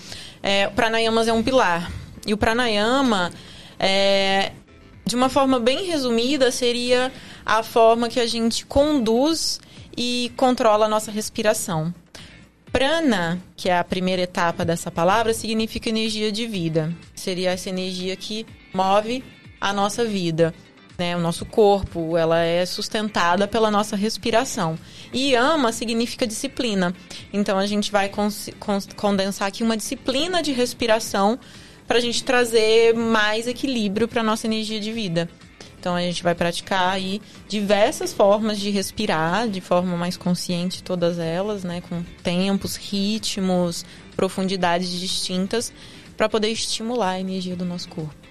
[0.42, 1.90] É, o pranayamas é um pilar.
[2.26, 3.32] E o pranayama,
[3.78, 4.52] é,
[5.04, 7.12] de uma forma bem resumida, seria
[7.44, 9.60] a forma que a gente conduz
[9.96, 11.92] e controla a nossa respiração.
[12.72, 16.94] Prana, que é a primeira etapa dessa palavra, significa energia de vida.
[17.14, 19.22] Seria essa energia que move
[19.60, 20.54] a nossa vida
[21.02, 24.78] né, o nosso corpo, ela é sustentada pela nossa respiração.
[25.12, 26.94] E ama significa disciplina.
[27.32, 28.08] Então a gente vai
[28.96, 31.40] condensar aqui uma disciplina de respiração
[31.88, 35.28] para a gente trazer mais equilíbrio para nossa energia de vida.
[35.80, 41.18] Então a gente vai praticar aí diversas formas de respirar, de forma mais consciente todas
[41.18, 43.84] elas, né, com tempos, ritmos,
[44.14, 45.72] profundidades distintas
[46.16, 48.21] para poder estimular a energia do nosso corpo.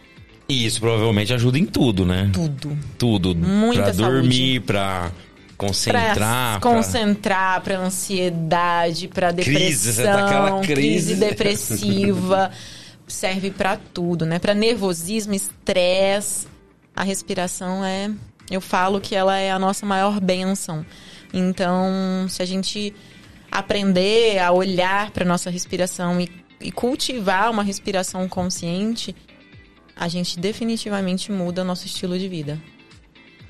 [0.51, 2.29] E isso provavelmente ajuda em tudo, né?
[2.33, 2.77] Tudo.
[2.97, 3.35] Tudo.
[3.35, 4.11] Muita pra saúde.
[4.11, 6.15] dormir, pra Pra concentrar.
[6.15, 10.73] pra- concentrar, pra ansiedade, pra Crise, depressão, você tá aquela crise.
[10.73, 12.51] crise depressiva,
[13.07, 14.39] serve pra tudo, né?
[14.39, 16.47] Pra nervosismo, estresse,
[16.95, 18.09] a respiração é,
[18.49, 20.85] eu falo que ela é a nossa maior bênção.
[21.33, 22.93] Então, se a gente
[23.51, 26.29] aprender a olhar pra nossa respiração e,
[26.59, 29.15] e cultivar uma respiração consciente,
[29.95, 32.59] a gente definitivamente muda o nosso estilo de vida.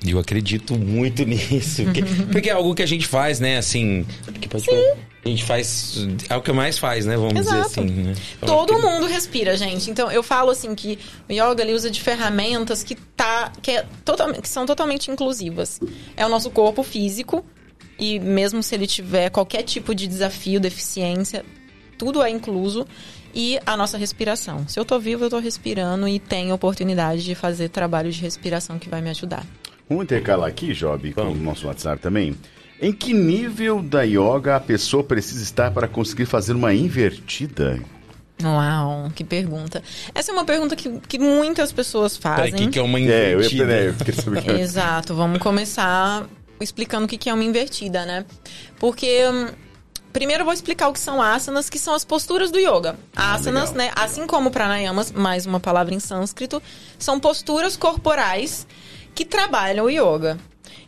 [0.06, 1.84] Eu acredito muito nisso.
[1.92, 2.02] que-
[2.32, 3.56] porque é algo que a gente faz, né?
[3.58, 4.04] Assim.
[4.40, 4.66] Que pode
[5.24, 5.96] A gente faz.
[6.28, 7.16] É o que mais faz, né?
[7.16, 7.68] Vamos Exato.
[7.68, 7.86] dizer assim.
[8.02, 8.14] Né?
[8.40, 9.88] Todo mundo respira, gente.
[9.90, 10.98] Então eu falo assim que
[11.28, 15.78] o yoga ele usa de ferramentas que tá que, é totalmente, que são totalmente inclusivas.
[16.16, 17.44] É o nosso corpo físico
[17.96, 21.44] e mesmo se ele tiver qualquer tipo de desafio, deficiência,
[21.96, 22.84] tudo é incluso
[23.34, 24.66] e a nossa respiração.
[24.68, 28.78] Se eu tô vivo, eu tô respirando e tenho oportunidade de fazer trabalho de respiração
[28.78, 29.44] que vai me ajudar.
[29.88, 32.34] Vamos intercalar aqui, Job, com o nosso WhatsApp também.
[32.80, 37.78] Em que nível da yoga a pessoa precisa estar para conseguir fazer uma invertida?
[38.42, 39.82] Uau, que pergunta.
[40.14, 42.66] Essa é uma pergunta que, que muitas pessoas Peraí, fazem.
[42.66, 43.72] que, que é uma É, eu ia invertida?
[43.72, 44.50] é, eu queria saber.
[44.60, 46.26] Exato, vamos começar
[46.60, 48.24] explicando o que que é uma invertida, né?
[48.80, 49.46] Porque hum,
[50.12, 52.98] primeiro eu vou explicar o que são asanas, que são as posturas do yoga.
[53.14, 53.86] Asanas, legal.
[53.86, 56.62] né, assim como pranayamas, mais uma palavra em sânscrito,
[56.98, 58.66] são posturas corporais
[59.14, 60.38] que trabalham o yoga.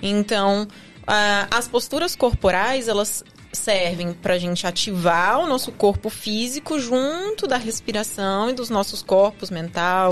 [0.03, 0.67] Então,
[1.07, 7.47] ah, as posturas corporais, elas servem para a gente ativar o nosso corpo físico junto
[7.47, 10.11] da respiração e dos nossos corpos mental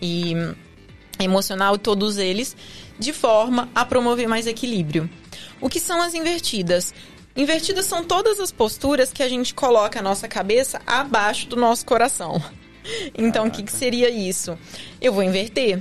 [0.00, 0.34] e
[1.20, 2.56] emocional, todos eles,
[2.98, 5.08] de forma a promover mais equilíbrio.
[5.60, 6.92] O que são as invertidas?
[7.34, 11.84] Invertidas são todas as posturas que a gente coloca a nossa cabeça abaixo do nosso
[11.84, 12.42] coração.
[13.16, 14.58] Então, o que, que seria isso?
[15.00, 15.80] Eu vou inverter.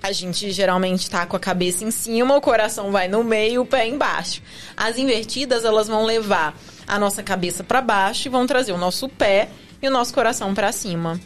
[0.00, 3.66] a gente geralmente tá com a cabeça em cima, o coração vai no meio, o
[3.66, 4.40] pé embaixo.
[4.76, 6.56] As invertidas, elas vão levar
[6.86, 9.48] a nossa cabeça para baixo e vão trazer o nosso pé
[9.82, 11.20] e o nosso coração para cima.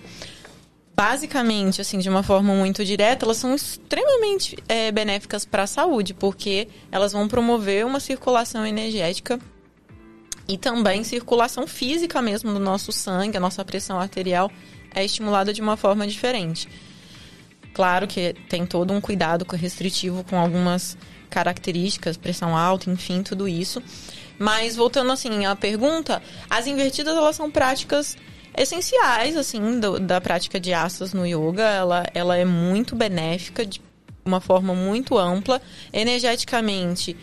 [0.95, 6.13] Basicamente, assim, de uma forma muito direta, elas são extremamente é, benéficas para a saúde,
[6.13, 9.39] porque elas vão promover uma circulação energética
[10.47, 14.51] e também circulação física mesmo do nosso sangue, a nossa pressão arterial
[14.95, 16.69] é estimulada de uma forma diferente.
[17.73, 20.97] Claro que tem todo um cuidado restritivo com algumas
[21.31, 23.83] características, pressão alta, enfim, tudo isso.
[24.39, 28.17] Mas voltando assim à pergunta, as invertidas elas são práticas
[28.57, 31.63] essenciais assim do, da prática de asas no yoga.
[31.63, 33.81] Ela, ela é muito benéfica de
[34.25, 35.61] uma forma muito ampla,
[35.93, 37.17] energeticamente.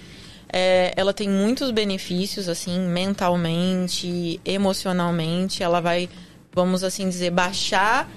[0.52, 5.64] É, ela tem muitos benefícios assim mentalmente, emocionalmente.
[5.64, 6.10] Ela vai,
[6.54, 8.10] vamos assim dizer, baixar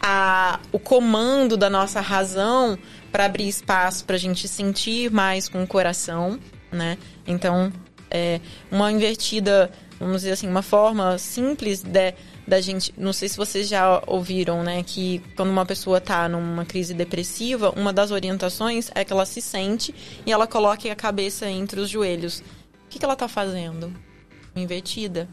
[0.00, 2.78] a, o comando da nossa razão
[3.10, 6.38] para abrir espaço para a gente sentir mais com o coração,
[6.70, 6.98] né?
[7.26, 7.72] Então,
[8.10, 8.40] é
[8.70, 12.14] uma invertida, vamos dizer assim, uma forma simples de,
[12.48, 12.94] da gente.
[12.96, 14.82] Não sei se vocês já ouviram, né?
[14.82, 19.42] Que quando uma pessoa está numa crise depressiva, uma das orientações é que ela se
[19.42, 19.94] sente
[20.24, 22.40] e ela coloque a cabeça entre os joelhos.
[22.86, 23.92] O que, que ela está fazendo?
[24.56, 25.28] Invertida.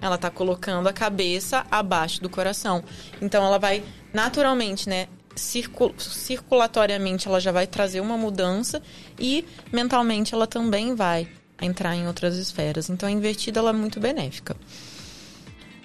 [0.00, 2.82] Ela está colocando a cabeça abaixo do coração.
[3.22, 5.06] Então ela vai naturalmente, né?
[5.36, 8.82] Circul circulatoriamente ela já vai trazer uma mudança
[9.16, 11.28] e mentalmente ela também vai
[11.62, 12.90] entrar em outras esferas.
[12.90, 14.56] Então a invertida ela é muito benéfica.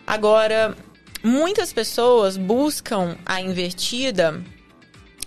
[0.05, 0.75] Agora,
[1.23, 4.43] muitas pessoas buscam a invertida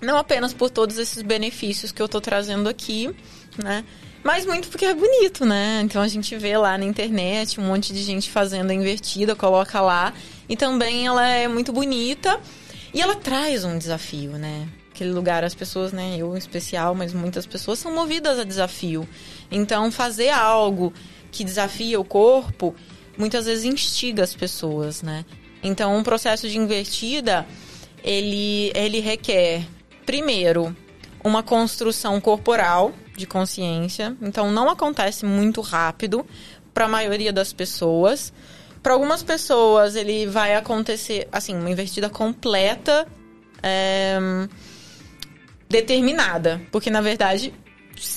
[0.00, 3.14] não apenas por todos esses benefícios que eu estou trazendo aqui,
[3.62, 3.84] né?
[4.22, 5.80] Mas muito porque é bonito, né?
[5.84, 9.80] Então a gente vê lá na internet um monte de gente fazendo a invertida, coloca
[9.80, 10.12] lá.
[10.48, 12.40] E também ela é muito bonita
[12.92, 14.68] e ela traz um desafio, né?
[14.90, 16.16] Aquele lugar, as pessoas, né?
[16.18, 19.08] Eu em especial, mas muitas pessoas são movidas a desafio.
[19.50, 20.92] Então fazer algo
[21.30, 22.74] que desafia o corpo
[23.16, 25.24] muitas vezes instiga as pessoas, né?
[25.62, 27.46] Então um processo de invertida
[28.06, 29.66] ele, ele requer,
[30.06, 30.74] primeiro,
[31.24, 34.16] uma construção corporal de consciência.
[34.22, 36.24] Então, não acontece muito rápido
[36.72, 38.32] para a maioria das pessoas.
[38.80, 43.08] Para algumas pessoas, ele vai acontecer, assim, uma invertida completa,
[43.60, 44.18] é,
[45.68, 46.60] determinada.
[46.70, 47.52] Porque, na verdade,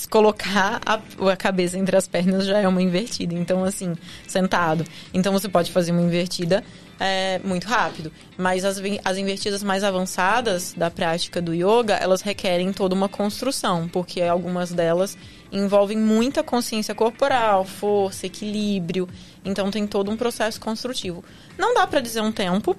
[0.09, 0.99] colocar a,
[1.31, 3.33] a, cabeça entre as pernas já é uma invertida.
[3.33, 3.95] Então, assim,
[4.27, 4.85] sentado.
[5.13, 6.63] Então, você pode fazer uma invertida
[6.99, 8.11] é, muito rápido.
[8.37, 13.87] Mas as, as invertidas mais avançadas da prática do yoga, elas requerem toda uma construção,
[13.87, 15.17] porque algumas delas
[15.51, 19.07] envolvem muita consciência corporal, força, equilíbrio.
[19.43, 21.23] Então tem todo um processo construtivo.
[21.57, 22.75] Não dá para dizer um tempo.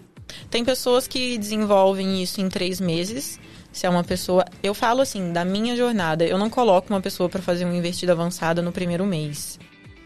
[0.48, 3.40] Tem pessoas que desenvolvem isso em três meses.
[3.72, 7.28] Se é uma pessoa, eu falo assim, da minha jornada, eu não coloco uma pessoa
[7.28, 9.58] para fazer uma invertida avançada no primeiro mês.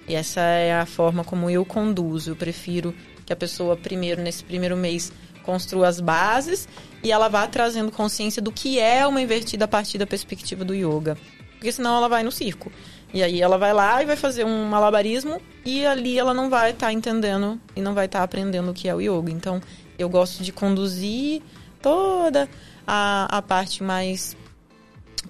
[0.06, 2.32] E essa é a forma como eu conduzo.
[2.32, 5.12] Eu prefiro que a pessoa primeiro nesse primeiro mês
[5.42, 6.68] construa as bases
[7.02, 10.74] e ela vá trazendo consciência do que é uma invertida a partir da perspectiva do
[10.74, 11.16] yoga.
[11.52, 12.70] Porque senão ela vai no circo.
[13.12, 16.72] E aí ela vai lá e vai fazer um malabarismo e ali ela não vai
[16.72, 19.30] estar tá entendendo e não vai estar tá aprendendo o que é o yoga.
[19.30, 19.60] Então,
[19.98, 21.40] eu gosto de conduzir
[21.80, 22.48] toda
[22.86, 24.36] a, a parte mais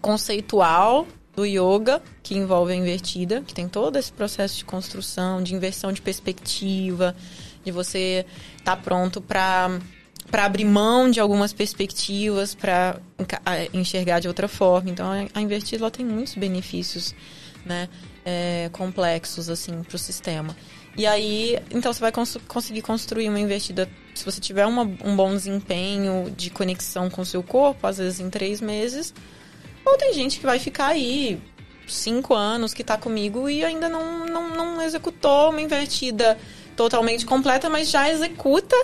[0.00, 5.54] conceitual do yoga, que envolve a invertida, que tem todo esse processo de construção, de
[5.54, 7.14] inversão de perspectiva,
[7.64, 8.24] de você
[8.58, 9.80] estar tá pronto para
[10.30, 12.98] para abrir mão de algumas perspectivas, para
[13.72, 14.90] enxergar de outra forma.
[14.90, 17.14] Então, a invertida ela tem muitos benefícios,
[17.64, 17.88] né,
[18.24, 20.56] é, complexos assim para o sistema.
[20.96, 25.16] E aí, então você vai cons conseguir construir uma invertida se você tiver uma, um
[25.16, 29.12] bom desempenho de conexão com o seu corpo, às vezes em três meses.
[29.84, 31.40] Ou tem gente que vai ficar aí
[31.86, 36.38] cinco anos que está comigo e ainda não, não, não executou uma invertida
[36.76, 38.76] totalmente completa, mas já executa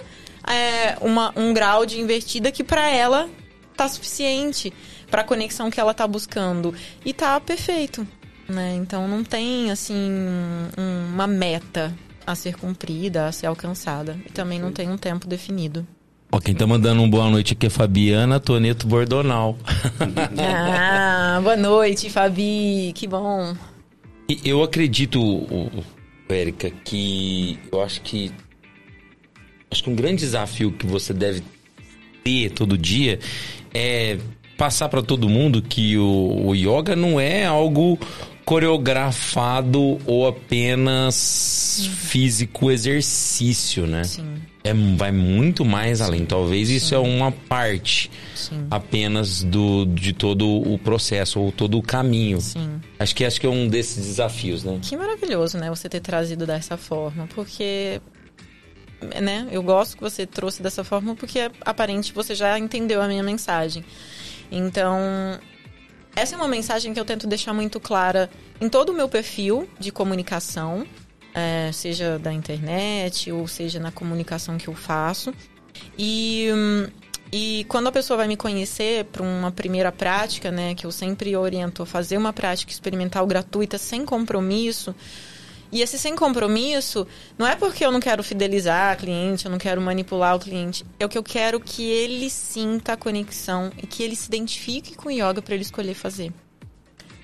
[0.47, 3.29] é, uma, um grau de invertida que para ela
[3.77, 4.73] tá suficiente
[5.11, 6.75] para a conexão que ela tá buscando
[7.05, 8.07] e tá perfeito,
[8.51, 8.75] né?
[8.77, 11.95] Então não tem assim um, uma meta
[12.27, 15.87] a ser cumprida, a ser alcançada e também não tem um tempo definido.
[16.33, 19.59] Ó, quem tá mandando uma boa noite aqui é Fabiana Toneto Bordonal.
[20.39, 23.57] ah, boa noite, Fabi, que bom.
[24.45, 25.21] Eu acredito,
[26.29, 28.31] Érica, que eu acho que
[29.69, 31.43] acho que um grande desafio que você deve
[32.23, 33.19] ter todo dia
[33.75, 34.19] é
[34.57, 37.99] passar para todo mundo que o, o yoga não é algo
[38.51, 44.03] coreografado ou apenas físico exercício, né?
[44.03, 44.43] Sim.
[44.65, 46.27] É, vai muito mais além.
[46.27, 48.67] Talvez isso é uma parte Sim.
[48.69, 52.41] apenas do, de todo o processo ou todo o caminho.
[52.41, 52.81] Sim.
[52.99, 54.81] Acho que acho que é um desses desafios, né?
[54.83, 55.71] Que maravilhoso, né?
[55.71, 58.01] Você ter trazido dessa forma, porque
[59.23, 59.47] né?
[59.53, 63.85] Eu gosto que você trouxe dessa forma porque aparente você já entendeu a minha mensagem.
[64.51, 65.39] Então,
[66.15, 68.31] essa é uma mensagem que eu tento deixar muito clara
[68.61, 70.87] em todo o meu perfil de comunicação,
[71.35, 75.33] é, seja da internet ou seja na comunicação que eu faço.
[75.99, 76.49] E,
[77.33, 81.37] e quando a pessoa vai me conhecer para uma primeira prática, né, que eu sempre
[81.37, 84.95] oriento a fazer uma prática experimental gratuita sem compromisso,
[85.73, 87.07] e esse sem compromisso
[87.39, 90.85] não é porque eu não quero fidelizar a cliente, eu não quero manipular o cliente.
[90.99, 94.97] É o que eu quero que ele sinta a conexão e que ele se identifique
[94.97, 96.33] com o yoga para ele escolher fazer.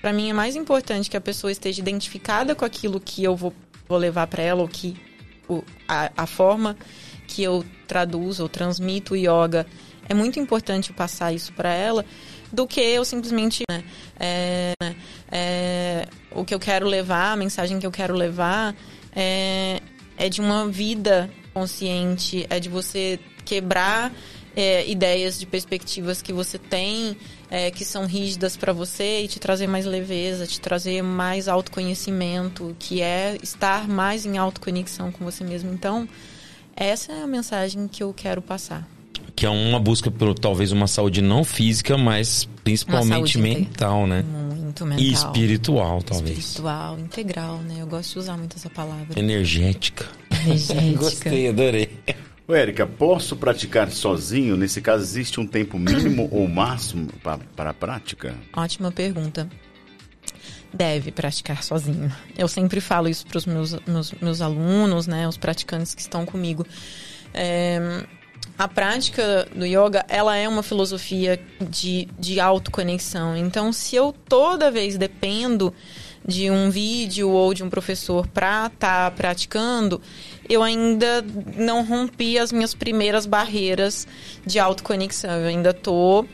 [0.01, 3.53] Para mim é mais importante que a pessoa esteja identificada com aquilo que eu vou,
[3.87, 4.95] vou levar para ela, ou que
[5.49, 6.77] o, a, a forma
[7.27, 9.65] que eu traduzo ou transmito o yoga.
[10.07, 12.05] É muito importante passar isso para ela
[12.57, 13.83] do que eu simplesmente né,
[14.19, 14.73] é,
[15.31, 18.75] é, o que eu quero levar, a mensagem que eu quero levar
[19.15, 19.79] é,
[20.17, 24.11] é de uma vida consciente, é de você quebrar
[24.55, 27.15] é, ideias de perspectivas que você tem,
[27.47, 32.75] é, que são rígidas para você e te trazer mais leveza, te trazer mais autoconhecimento,
[32.79, 35.71] que é estar mais em autoconexão com você mesmo.
[35.71, 36.09] Então,
[36.75, 38.96] essa é a mensagem que eu quero passar.
[39.35, 44.23] Que é uma busca por talvez uma saúde não física, mas principalmente mental, né?
[44.23, 45.03] Muito mental.
[45.03, 46.37] E espiritual, talvez.
[46.37, 47.77] Espiritual, integral, né?
[47.79, 49.17] Eu gosto de usar muito essa palavra.
[49.19, 50.05] Energética.
[50.45, 50.97] Energética.
[50.99, 51.89] Gostei, adorei.
[52.47, 54.55] Ô, Érica, posso praticar sozinho?
[54.57, 58.33] Nesse caso, existe um tempo mínimo ou máximo pa- para a prática?
[58.55, 59.49] Ótima pergunta.
[60.73, 62.11] Deve praticar sozinho.
[62.37, 66.25] Eu sempre falo isso para os meus, meus, meus alunos, né, os praticantes que estão
[66.25, 66.65] comigo.
[67.33, 68.03] É,
[68.57, 71.39] a prática do yoga, ela é uma filosofia
[71.69, 73.37] de, de autoconexão.
[73.37, 75.73] Então, se eu toda vez dependo
[76.25, 80.01] de um vídeo ou de um professor para estar praticando,
[80.49, 81.23] eu ainda
[81.55, 84.07] não rompi as minhas primeiras barreiras
[84.45, 85.39] de autoconexão.
[85.39, 86.25] Eu ainda tô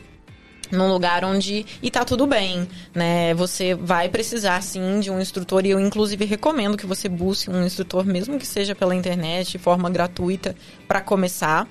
[0.72, 3.34] num lugar onde e tá tudo bem, né?
[3.34, 7.64] Você vai precisar sim de um instrutor e eu inclusive recomendo que você busque um
[7.64, 10.56] instrutor mesmo que seja pela internet, de forma gratuita
[10.88, 11.68] para começar.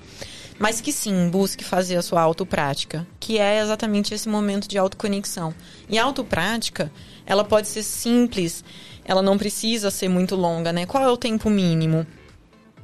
[0.58, 5.54] Mas que sim, busque fazer a sua autoprática, que é exatamente esse momento de autoconexão.
[5.88, 6.92] E a autoprática,
[7.26, 8.64] ela pode ser simples,
[9.04, 10.86] ela não precisa ser muito longa, né?
[10.86, 12.06] Qual é o tempo mínimo?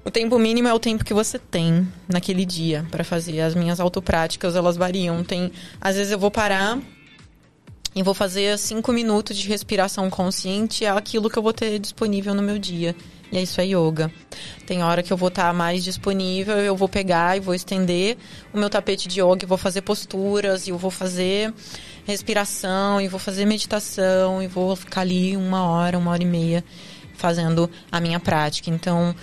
[0.04, 3.40] O tempo mínimo é o tempo que você tem naquele dia para fazer.
[3.40, 5.22] As minhas autopráticas, elas variam.
[5.22, 6.78] Tem, às vezes eu vou parar
[7.94, 12.34] e vou fazer cinco minutos de respiração consciente, é aquilo que eu vou ter disponível
[12.34, 12.94] no meu dia.
[13.32, 14.10] E isso é yoga.
[14.66, 18.16] Tem hora que eu vou estar mais disponível, eu vou pegar e vou estender
[18.52, 21.52] o meu tapete de yoga, e vou fazer posturas, e eu vou fazer
[22.04, 26.64] respiração, e vou fazer meditação, e vou ficar ali uma hora, uma hora e meia
[27.14, 28.70] fazendo a minha prática.
[28.70, 29.14] Então,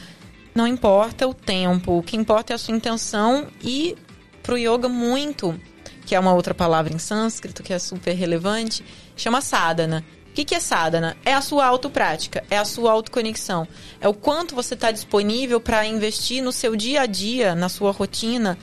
[0.53, 3.95] não importa o tempo, o que importa é a sua intenção e
[4.43, 5.59] pro yoga muito,
[6.05, 8.85] que é uma outra palavra em sânscrito que é super relevante,
[9.15, 10.05] chama sadhana.
[10.38, 11.18] O que, que é sadhana?
[11.26, 13.68] É a sua autoprática, é a sua autoconexão.
[13.99, 17.91] É o quanto você está disponível para investir no seu dia a dia, na sua
[17.91, 18.55] rotina,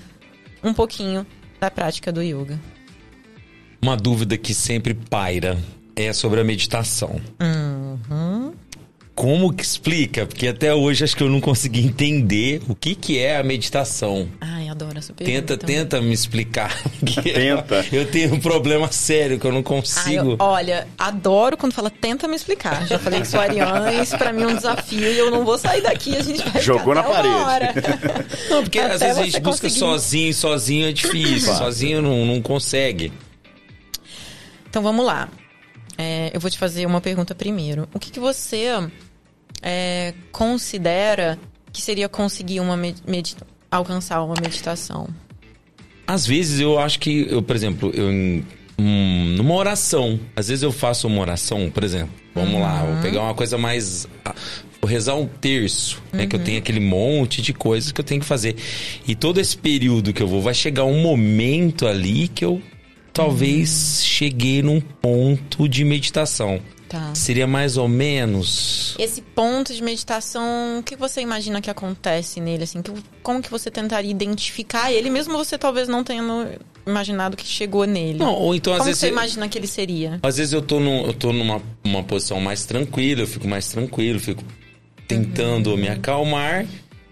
[0.62, 1.26] um pouquinho
[1.58, 2.60] da prática do yoga.
[3.82, 5.58] Uma dúvida que sempre paira
[5.96, 7.20] é sobre a meditação.
[9.14, 10.26] Como que explica?
[10.26, 14.28] Porque até hoje acho que eu não consegui entender o que, que é a meditação.
[14.40, 15.56] Ai, adoro essa pergunta.
[15.56, 16.76] Tenta, tenta me explicar.
[17.06, 17.86] Que Tenta.
[17.92, 20.30] Eu tenho um problema sério que eu não Ai, consigo.
[20.32, 22.84] eu- olha, adoro quando fala tenta me explicar.
[22.88, 25.80] Já falei isso, Ariane, isso pra mim é um desafio e eu não vou sair
[25.82, 27.78] daqui, a gente vai Jogou ficar na até uma parede.
[27.78, 28.24] hora.
[28.50, 29.78] Não, porque às Até vezes a gente busca conseguir.
[29.78, 31.54] sozinho, sozinho é difícil.
[31.54, 33.12] Sozinho não, não consegue.
[34.68, 35.28] Então vamos lá.
[35.96, 37.88] É, eu vou te fazer uma pergunta primeiro.
[37.94, 38.66] O que, que você
[39.62, 41.38] é, considera
[41.72, 42.78] que seria conseguir uma
[43.70, 45.08] alcançar uma meditação?
[46.06, 48.44] Às vezes eu acho que, eu, por exemplo, eu, em-
[48.78, 53.22] hum, numa oração, às vezes eu faço uma oração, por exemplo, vamos lá, vou pegar
[53.22, 54.06] uma coisa mais.
[54.24, 54.34] ah,
[54.80, 56.26] Vou rezar um terço, né?
[56.26, 58.54] Que eu tenho aquele monte de coisas que eu tenho que fazer.
[59.08, 62.60] E todo esse período que eu vou, vai chegar um momento ali que eu
[63.14, 66.60] talvez cheguei num ponto de meditação.
[66.88, 67.12] Tá.
[67.14, 68.94] Seria mais ou menos.
[68.98, 72.64] Esse ponto de meditação, o que você imagina que acontece nele?
[72.64, 72.92] Assim, que,
[73.22, 76.46] como que você tentaria identificar ele, mesmo você talvez não tenha no-
[76.86, 78.18] imaginado que chegou nele?
[78.18, 79.00] Não, ou então às como vezes.
[79.00, 80.20] você eu- imagina que ele seria?
[80.22, 83.66] Às vezes eu tô, num, eu tô numa uma posição mais tranquila, eu fico mais
[83.68, 84.44] tranquilo, fico
[85.08, 85.76] tentando Uhum.
[85.76, 86.64] me acalmar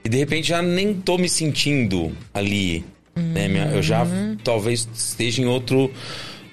[0.05, 2.85] e de repente já nem tô me sentindo ali.
[3.15, 3.49] Né?
[3.49, 4.37] Minha- Eu já Uhum.
[4.43, 5.91] talvez esteja em outro.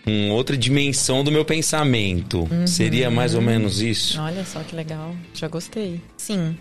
[0.07, 2.47] Em outra dimensão do meu pensamento.
[2.51, 2.65] Uhum.
[2.65, 4.19] Seria mais ou menos isso?
[4.19, 5.13] Olha só que legal.
[5.35, 6.01] Já gostei.
[6.17, 6.57] Sim.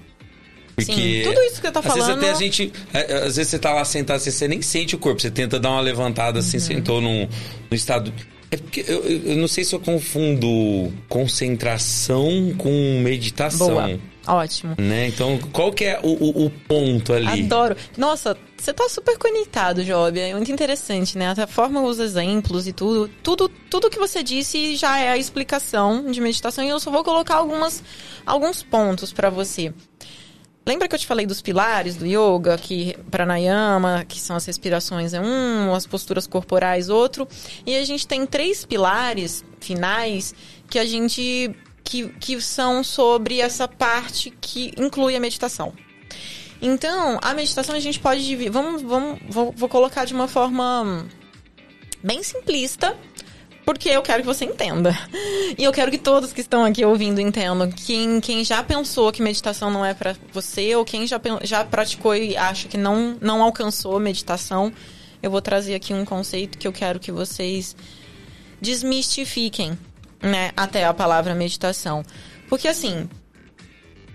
[0.77, 2.73] Porque Sim, tudo isso que você tá às vezes falando- até a gente.
[2.93, 5.59] é, Às vezes você tá lá sentado assim, você nem sente o corpo, você tenta
[5.59, 6.62] dar uma levantada assim, Uhum.
[6.62, 7.23] sentou num,
[7.70, 8.12] num estado.
[8.51, 13.69] É porque eu, eu- não sei se eu confundo concentração com meditação.
[13.69, 13.99] Boa.
[14.27, 14.75] Ótimo.
[14.79, 15.09] Né?
[15.09, 17.45] Então, qual que é o, o- o ponto ali?
[17.45, 17.75] Adoro.
[17.97, 20.19] Nossa, você tá super conectado, Job.
[20.20, 21.35] É muito interessante, né?
[21.37, 23.11] A forma, os exemplos e tudo.
[23.23, 27.03] Tudo, tudo que você disse já é a explicação de meditação e eu só vou
[27.03, 27.83] colocar algumas,
[28.27, 29.73] alguns pontos pra você.
[30.69, 35.15] Lembra que eu te falei dos pilares do yoga, que pranayama, que são as respirações
[35.15, 37.27] é um, as posturas corporais outro,
[37.65, 40.35] e a gente tem três pilares finais
[40.69, 45.73] que a gente que, que são sobre essa parte que inclui a meditação.
[46.61, 48.51] Então, a meditação a gente pode dividir.
[48.51, 51.09] Vamos, vamos, vou, vou colocar de uma forma
[52.05, 52.95] bem simplista,
[53.69, 54.99] porque eu quero que você entenda.
[55.59, 57.70] E eu quero que todos que estão aqui ouvindo entendam.
[57.70, 62.16] Quem, quem já pensou que meditação não é pra você, ou quem já, já praticou
[62.16, 64.73] e acha que não, não alcançou meditação,
[65.23, 67.77] eu vou trazer aqui um conceito que eu quero que vocês
[68.59, 69.78] desmistifiquem,
[70.23, 72.03] né, até a palavra meditação.
[72.49, 73.07] Porque assim,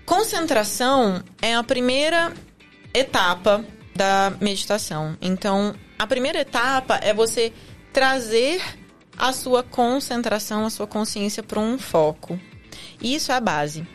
[0.04, 2.32] concentração é a primeira
[2.92, 3.64] etapa
[3.94, 5.16] da meditação.
[5.22, 7.52] Então, a primeira etapa é você
[7.92, 8.60] trazer
[9.16, 12.38] a sua concentração, a sua consciência para um foco.
[13.00, 13.86] Isso é a base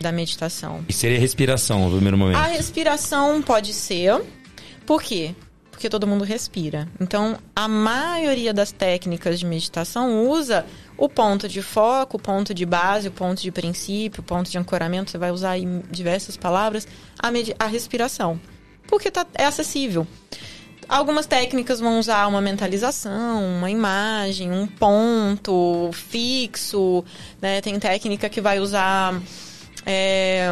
[0.00, 0.84] da meditação.
[0.88, 2.38] E seria respiração no primeiro momento.
[2.38, 4.22] A respiração pode ser.
[4.86, 5.34] Por quê?
[5.70, 6.88] Porque todo mundo respira.
[7.00, 12.66] Então, a maioria das técnicas de meditação usa o ponto de foco, o ponto de
[12.66, 15.10] base, o ponto de princípio, o ponto de ancoramento.
[15.10, 16.86] Você vai usar aí diversas palavras.
[17.18, 17.28] A,
[17.64, 18.40] a respiração.
[18.88, 20.06] Porque tá, é acessível.
[20.88, 27.04] Algumas técnicas vão usar uma mentalização, uma imagem, um ponto fixo,
[27.42, 27.60] né?
[27.60, 29.20] Tem técnica que vai usar
[29.84, 30.48] é,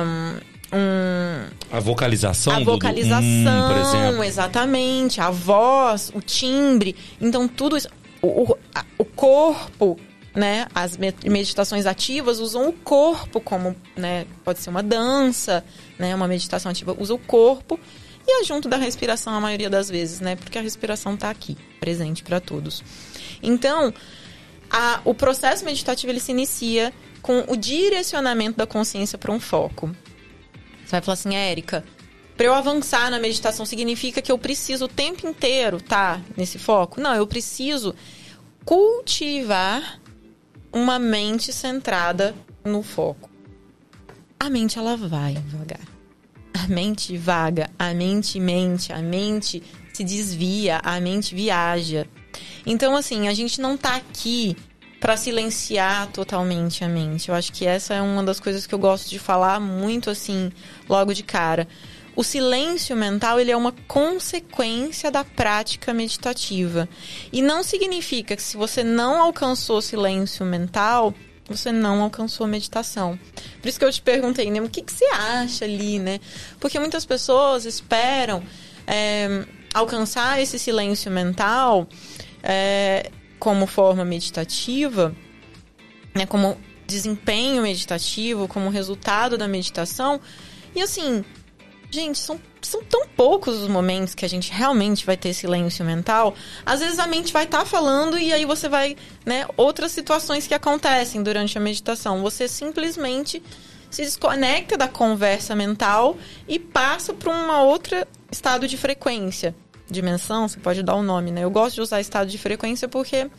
[0.72, 4.24] um, A vocalização a do- do vocalização, hum, por exemplo.
[4.24, 6.94] exatamente, a voz, o timbre.
[7.20, 7.88] Então, tudo isso.
[8.20, 9.98] O, o, a- o corpo,
[10.34, 10.66] né?
[10.74, 14.26] As me- meditações ativas usam o corpo como, né?
[14.44, 15.64] Pode ser uma dança,
[15.98, 16.14] né?
[16.14, 17.78] Uma meditação ativa usa o corpo.
[18.27, 20.35] E é junto da respiração a maioria das vezes, né?
[20.36, 22.82] Porque a respiração está aqui, presente para todos.
[23.43, 23.94] Então,
[24.70, 26.93] a- o processo meditativo ele se inicia
[27.23, 29.89] com o direcionamento da consciência para um foco.
[30.85, 31.85] Você vai falar assim, Érica,
[32.36, 37.01] para eu avançar na meditação significa que eu preciso o tempo inteiro estar nesse foco?
[37.01, 37.94] Não, eu preciso
[38.65, 40.01] cultivar
[40.73, 42.35] uma mente centrada
[42.65, 43.31] no foco.
[44.39, 45.81] A mente ela vai devagar.
[46.64, 49.62] A mente vaga, a mente mente, a mente
[49.92, 52.06] se desvia, a mente viaja.
[52.64, 54.56] Então assim, a gente não tá aqui
[54.98, 57.28] para silenciar totalmente a mente.
[57.28, 60.50] Eu acho que essa é uma das coisas que eu gosto de falar muito assim,
[60.88, 61.68] logo de cara.
[62.16, 66.88] O silêncio mental, ele é uma consequência da prática meditativa.
[67.30, 71.12] E não significa que se você não alcançou silêncio mental,
[71.48, 73.18] você não alcançou a meditação.
[73.60, 74.60] Por isso que eu te perguntei, né?
[74.60, 76.20] O que, que você acha ali, né?
[76.59, 78.43] Porque muitas pessoas esperam
[78.86, 81.86] é, alcançar esse silêncio mental
[82.43, 85.14] é, como forma meditativa,
[86.14, 86.27] né?
[86.27, 86.56] Como
[86.86, 90.20] desempenho meditativo, como resultado da meditação.
[90.74, 91.24] E assim,
[91.90, 96.34] gente, são, são tão poucos os momentos que a gente realmente vai ter silêncio mental.
[96.64, 100.55] Às vezes a mente vai estar falando e aí você vai, né, outras situações que
[100.55, 102.22] acontecem durante a meditação.
[102.22, 103.43] Você simplesmente
[103.90, 106.16] se desconecta da conversa mental
[106.48, 109.55] e passa para uma outra estado de frequência.
[109.88, 111.44] Dimensão, você pode dar o nome, né?
[111.44, 113.30] Eu gosto de usar estado de frequência porque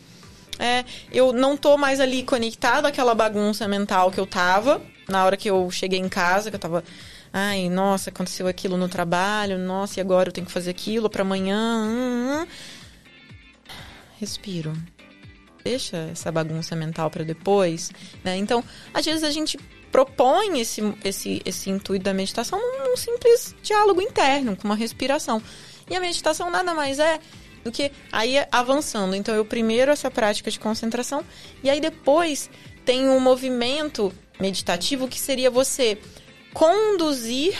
[0.58, 5.36] é, eu não tô mais ali conectado àquela bagunça mental que eu tava na hora
[5.36, 6.84] que eu cheguei em casa, que eu tava.
[7.40, 11.22] Ai, nossa, aconteceu aquilo no trabalho, nossa, e agora eu tenho que fazer aquilo para
[11.22, 11.84] amanhã.
[11.86, 12.46] Hum, hum.
[14.18, 14.72] Respiro.
[15.62, 17.92] Deixa essa bagunça mental para depois,
[18.24, 18.36] né?
[18.36, 19.56] Então, às vezes a gente
[19.92, 25.40] propõe esse, esse, esse intuito da meditação num, num simples diálogo interno, com uma respiração.
[25.88, 27.20] E a meditação nada mais é
[27.62, 29.14] do que aí avançando.
[29.14, 31.24] Então, eu primeiro essa prática de concentração
[31.62, 32.50] e aí depois
[32.84, 35.98] tem um movimento meditativo que seria você
[36.52, 37.54] conduzir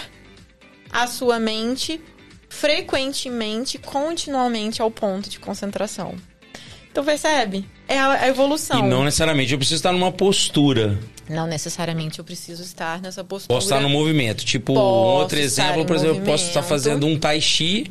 [0.91, 2.01] a sua mente
[2.49, 6.15] frequentemente, continuamente ao ponto de concentração.
[6.91, 7.65] Então percebe?
[7.87, 8.81] É a, evolução.
[8.81, 10.99] E não necessariamente eu preciso estar numa postura.
[11.29, 13.55] Não necessariamente eu preciso estar nessa postura.
[13.55, 14.45] Posso estar no movimento.
[14.45, 17.91] Tipo, um outro exemplo, em por exemplo, eu posso estar fazendo um tai chi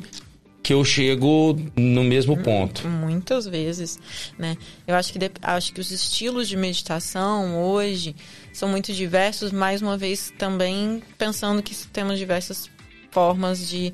[0.68, 2.86] que eu chego no mesmo ponto.
[2.90, 3.98] Muitas vezes,
[4.38, 4.58] né?
[4.86, 8.14] Eu acho que, de- acho que os estilos de meditação hoje
[8.52, 12.70] são muito diversos, mais uma vez também pensando que temos diversas
[13.12, 13.94] formas de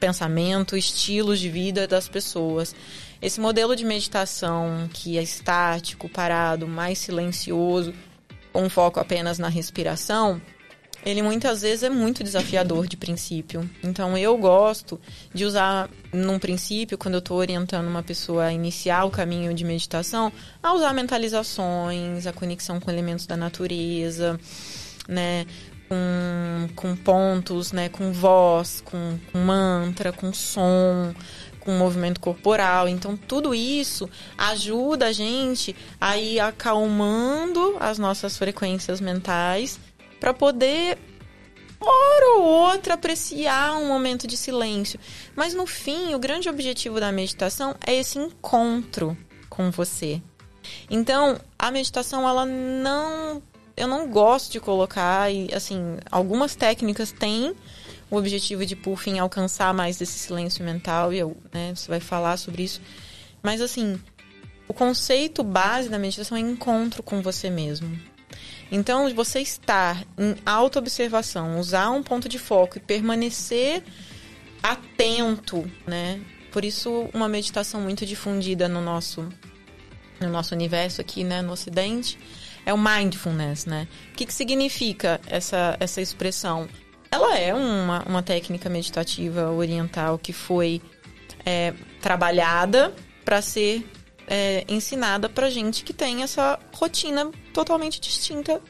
[0.00, 2.74] pensamento, estilos de vida das pessoas.
[3.20, 7.94] Esse modelo de meditação que é estático, parado, mais silencioso,
[8.52, 10.42] com foco apenas na respiração,
[11.04, 13.68] ele muitas vezes é muito desafiador de princípio.
[13.82, 15.00] Então eu gosto
[15.34, 19.64] de usar num princípio, quando eu estou orientando uma pessoa a iniciar o caminho de
[19.64, 24.38] meditação, a usar mentalizações, a conexão com elementos da natureza,
[25.08, 25.46] né?
[25.88, 27.88] Com, com pontos, né?
[27.88, 31.12] Com voz, com, com mantra, com som,
[31.60, 32.88] com movimento corporal.
[32.88, 34.08] Então, tudo isso
[34.38, 39.78] ajuda a gente a ir acalmando as nossas frequências mentais
[40.22, 40.96] para poder,
[41.80, 45.00] hora ou outra, apreciar um momento de silêncio.
[45.34, 49.18] Mas, no fim, o grande objetivo da meditação é esse encontro
[49.50, 50.22] com você.
[50.88, 53.42] Então, a meditação, ela não.
[53.76, 57.52] Eu não gosto de colocar, e assim, algumas técnicas têm
[58.08, 61.98] o objetivo de, por fim, alcançar mais desse silêncio mental, e eu, né, você vai
[61.98, 62.80] falar sobre isso.
[63.42, 63.98] Mas, assim,
[64.68, 68.11] o conceito base da meditação é encontro com você mesmo.
[68.74, 73.82] Então, você estar em autoobservação, usar um ponto de foco e permanecer
[74.62, 76.18] atento, né?
[76.50, 79.28] Por isso, uma meditação muito difundida no nosso,
[80.18, 82.18] no nosso universo aqui, né, no Ocidente,
[82.64, 83.86] é o mindfulness, né?
[84.10, 86.66] O que, que significa essa, essa expressão?
[87.10, 90.80] Ela é uma, uma técnica meditativa oriental que foi
[91.44, 93.86] é, trabalhada para ser
[94.26, 98.60] é, ensinada para gente que tem essa rotina totalmente distinta,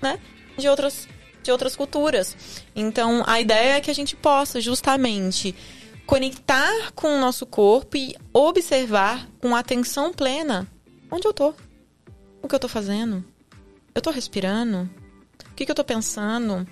[0.00, 0.18] né,
[0.56, 1.08] de outras
[1.42, 2.36] de outras culturas.
[2.76, 5.54] Então, a ideia é que a gente possa justamente
[6.04, 10.66] conectar com o nosso corpo e observar com atenção plena
[11.10, 11.54] onde eu tô,
[12.42, 13.24] o que eu tô fazendo,
[13.94, 14.88] eu tô respirando,
[15.50, 16.66] o que, que eu tô pensando,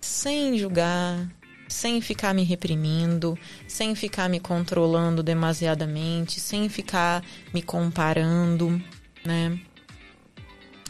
[0.00, 1.28] sem julgar,
[1.70, 7.24] sem ficar me reprimindo, sem ficar me controlando demasiadamente, sem ficar
[7.54, 8.82] me comparando,
[9.24, 9.58] né?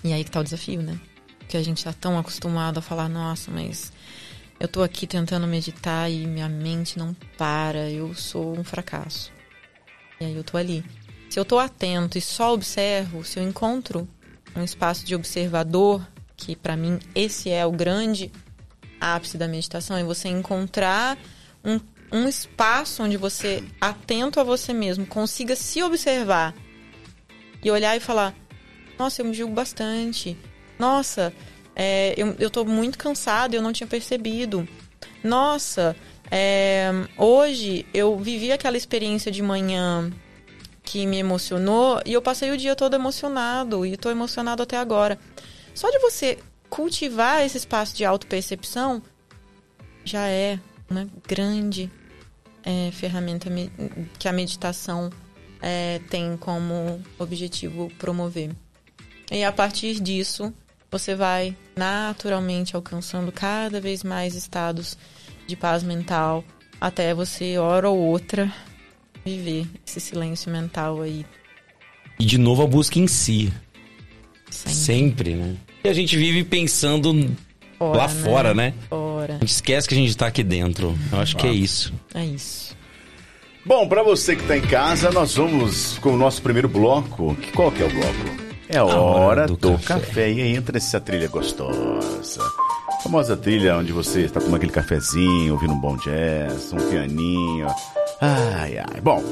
[0.02, 0.98] E aí que tá o desafio, né?
[1.48, 3.92] Que a gente tá tão acostumado a falar, nossa, mas
[4.58, 9.30] eu tô aqui tentando meditar e minha mente não para, eu sou um fracasso.
[10.18, 10.84] E aí eu tô ali.
[11.28, 14.08] Se eu tô atento e só observo, se eu encontro
[14.56, 18.32] um espaço de observador, que para mim esse é o grande
[19.00, 21.18] ápice da meditação, é você encontrar
[21.64, 21.80] um,
[22.12, 26.54] um espaço onde você, atento a você mesmo, consiga se observar
[27.62, 28.34] e olhar e falar:
[28.98, 30.36] Nossa, eu me julgo bastante.
[30.78, 31.32] Nossa,
[31.74, 34.68] é, eu, eu tô muito cansado eu não tinha percebido.
[35.22, 35.96] Nossa,
[36.30, 40.10] é, hoje eu vivi aquela experiência de manhã
[40.82, 45.18] que me emocionou e eu passei o dia todo emocionado e tô emocionado até agora.
[45.74, 46.38] Só de você
[46.70, 49.02] cultivar esse espaço de autopercepção
[50.04, 51.90] já é uma grande
[52.64, 53.70] é, ferramenta me-
[54.18, 55.10] que a meditação
[55.60, 58.50] é, tem como objetivo promover.
[59.30, 60.52] E a partir disso,
[60.90, 64.96] você vai naturalmente alcançando cada vez mais estados
[65.46, 66.44] de paz mental,
[66.80, 68.52] até você, hora ou outra,
[69.24, 71.26] viver esse silêncio mental aí.
[72.18, 73.52] E de novo a busca em si.
[74.50, 74.74] Sempre.
[74.74, 75.56] Sempre, né?
[75.82, 77.30] E a gente vive pensando
[77.78, 78.74] Fora, lá fora, né?
[78.88, 79.34] Fora.
[79.36, 80.94] A gente esquece que a gente tá aqui dentro.
[81.12, 81.92] Eu acho que é isso.
[82.14, 82.76] É isso.
[83.64, 87.34] Bom, pra você que tá em casa, nós vamos com o nosso primeiro bloco.
[87.36, 88.50] Que- Qual que é o bloco?
[88.68, 88.98] É a hora,
[89.42, 90.06] hora do, do café.
[90.06, 90.32] café.
[90.32, 92.42] E aí entra essa trilha gostosa.
[92.88, 97.66] A famosa trilha onde você está tomando aquele cafezinho, ouvindo um bom jazz, um pianinho.
[98.20, 99.00] Ai, ai.
[99.02, 99.22] Bom,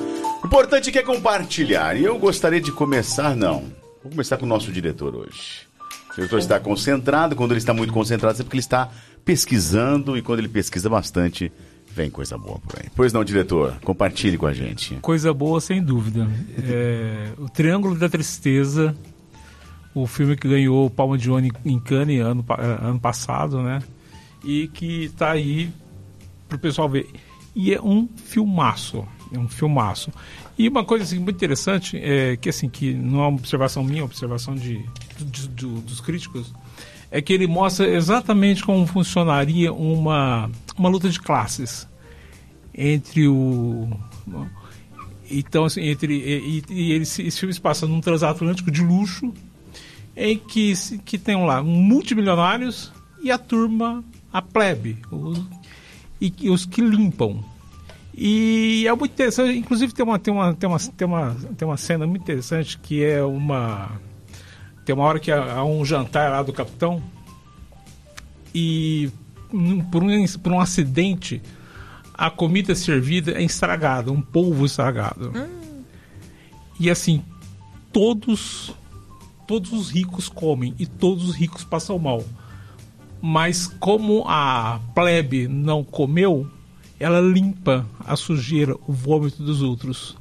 [0.42, 1.96] o importante é que é compartilhar.
[1.96, 3.64] E eu gostaria de começar, não.
[4.02, 5.67] Vou começar com o nosso diretor hoje.
[6.10, 7.36] O diretor está concentrado.
[7.36, 8.90] Quando ele está muito concentrado, é porque ele está
[9.24, 10.16] pesquisando.
[10.16, 11.52] E quando ele pesquisa bastante,
[11.94, 12.88] vem coisa boa por aí.
[12.94, 13.76] Pois não, diretor?
[13.84, 14.94] Compartilhe com a gente.
[14.96, 16.28] Coisa boa, sem dúvida.
[16.64, 18.94] É, o Triângulo da Tristeza,
[19.94, 23.80] o filme que ganhou o Palma de Ouro em- Cannes ano, eh, ano passado, né?
[24.44, 25.70] E que está aí
[26.48, 27.08] para o pessoal ver.
[27.54, 30.12] E é um filmaço, é um filmaço.
[30.58, 34.00] E uma coisa assim, muito interessante, é, que assim, que não é uma observação minha,
[34.00, 34.84] é uma observação de,
[35.18, 36.52] de- de- dos críticos,
[37.10, 41.86] é que ele mostra exatamente como funcionaria uma, uma luta de classes
[42.74, 43.88] entre o.
[45.30, 46.12] Então, assim, entre.
[46.14, 49.32] E, e, ele, se- esse filme se passa num transatlântico de luxo,
[50.16, 50.72] em que,
[51.04, 54.02] que tem lá multimilionários e a turma,
[54.32, 54.98] a plebe,
[56.20, 57.42] e, e os que limpam.
[58.20, 61.76] E é muito interessante, inclusive tem uma, tem uma, tem uma, tem uma, tem uma
[61.76, 63.92] cena muito interessante que é uma.
[64.84, 67.00] Tem uma hora que há, um jantar lá do capitão
[68.52, 69.08] e
[69.54, 71.40] hum, por um, por um acidente
[72.12, 75.32] a comida servida é estragada, um polvo estragado.
[76.80, 77.22] E assim,
[77.92, 78.74] todos
[79.46, 82.24] todos os ricos comem e todos os ricos passam mal.
[83.22, 86.50] Mas como a plebe não comeu,
[86.98, 90.16] ela limpa a sujeira, o vômito dos outros.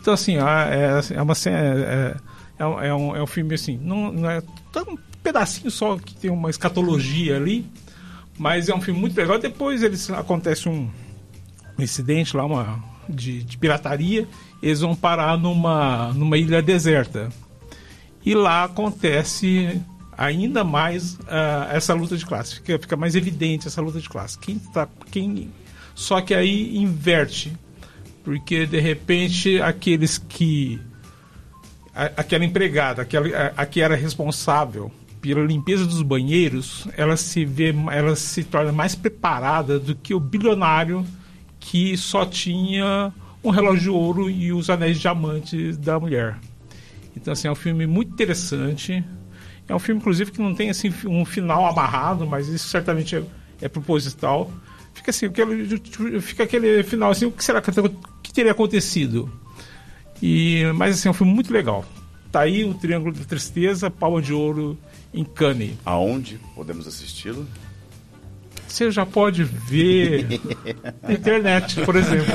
[0.00, 2.16] Então assim, é, é uma é, é,
[2.58, 4.42] é um- é um, é um filme assim, não, não é
[4.72, 7.66] tão pedacinho só que tem uma escatologia ali,
[8.38, 9.38] mas é um filme muito legal.
[9.38, 10.88] Depois eles acontece um,
[11.78, 12.78] um incidente lá, uma
[13.08, 14.28] de, de pirataria,
[14.62, 17.28] eles vão parar numa numa ilha deserta.
[18.24, 19.80] E lá acontece
[20.16, 22.56] ainda mais ah, essa luta de classe.
[22.56, 24.38] Fica, fica mais evidente essa luta de classe.
[24.38, 25.50] Quem tá, quem,
[25.96, 27.52] só que aí inverte.
[28.22, 30.80] Porque de repente aqueles que.
[31.94, 37.44] a- aquela empregada, aquela, a, a que era responsável pela limpeza dos banheiros, ela se
[37.44, 41.04] vê, ela se torna mais preparada do que o bilionário
[41.58, 43.12] que só tinha
[43.42, 46.36] um relógio de ouro e os anéis de diamantes da mulher.
[47.16, 49.02] Então, assim, é um filme muito interessante.
[49.68, 53.22] É um filme, inclusive, que não tem assim, um final amarrado, mas isso certamente é,
[53.62, 54.50] é proposital.
[54.96, 55.78] Fica assim, aquele,
[56.20, 57.70] fica aquele final assim, o que será que,
[58.22, 59.30] que teria acontecido?
[60.22, 61.84] E, mas assim, é um filme muito legal.
[62.32, 64.76] Tá aí o Triângulo da Tristeza, Palma de Ouro
[65.12, 65.74] em Cannes.
[65.84, 67.46] Aonde podemos assisti-lo?
[68.66, 70.26] Você já pode ver
[71.02, 72.26] na internet, por exemplo.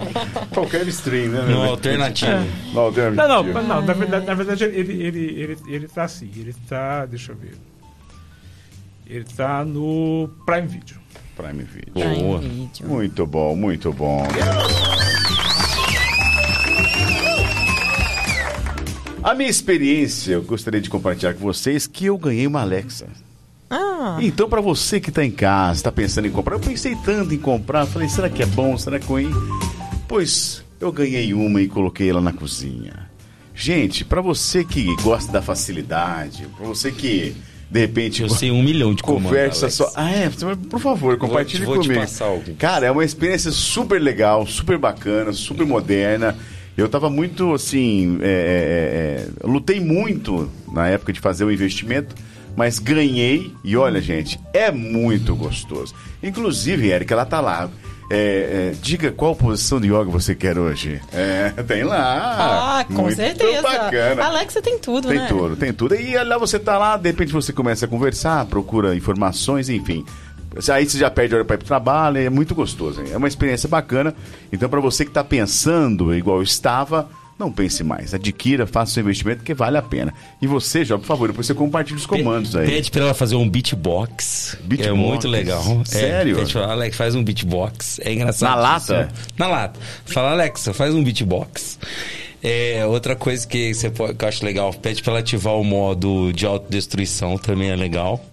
[0.52, 1.42] Qualquer stream, né?
[1.42, 2.32] No alternativo.
[2.72, 3.28] No alternativo.
[3.28, 7.06] Não, não, não na verdade, na verdade ele, ele, ele, ele tá assim, ele tá,
[7.06, 7.54] deixa eu ver.
[9.06, 11.05] Ele tá no Prime Video.
[11.36, 11.92] Prime Video.
[11.92, 12.38] Boa.
[12.38, 12.88] Prime Video.
[12.88, 14.26] Muito bom, muito bom.
[19.22, 23.08] A minha experiência, eu gostaria de compartilhar com vocês que eu ganhei uma Alexa.
[23.68, 27.34] Ah, Então, para você que está em casa, está pensando em comprar, eu pensei tanto
[27.34, 29.30] em comprar, falei, será que é bom, será que é ruim?
[30.06, 33.10] Pois eu ganhei uma e coloquei ela na cozinha.
[33.52, 37.34] Gente, para você que gosta da facilidade, para você que
[37.70, 39.74] de repente Eu sei um milhão de comandos, conversa Alex.
[39.74, 39.92] só.
[39.96, 40.30] Ah, é,
[40.70, 42.00] por favor, compartilhe vou te comigo.
[42.00, 42.54] passar algum.
[42.54, 46.36] Cara, é uma experiência super legal, super bacana, super moderna.
[46.76, 48.18] Eu tava muito assim.
[48.22, 52.14] é, é, é, eu lutei muito na época de fazer o investimento,
[52.54, 53.50] mas ganhei.
[53.64, 55.94] E olha, gente, é muito gostoso.
[56.22, 57.70] Inclusive, Érica, ela tá lá.
[58.08, 61.00] É, é, diga qual posição de yoga você quer hoje.
[61.12, 62.78] É, tem lá.
[62.80, 63.62] ah com Muito certeza.
[63.62, 64.24] Bacana.
[64.24, 65.26] Alexa tem tudo, Tem né?
[65.28, 65.94] tudo, tem tudo.
[65.96, 70.04] E lá você tá lá, de repente você começa a conversar, procura informações, enfim.
[70.72, 73.00] Aí você já perde hora para ir pro trabalho, é muito gostoso.
[73.02, 73.08] hein?
[73.12, 74.14] É uma experiência bacana.
[74.52, 77.08] Então, para você que tá pensando igual eu estava,
[77.38, 78.14] não pense mais.
[78.14, 80.12] Adquira, faça seu investimento que vale a pena.
[80.40, 82.66] E você, Jó, por favor, depois você compartilha os comandos aí.
[82.66, 84.54] Pede pra ela fazer um beatbox.
[84.58, 84.98] É Beatbox?
[84.98, 85.62] muito legal.
[85.84, 86.36] Sério?
[86.36, 88.00] É, pede pra ela, Alex, faz um beatbox.
[88.00, 88.50] É engraçado.
[88.50, 89.08] Na lata?
[89.38, 89.78] Na lata.
[90.06, 91.78] Fala, Alexa, faz um beatbox.
[92.42, 95.64] É, outra coisa que, você pode, que eu acho legal, pede pra ela ativar o
[95.64, 98.24] modo de autodestruição, também é legal.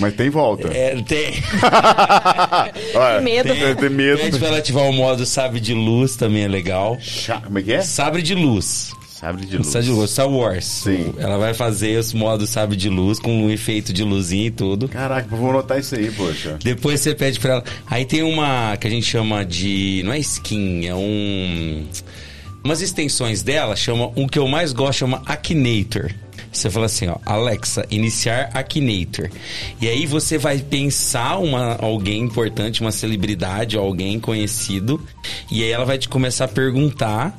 [0.00, 0.68] Mas tem volta.
[0.68, 1.32] É, tem.
[2.94, 3.48] Olha, medo.
[3.54, 4.18] Tem, tem medo.
[4.18, 6.96] Pede pra ela ativar o modo sabre de luz, também é legal.
[7.00, 7.80] Chá- Como é que é?
[7.82, 8.92] Sabre de luz.
[9.08, 9.66] Sabre de luz.
[9.66, 10.64] Sabre de luz, Star Wars.
[10.64, 11.12] Sim.
[11.18, 14.88] Ela vai fazer esse modo sabre de luz com um efeito de luzinha e tudo.
[14.88, 16.56] Caraca, vou anotar isso aí, poxa.
[16.62, 17.64] Depois você pede pra ela.
[17.88, 20.02] Aí tem uma que a gente chama de.
[20.04, 21.84] Não é skin, é um.
[22.62, 24.12] Umas extensões dela, chama.
[24.16, 26.10] Um que eu mais gosto chama Akinator.
[26.58, 29.30] Você fala assim, ó, Alexa, iniciar Akinator.
[29.80, 35.00] E aí você vai pensar uma, alguém importante, uma celebridade, alguém conhecido.
[35.50, 37.38] E aí ela vai te começar a perguntar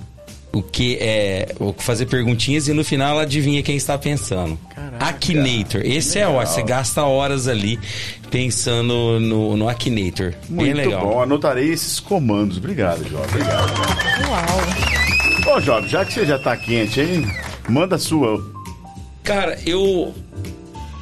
[0.52, 1.54] o que é.
[1.78, 4.58] Fazer perguntinhas e no final ela adivinha quem está pensando.
[4.74, 5.82] Caraca, Akinator.
[5.84, 7.80] Esse é ó, você gasta horas ali
[8.32, 10.34] pensando no, no Akinator.
[10.48, 11.02] Bem Muito legal.
[11.02, 12.58] bom, anotarei esses comandos.
[12.58, 13.22] Obrigado, Jó.
[13.24, 13.72] Obrigado.
[14.28, 15.56] Uau.
[15.56, 17.26] Ô, Jó, já que você já tá quente aí,
[17.68, 18.59] manda a sua.
[19.30, 20.11] Cara, eu.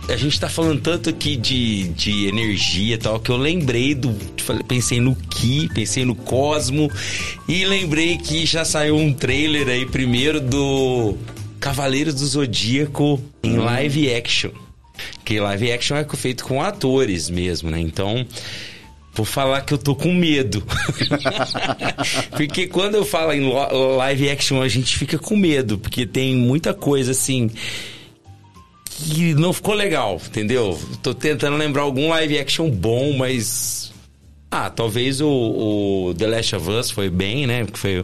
[0.09, 4.13] a gente tá falando tanto aqui de, de energia e tal, que eu lembrei do.
[4.67, 6.91] Pensei no Ki, pensei no Cosmo.
[7.47, 11.15] E lembrei que já saiu um trailer aí primeiro do
[11.57, 14.51] Cavaleiros do Zodíaco em live action.
[15.23, 17.79] Que live action é feito com atores mesmo, né?
[17.79, 18.27] Então.
[19.13, 20.63] Vou falar que eu tô com medo.
[22.35, 23.51] porque quando eu falo em
[23.97, 25.79] live action, a gente fica com medo.
[25.79, 27.49] Porque tem muita coisa assim
[28.97, 30.79] que não ficou legal, entendeu?
[31.01, 33.93] Tô tentando lembrar algum live action bom, mas.
[34.49, 37.65] Ah, talvez o, o The Last of Us foi bem, né?
[37.65, 37.99] Que foi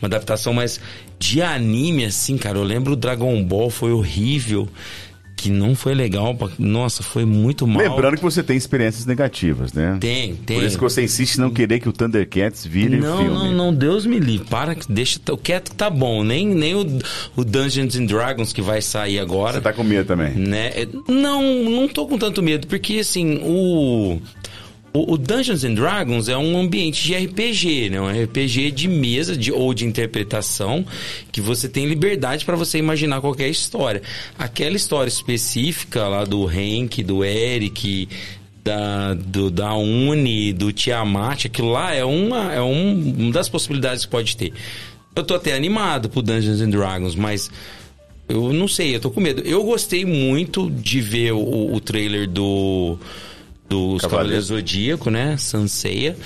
[0.00, 0.80] uma adaptação, mas
[1.18, 4.68] de anime, assim, cara, eu lembro o Dragon Ball foi horrível
[5.44, 6.34] que não foi legal.
[6.34, 6.48] Pra...
[6.58, 7.82] Nossa, foi muito mal.
[7.82, 9.98] Lembrando que você tem experiências negativas, né?
[10.00, 10.56] Tem, tem.
[10.56, 13.34] Por isso que você insiste em não querer que o Thundercats vire não, filme.
[13.34, 14.48] Não, não, Deus me livre.
[14.48, 15.20] Para, deixa.
[15.30, 16.24] O quieto tá bom.
[16.24, 16.98] Nem, nem o,
[17.36, 19.54] o Dungeons and Dragons que vai sair agora.
[19.54, 20.32] Você tá com medo também?
[20.32, 20.72] Né?
[21.06, 24.18] Não, não tô com tanto medo, porque assim, o.
[24.96, 28.00] O, Dungeons and Dragons é um ambiente de RPG, né?
[28.00, 30.86] Um RPG de mesa de, ou de interpretação
[31.32, 34.00] que você tem liberdade para você imaginar qualquer história.
[34.38, 38.08] Aquela história específica lá do Hank, do Eric,
[38.62, 44.04] da, do, da Uni, do Tiamat, aquilo lá é uma, é um, uma das possibilidades
[44.04, 44.52] que pode ter.
[45.16, 47.50] Eu tô até animado pro Dungeons and Dragons, mas
[48.28, 49.42] eu não sei, eu tô com medo.
[49.42, 52.96] Eu gostei muito de ver o, o trailer do
[53.68, 55.36] dos Cavaleiros Zodíaco, né?
[55.36, 56.16] Sanseia.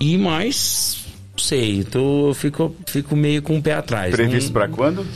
[0.00, 1.04] E mais,
[1.36, 4.14] sei, então eu fico, fico meio com o pé atrás.
[4.14, 5.06] Previsto para quando?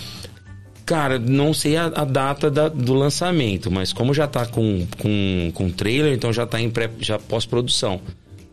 [0.87, 5.51] Cara, não sei a, a data da, do lançamento, mas como já tá com, com,
[5.53, 8.01] com trailer, então já tá em pré, já pós-produção.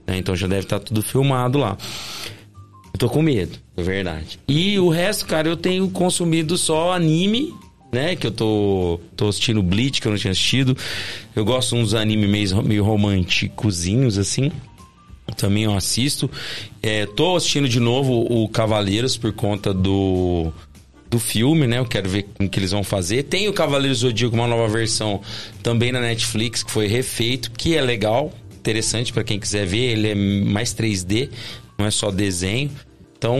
[0.05, 0.17] Né?
[0.17, 1.77] Então já deve estar tá tudo filmado lá.
[2.93, 4.39] Eu tô com medo, é verdade.
[4.47, 7.53] E o resto, cara, eu tenho consumido só anime
[7.95, 8.15] né?
[8.15, 10.77] Que eu tô, tô assistindo Bleach, que eu não tinha assistido.
[11.35, 14.51] Eu gosto uns animes meio, meio românticozinhos, assim.
[15.37, 16.29] Também eu assisto.
[16.83, 20.51] É, tô assistindo de novo o Cavaleiros por conta do
[21.09, 21.79] do filme, né?
[21.79, 23.23] Eu quero ver o que eles vão fazer.
[23.23, 25.21] Tem o Cavaleiros Zodíaco, uma nova versão
[25.63, 29.91] também na Netflix, que foi refeito, que é legal, interessante para quem quiser ver.
[29.91, 31.29] Ele é mais 3D,
[31.77, 32.69] não é só desenho.
[33.17, 33.39] Então,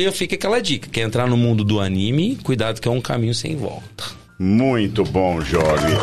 [0.00, 3.34] e fica aquela dica: quer entrar no mundo do anime, cuidado que é um caminho
[3.34, 4.22] sem volta.
[4.38, 5.94] Muito bom, jovem.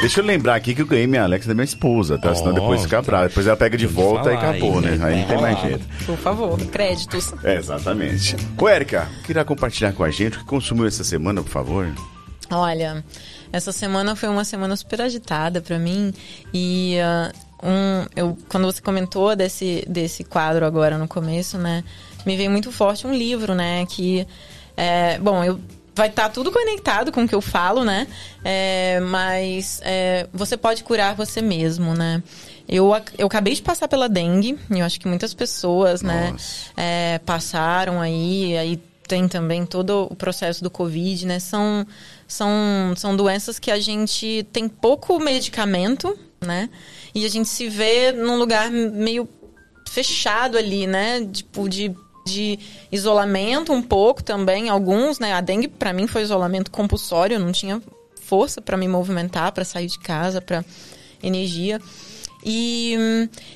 [0.00, 2.32] Deixa eu lembrar aqui que eu ganhei minha Alexa da minha esposa, tá?
[2.32, 3.28] Oh, Senão depois fica brava.
[3.28, 4.98] Depois ela pega de volta e acabou, né?
[5.02, 5.86] Aí não tem mais jeito.
[6.04, 7.32] Por favor, créditos.
[7.42, 8.36] É, exatamente.
[8.58, 8.66] Ô,
[9.24, 11.90] queria compartilhar com a gente o que consumiu essa semana, por favor?
[12.50, 13.02] Olha,
[13.50, 16.12] essa semana foi uma semana super agitada para mim
[16.52, 21.82] e uh, um, eu, quando você comentou desse, desse quadro agora no começo, né?
[22.26, 23.86] Me veio muito forte um livro, né?
[23.86, 24.26] Que,
[24.76, 25.58] é, bom, eu
[25.96, 28.06] vai estar tá tudo conectado com o que eu falo, né?
[28.44, 32.22] É, mas é, você pode curar você mesmo, né?
[32.68, 36.34] Eu, eu acabei de passar pela dengue, eu acho que muitas pessoas, né,
[36.76, 38.76] é, passaram aí, aí
[39.06, 41.38] tem também todo o processo do Covid, né?
[41.38, 41.86] São,
[42.26, 46.68] são, são doenças que a gente tem pouco medicamento, né?
[47.14, 49.28] E a gente se vê num lugar meio
[49.88, 51.24] fechado ali, né?
[51.24, 51.94] Tipo, de
[52.26, 52.58] de
[52.90, 55.32] isolamento um pouco também, alguns, né?
[55.32, 57.80] A dengue para mim foi isolamento compulsório, eu não tinha
[58.20, 60.64] força para me movimentar, para sair de casa, para
[61.22, 61.80] energia.
[62.48, 62.96] E,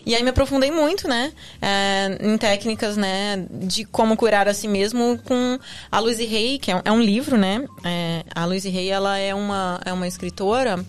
[0.05, 1.33] e aí me aprofundei muito, né,
[1.63, 5.59] é, em técnicas, né, de como curar a si mesmo com
[5.93, 9.17] a Louise Hay, que é um, é um livro, né, é, a Louise Hay, ela
[9.17, 10.85] é uma, é uma escritora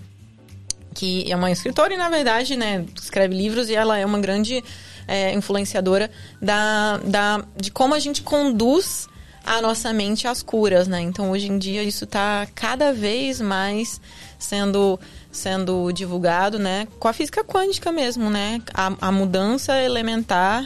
[0.95, 4.63] que é uma escritora e, na verdade, né, escreve livros e ela é uma grande
[5.11, 6.09] é, influenciadora
[6.41, 9.09] da, da, de como a gente conduz
[9.45, 11.01] a nossa mente às curas, né?
[11.01, 13.99] Então, hoje em dia, isso está cada vez mais
[14.39, 14.97] sendo
[15.29, 16.87] sendo divulgado, né?
[16.97, 18.61] Com a física quântica mesmo, né?
[18.73, 20.65] A, a mudança elementar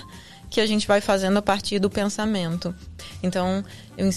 [0.49, 2.73] que a gente vai fazendo a partir do pensamento.
[3.23, 3.63] Então,
[3.97, 4.07] eu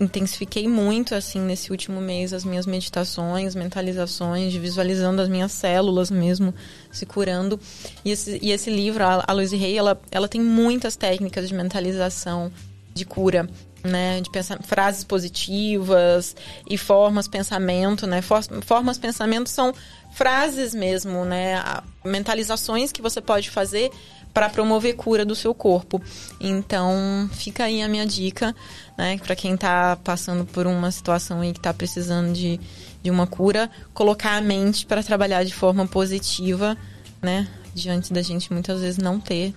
[0.00, 6.54] intensifiquei muito, assim, nesse último mês, as minhas meditações, mentalizações, visualizando as minhas células mesmo
[6.90, 7.58] se curando.
[8.04, 12.50] E esse, e esse livro, a Louise Hay, ela, ela tem muitas técnicas de mentalização,
[12.94, 13.48] de cura,
[13.84, 16.36] né, de pensar, frases positivas
[16.68, 18.22] e formas pensamento, né?
[18.22, 19.74] For, formas pensamento são
[20.12, 21.62] frases mesmo, né?
[22.04, 23.90] Mentalizações que você pode fazer
[24.32, 26.00] para promover cura do seu corpo.
[26.40, 28.54] Então, fica aí a minha dica,
[28.96, 32.58] né, para quem está passando por uma situação aí que está precisando de,
[33.02, 36.76] de uma cura, colocar a mente para trabalhar de forma positiva,
[37.20, 39.54] né, diante da gente muitas vezes não ter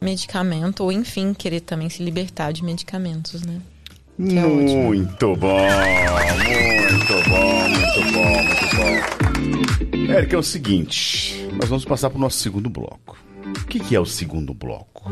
[0.00, 3.60] medicamento ou enfim querer também se libertar de medicamentos, né?
[4.18, 5.58] É muito bom, muito bom,
[7.68, 10.12] muito bom, muito bom.
[10.12, 13.16] Érica, é o seguinte, nós vamos passar para o nosso segundo bloco.
[13.46, 15.10] O que, que é o segundo bloco?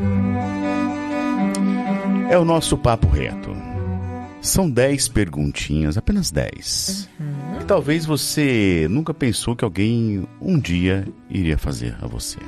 [2.30, 3.50] É o nosso papo reto.
[4.40, 7.08] São 10 perguntinhas, apenas 10.
[7.20, 7.58] Uhum.
[7.58, 12.38] Que talvez você nunca pensou que alguém um dia iria fazer a você.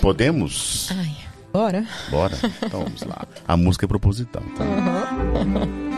[0.00, 0.88] Podemos?
[0.92, 1.16] Ai,
[1.52, 1.84] bora.
[2.10, 2.36] Bora?
[2.62, 3.26] Então vamos lá.
[3.48, 4.64] A música é proposital, tá?
[4.64, 5.92] Uhum.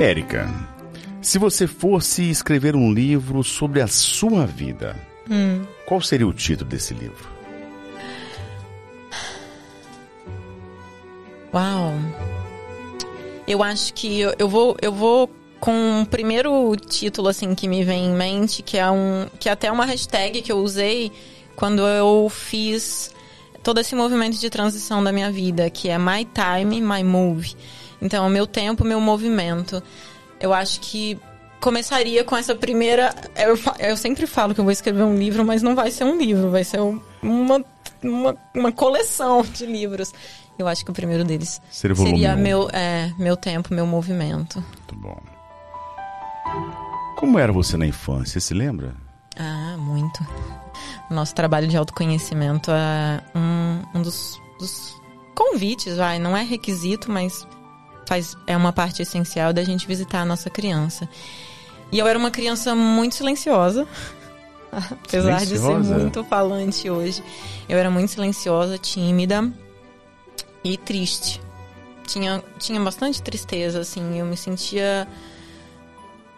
[0.00, 0.48] Érica,
[1.22, 4.96] se você fosse escrever um livro sobre a sua vida,
[5.30, 5.64] hum.
[5.86, 7.28] qual seria o título desse livro?
[11.52, 11.92] Uau!
[13.46, 15.28] Eu acho que eu, eu vou, eu vou
[15.58, 19.52] com o primeiro título assim que me vem em mente, que é um, que é
[19.52, 21.12] até uma hashtag que eu usei
[21.54, 23.14] quando eu fiz
[23.62, 27.54] todo esse movimento de transição da minha vida, que é My Time, My Move.
[28.00, 29.82] Então, meu tempo, meu movimento.
[30.40, 31.18] Eu acho que
[31.60, 33.14] começaria com essa primeira.
[33.36, 36.18] Eu, eu sempre falo que eu vou escrever um livro, mas não vai ser um
[36.18, 37.64] livro, vai ser uma,
[38.02, 40.12] uma, uma coleção de livros.
[40.58, 44.56] Eu acho que o primeiro deles seria, seria meu, é, meu tempo, meu movimento.
[44.60, 45.18] Muito bom.
[47.16, 48.94] Como era você na infância, se lembra?
[49.38, 50.26] Ah, muito.
[51.10, 55.00] Nosso trabalho de autoconhecimento é um, um dos, dos
[55.34, 56.18] convites, vai.
[56.18, 57.46] Não é requisito, mas
[58.10, 61.08] faz, é uma parte essencial da gente visitar a nossa criança.
[61.92, 63.86] E eu era uma criança muito silenciosa.
[64.72, 65.80] Apesar silenciosa.
[65.80, 67.22] de ser muito falante hoje.
[67.68, 69.48] Eu era muito silenciosa, tímida
[70.64, 71.40] e triste.
[72.04, 74.18] Tinha, tinha bastante tristeza, assim.
[74.18, 75.06] Eu me sentia.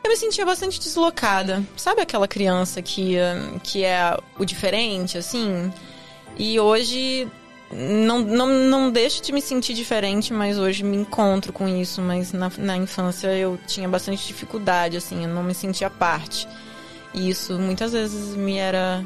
[0.04, 1.62] Eu me sentia bastante deslocada.
[1.74, 3.16] Sabe aquela criança que,
[3.62, 5.72] que é o diferente, assim?
[6.36, 7.30] E hoje
[7.72, 12.02] não, não, não deixo de me sentir diferente, mas hoje me encontro com isso.
[12.02, 16.46] Mas na, na infância eu tinha bastante dificuldade, assim, eu não me sentia parte.
[17.14, 19.04] E isso muitas vezes me era.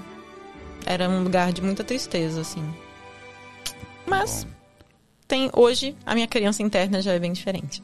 [0.85, 2.63] Era um lugar de muita tristeza, assim.
[4.07, 4.47] Mas
[5.27, 7.83] tem hoje a minha criança interna já é bem diferente.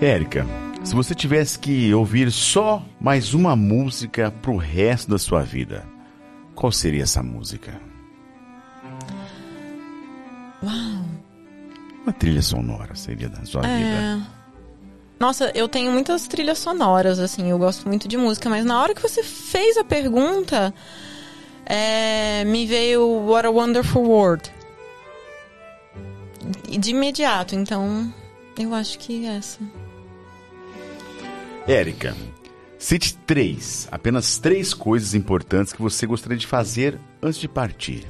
[0.00, 0.44] Érica,
[0.82, 5.86] se você tivesse que ouvir só mais uma música pro resto da sua vida,
[6.54, 7.93] qual seria essa música?
[10.64, 11.04] Uau!
[12.02, 13.78] Uma trilha sonora seria da sua é...
[13.78, 14.26] vida.
[15.18, 18.94] Nossa, eu tenho muitas trilhas sonoras, assim, eu gosto muito de música, mas na hora
[18.94, 20.74] que você fez a pergunta,
[21.64, 24.52] é, me veio What a Wonderful World.
[26.78, 28.12] De imediato, então
[28.58, 29.60] eu acho que é essa.
[31.66, 32.14] Érica,
[32.76, 38.06] cite três, apenas três coisas importantes que você gostaria de fazer antes de partir.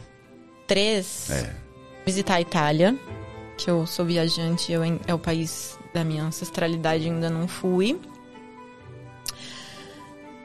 [0.66, 1.30] Três?
[1.30, 1.63] É
[2.04, 2.98] visitar a Itália,
[3.56, 8.00] que eu sou viajante, eu, é o país da minha ancestralidade, ainda não fui.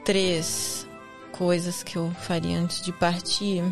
[0.06, 0.88] Três
[1.32, 3.64] coisas que eu faria antes de partir.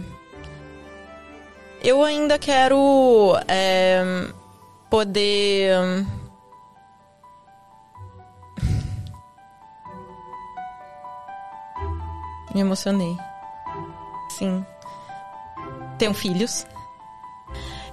[1.83, 4.03] Eu ainda quero é,
[4.89, 5.77] poder.
[12.53, 13.15] Me emocionei.
[14.37, 14.65] Sim.
[15.99, 16.65] Tenho filhos.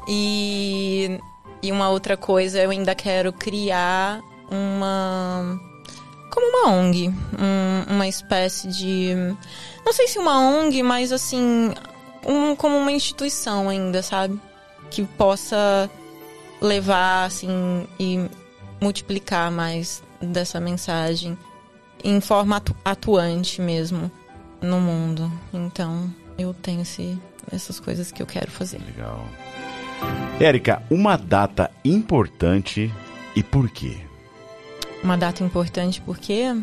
[0.06, 1.20] E,
[1.62, 4.20] e uma outra coisa, eu ainda quero criar
[4.50, 5.60] uma.
[6.30, 7.08] Como uma ONG.
[7.08, 9.14] Um, uma espécie de.
[9.84, 11.72] Não sei se uma ONG, mas assim.
[12.26, 14.40] Um, como uma instituição ainda, sabe?
[14.90, 15.90] Que possa
[16.60, 18.28] levar, assim, e
[18.80, 21.36] multiplicar mais dessa mensagem
[22.02, 24.10] em forma atu atuante mesmo
[24.60, 25.30] no mundo.
[25.52, 27.18] Então, eu tenho esse,
[27.50, 28.80] essas coisas que eu quero fazer.
[28.84, 29.24] Legal.
[30.40, 32.92] Érica, uma data importante
[33.36, 33.96] e por quê?
[35.02, 36.54] Uma data importante porque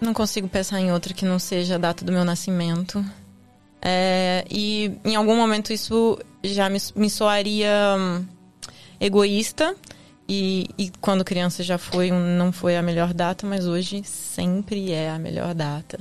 [0.00, 3.04] não consigo pensar em outra que não seja a data do meu nascimento.
[3.80, 8.26] É, e em algum momento isso já me, me soaria hum,
[9.00, 9.76] egoísta.
[10.28, 15.10] E, e, quando criança já foi, não foi a melhor data, mas hoje sempre é
[15.10, 15.98] a melhor data.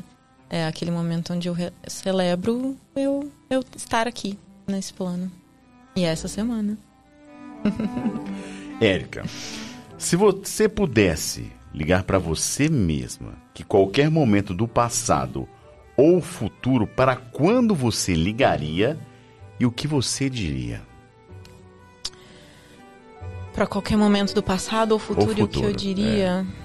[0.49, 1.55] É aquele momento onde eu
[1.87, 4.37] celebro eu, eu estar aqui
[4.71, 5.31] nesse plano.
[5.95, 6.77] E essa semana.
[8.81, 9.23] Érica,
[9.97, 15.47] se você pudesse ligar para você mesma que qualquer momento do passado
[15.95, 18.97] ou futuro, para quando você ligaria
[19.59, 20.81] e o que você diria?
[23.53, 26.45] Para qualquer momento do passado ou futuro, ou futuro o que eu diria?
[26.57, 26.61] É.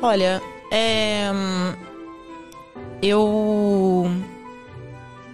[0.00, 1.30] Olha, é,
[3.02, 4.10] eu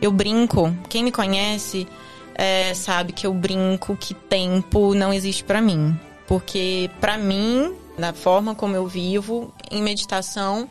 [0.00, 0.74] eu brinco.
[0.88, 1.86] Quem me conhece
[2.34, 5.98] é, sabe que eu brinco que tempo não existe para mim.
[6.26, 10.68] Porque para mim, na forma como eu vivo, em meditação,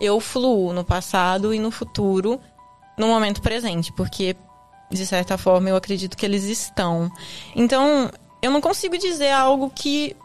[0.00, 2.40] eu fluo no passado e no futuro,
[2.98, 3.92] no momento presente.
[3.92, 4.36] Porque,
[4.90, 7.10] de certa forma, eu acredito que eles estão.
[7.54, 8.10] Então,
[8.42, 10.16] eu não consigo dizer algo que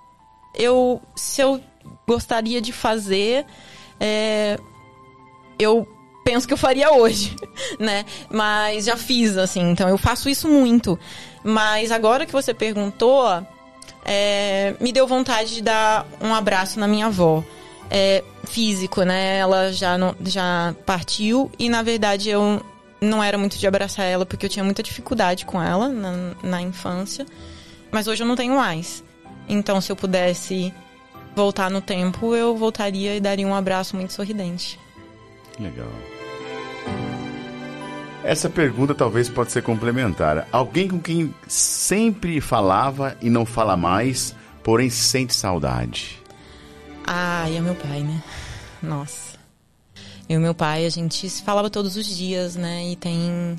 [0.55, 1.61] eu, se eu
[2.09, 3.45] gostaria de fazer,
[3.99, 4.59] é,
[5.59, 5.87] eu
[6.25, 7.35] penso que eu faria hoje,
[7.79, 8.03] né?
[8.31, 10.97] Mas já fiz, assim, então eu faço isso muito.
[11.43, 13.45] Mas agora que você perguntou,
[14.03, 17.43] é, me deu vontade de dar um abraço na minha avó.
[17.91, 19.37] É, físico, né?
[19.37, 22.61] Ela já, não, já partiu e, na verdade, eu
[23.01, 26.11] não era muito de abraçar ela porque eu tinha muita dificuldade com ela na,
[26.43, 27.25] na infância.
[27.91, 29.03] Mas hoje eu não tenho mais.
[29.47, 30.71] Então, se eu pudesse
[31.39, 34.77] voltar no tempo, eu voltaria e daria um abraço muito sorridente.
[35.57, 35.87] Legal.
[38.25, 40.45] Essa pergunta talvez pode ser complementar.
[40.51, 46.21] Alguém com quem sempre falava e não fala mais, porém sente saudade.
[47.07, 48.21] Ah, e é meu pai, né?
[48.83, 49.39] Nossa.
[50.27, 52.85] Eu e meu pai, a gente se falava todos os dias, né?
[52.91, 53.55] E tem.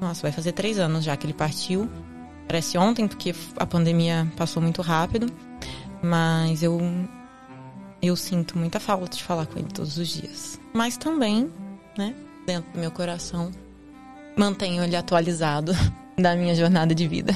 [0.00, 1.88] Nossa, vai fazer três anos já que ele partiu.
[2.48, 5.30] Parece ontem, porque a pandemia passou muito rápido.
[6.02, 6.80] Mas eu.
[8.02, 10.58] Eu sinto muita falta de falar com ele todos os dias.
[10.72, 11.52] Mas também,
[11.98, 12.14] né?
[12.46, 13.50] dentro do meu coração,
[14.36, 15.72] mantenho ele atualizado
[16.18, 17.32] da minha jornada de vida.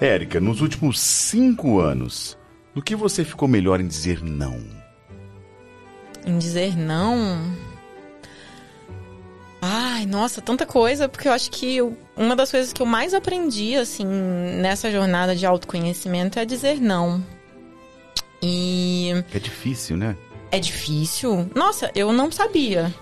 [0.00, 2.36] Érica, nos últimos cinco anos,
[2.74, 4.60] no que você ficou melhor em dizer não?
[6.24, 7.42] Em dizer não?
[9.60, 13.14] Ai, nossa, tanta coisa, porque eu acho que eu, uma das coisas que eu mais
[13.14, 17.24] aprendi, assim, nessa jornada de autoconhecimento é dizer não.
[18.42, 19.12] E.
[19.32, 20.16] É difícil, né?
[20.50, 21.48] É difícil?
[21.54, 22.92] Nossa, eu não sabia.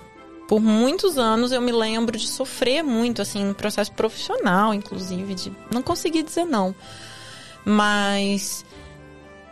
[0.47, 5.52] Por muitos anos eu me lembro de sofrer muito, assim, no processo profissional, inclusive, de
[5.72, 6.74] não conseguir dizer não.
[7.64, 8.64] Mas.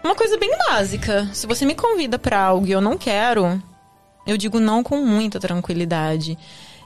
[0.05, 1.31] Uma coisa bem básica.
[1.33, 3.63] Se você me convida para algo e eu não quero,
[4.27, 6.37] eu digo não com muita tranquilidade.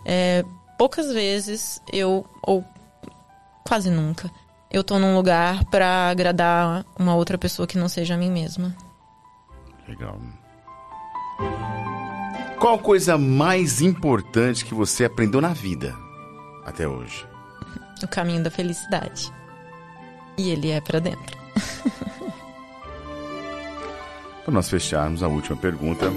[0.04, 0.44] É,
[0.78, 2.24] poucas vezes eu.
[2.42, 2.64] ou
[3.66, 4.30] quase nunca.
[4.70, 8.74] Eu tô num lugar para agradar uma outra pessoa que não seja a mim mesma.
[9.86, 10.18] Legal.
[12.58, 15.96] Qual a coisa mais importante que você aprendeu na vida
[16.64, 17.26] até hoje?
[18.02, 19.32] O caminho da felicidade.
[20.36, 21.38] E ele é para dentro.
[24.44, 26.12] para nós fecharmos a última pergunta.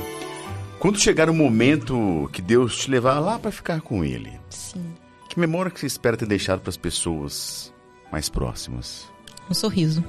[0.80, 4.94] Quando chegar o momento que Deus te levar lá para ficar com Ele, Sim.
[5.30, 7.74] que memória que você espera ter deixado para as pessoas
[8.12, 9.08] mais próximas?
[9.50, 10.04] Um sorriso.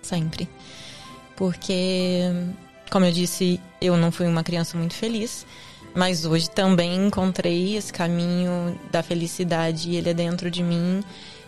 [0.00, 0.48] Sempre.
[1.36, 2.30] Porque
[2.92, 5.46] como eu disse, eu não fui uma criança muito feliz,
[5.94, 11.02] mas hoje também encontrei esse caminho da felicidade e ele é dentro de mim.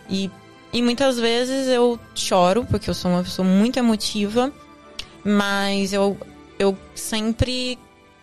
[0.09, 0.31] E,
[0.73, 4.51] e muitas vezes eu choro, porque eu sou uma pessoa muito emotiva,
[5.23, 6.17] mas eu,
[6.57, 7.77] eu sempre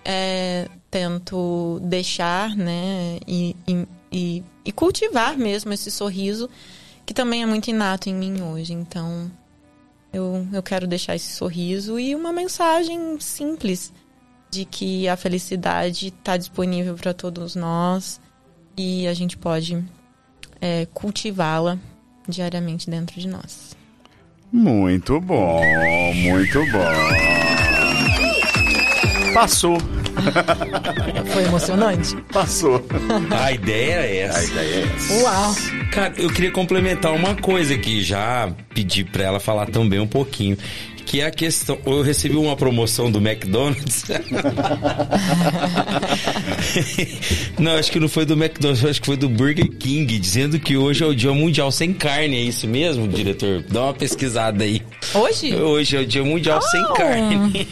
[0.04, 6.50] é, tento deixar, né, e, e, e, e cultivar mesmo esse sorriso,
[7.06, 8.74] que também é muito inato em mim hoje.
[8.74, 9.30] Então,
[10.12, 13.90] eu, eu quero deixar esse sorriso e uma mensagem simples
[14.50, 18.20] de que a felicidade está disponível para todos nós
[18.76, 19.82] e a gente pode
[20.60, 21.78] é, cultivá-la
[22.28, 23.74] diariamente dentro de nós.
[24.52, 25.58] Muito bom,
[26.14, 26.84] muito bom.
[29.32, 29.78] Passou.
[31.32, 32.16] Foi emocionante?
[32.32, 32.84] Passou.
[33.30, 34.38] A ideia é essa.
[34.38, 35.14] A ideia é essa.
[35.22, 35.54] Uau!
[35.92, 40.56] Cara, eu queria complementar uma coisa que já pedi pra ela falar também um pouquinho.
[41.06, 41.78] Que é a questão.
[41.84, 44.04] Eu recebi uma promoção do McDonald's.
[47.58, 50.76] não, acho que não foi do McDonald's, acho que foi do Burger King, dizendo que
[50.76, 52.36] hoje é o Dia Mundial Sem Carne.
[52.36, 53.64] É isso mesmo, diretor?
[53.68, 54.82] Dá uma pesquisada aí.
[55.14, 55.54] Hoje?
[55.54, 56.70] Hoje é o Dia Mundial Oh.
[56.70, 57.66] Sem Carne.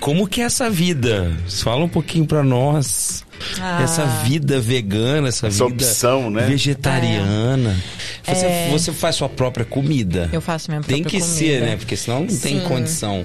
[0.00, 1.36] Como que é essa vida?
[1.48, 3.24] Fala um pouquinho pra nós.
[3.60, 3.82] Ah.
[3.82, 6.46] Essa vida vegana, essa, Essa vida opção, né?
[6.46, 7.76] vegetariana.
[8.24, 8.68] Você, É.
[8.70, 10.28] você faz sua própria comida?
[10.32, 11.38] Eu faço minha Tem própria que comida.
[11.38, 11.76] ser, né?
[11.76, 12.60] Porque senão não tem Sim.
[12.60, 13.24] condição.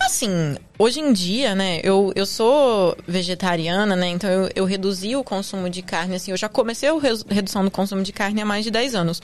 [0.00, 5.22] Assim, hoje em dia, né, eu, eu sou vegetariana, né, então eu, eu reduzi o
[5.22, 6.92] consumo de carne, assim, eu já comecei a
[7.30, 9.22] redução do consumo de carne há mais de 10 anos.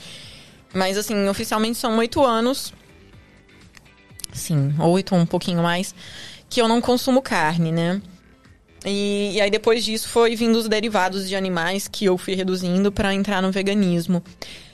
[0.73, 2.71] Mas, assim, oficialmente são 8 anos,
[4.31, 5.93] sim, 8 ou um pouquinho mais,
[6.49, 8.01] que eu não consumo carne, né.
[8.85, 12.91] E, e aí depois disso foi vindo os derivados de animais que eu fui reduzindo
[12.91, 14.23] para entrar no veganismo.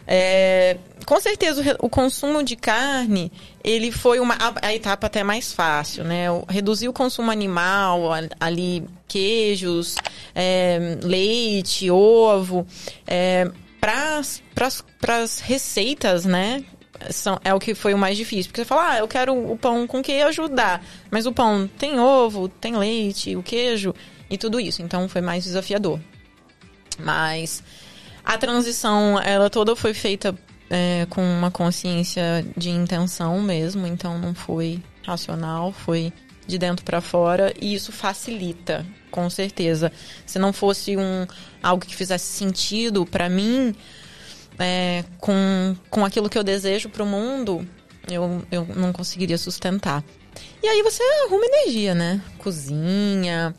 [0.07, 3.31] É, com certeza o, o consumo de carne
[3.63, 6.29] ele foi uma a, a etapa até mais fácil, né?
[6.29, 9.95] O- Reduzir o consumo animal, ali queijos,
[10.35, 12.67] é, leite, ovo,
[13.07, 13.49] é,
[13.81, 14.21] para
[15.23, 16.63] as receitas, né?
[17.11, 18.51] São, é o que foi o mais difícil.
[18.51, 20.81] Porque você fala, ah, eu quero o pão com queijo, dá.
[21.09, 23.93] Mas o pão tem ovo, tem leite, o queijo
[24.29, 24.81] e tudo isso.
[24.81, 25.99] Então foi mais desafiador.
[26.99, 27.63] Mas
[28.23, 30.35] a transição, ela toda foi feita
[30.69, 36.11] é, com uma consciência de intenção mesmo, então não foi racional, foi
[36.47, 39.91] de dentro para fora e isso facilita, com certeza.
[40.25, 41.27] Se não fosse um
[41.61, 43.75] algo que fizesse sentido para mim,
[44.59, 47.67] é, com, com aquilo que eu desejo para o mundo,
[48.09, 50.03] eu, eu não conseguiria sustentar.
[50.61, 52.21] E aí você arruma energia, né?
[52.37, 53.55] Cozinha,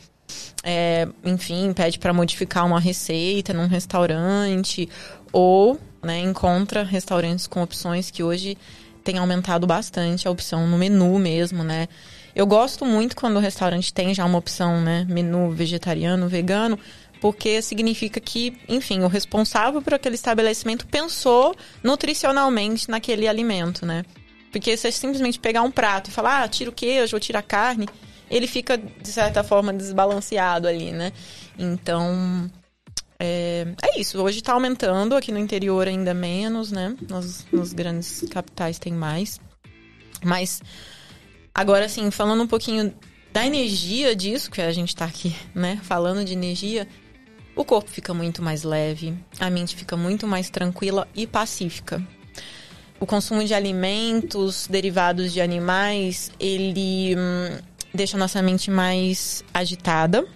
[0.63, 4.89] é, enfim, pede para modificar uma receita num restaurante
[5.33, 8.57] ou né, encontra restaurantes com opções que hoje
[9.03, 11.89] tem aumentado bastante a opção no menu mesmo, né?
[12.35, 16.79] Eu gosto muito quando o restaurante tem já uma opção, né, menu vegetariano, vegano,
[17.27, 24.05] porque significa que, enfim, o responsável por aquele estabelecimento pensou nutricionalmente naquele alimento, né?
[24.53, 27.43] Porque você simplesmente pegar um prato e falar, ah, tira o queijo ou tira a
[27.43, 27.89] carne,
[28.31, 31.13] ele fica, de certa forma, desbalanceado ali, né?
[31.59, 32.49] Então,
[33.19, 34.23] é, é isso.
[34.23, 36.95] Hoje está aumentando, aqui no interior ainda menos, né?
[37.11, 39.41] Nos, nos grandes capitais tem mais.
[40.23, 40.63] Mas,
[41.53, 42.95] agora, assim, falando um pouquinho
[43.33, 45.81] da energia disso, que a gente está aqui, né?
[45.83, 46.87] Falando de energia,
[47.57, 52.01] o corpo fica muito mais leve, a mente fica muito mais tranquila e pacífica.
[53.01, 57.59] O consumo de alimentos derivados de animais, ele hum,
[57.93, 60.27] deixa nossa mente mais agitada.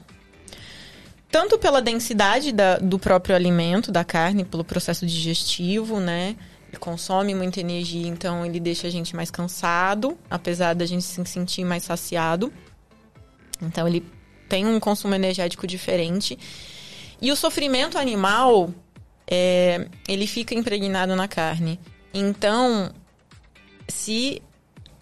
[1.31, 6.37] Tanto pela densidade da- do próprio alimento, da carne, pelo processo digestivo, né?
[6.69, 11.25] Ele consome muita energia, então ele deixa a gente mais cansado, apesar da gente se
[11.25, 12.53] sentir mais saciado.
[13.63, 14.05] Então ele
[14.49, 16.39] tem um consumo energético diferente.
[17.21, 18.73] E o sofrimento animal,
[19.31, 21.79] é, ele fica impregnado na carne.
[22.13, 22.93] Então,
[23.89, 24.43] se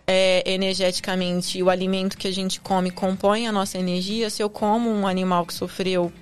[0.06, 4.90] é, energeticamente o alimento que a gente come compõe a nossa energia, se eu como
[4.90, 6.12] um animal que sofreu,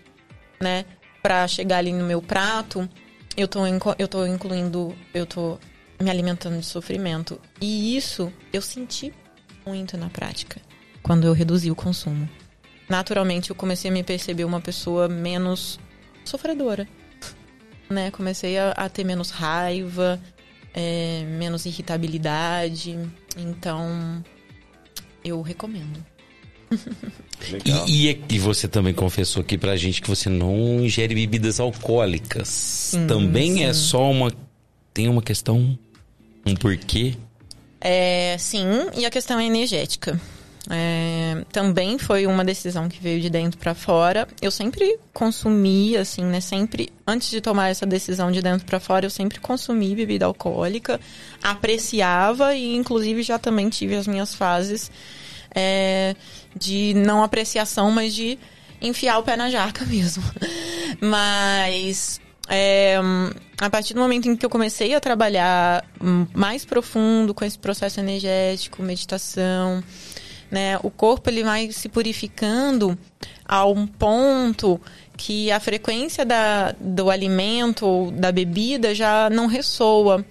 [0.60, 0.84] né,
[1.22, 2.88] para chegar ali no meu prato,
[3.36, 3.60] eu tô,
[3.98, 5.58] eu tô incluindo, eu tô
[6.00, 7.40] me alimentando de sofrimento.
[7.60, 9.12] E isso eu senti
[9.64, 10.60] muito na prática,
[11.02, 12.28] quando eu reduzi o consumo.
[12.88, 15.80] Naturalmente, eu comecei a me perceber uma pessoa menos
[16.30, 16.86] sofredora,
[17.90, 18.10] né?
[18.10, 20.20] Comecei a, a ter menos raiva,
[20.74, 22.98] é, menos irritabilidade.
[23.36, 24.24] Então,
[25.24, 26.04] eu recomendo.
[27.64, 32.92] E, e, e você também confessou aqui pra gente que você não ingere bebidas alcoólicas.
[33.06, 34.32] também é só uma.
[34.92, 35.78] Tem uma questão.
[36.44, 37.14] Um porquê?
[37.80, 38.64] É, sim,
[38.96, 40.20] e a questão é energética.
[40.68, 44.26] É, também foi uma decisão que veio de dentro para fora.
[44.42, 46.40] Eu sempre consumi, assim, né?
[46.40, 51.00] Sempre, antes de tomar essa decisão de dentro para fora, eu sempre consumi bebida alcoólica,
[51.42, 54.90] apreciava e, inclusive, já também tive as minhas fases
[55.54, 56.16] é,
[56.56, 58.38] de não apreciação, mas de
[58.80, 60.24] enfiar o pé na jaca mesmo.
[61.00, 62.96] Mas é,
[63.58, 65.84] a partir do momento em que eu comecei a trabalhar
[66.34, 69.82] mais profundo com esse processo energético, meditação,
[70.56, 72.96] né, o corpo ele vai se purificando
[73.44, 74.80] a um ponto
[75.14, 80.24] que a frequência da, do alimento ou da bebida já não ressoa.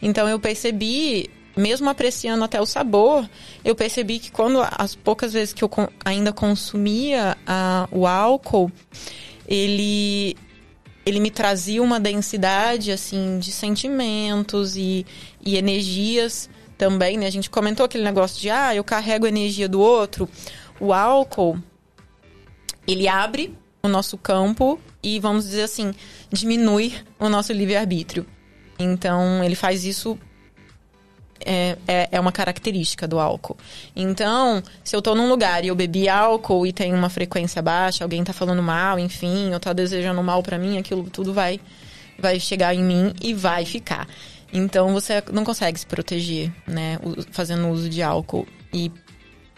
[0.00, 3.28] Então eu percebi, mesmo apreciando até o sabor,
[3.64, 5.70] eu percebi que quando as poucas vezes que eu
[6.04, 8.70] ainda consumia a- o álcool,
[9.48, 10.36] ele
[11.04, 15.04] ele me trazia uma densidade assim de sentimentos e,
[15.44, 16.48] e energias
[16.82, 17.28] também, né?
[17.28, 20.28] A gente comentou aquele negócio de ah, eu carrego a energia do outro.
[20.80, 21.56] O álcool
[22.88, 25.94] ele abre o nosso campo e vamos dizer assim,
[26.32, 28.26] diminui o nosso livre-arbítrio.
[28.76, 30.18] Então, ele faz isso
[31.38, 33.56] é, é, é uma característica do álcool.
[33.94, 38.02] Então, se eu tô num lugar e eu bebi álcool e tem uma frequência baixa,
[38.02, 41.60] alguém tá falando mal, enfim, ou tá desejando mal pra mim, aquilo tudo vai,
[42.18, 44.08] vai chegar em mim e vai ficar.
[44.52, 46.98] Então, você não consegue se proteger, né,
[47.30, 48.46] fazendo uso de álcool.
[48.72, 48.90] E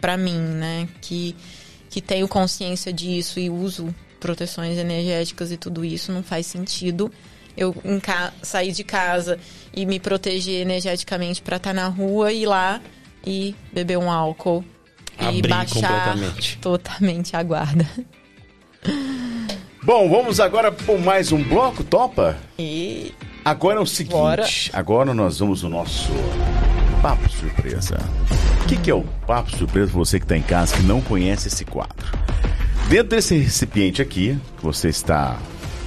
[0.01, 1.35] pra mim, né, que,
[1.91, 7.11] que tenho consciência disso e uso proteções energéticas e tudo isso, não faz sentido
[7.57, 9.39] eu em ca- sair de casa
[9.73, 12.81] e me proteger energeticamente pra estar na rua e ir lá
[13.27, 14.65] e beber um álcool
[15.21, 15.75] e Abrir baixar
[16.15, 16.59] completamente.
[16.59, 17.89] totalmente a guarda.
[19.83, 22.37] Bom, vamos agora por mais um bloco, topa?
[22.59, 23.13] E
[23.45, 24.45] Agora é o seguinte, Bora.
[24.73, 26.11] agora nós vamos no nosso
[27.03, 27.99] papo surpresa.
[28.63, 31.01] O que, que é o papo surpresa pra você que está em casa que não
[31.03, 32.07] conhece esse quadro?
[32.89, 35.37] Dentro desse recipiente aqui, que você está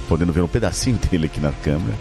[0.08, 1.96] podendo ver um pedacinho dele aqui na câmera,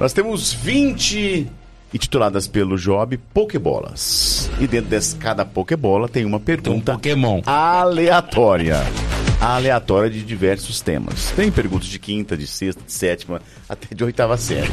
[0.00, 1.46] nós temos 20
[1.94, 4.50] intituladas pelo Job Pokébolas.
[4.58, 7.40] E dentro de cada Pokébola tem uma pergunta Pokémon.
[7.46, 8.80] aleatória.
[9.42, 11.32] Aleatória de diversos temas.
[11.34, 14.70] Tem perguntas de quinta, de sexta, de sétima, até de oitava série.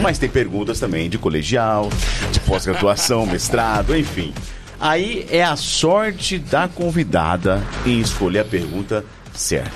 [0.00, 1.88] Mas tem perguntas também de colegial,
[2.32, 4.34] de pós-graduação, mestrado, enfim.
[4.80, 9.70] Aí é a sorte da convidada em escolher a pergunta certa.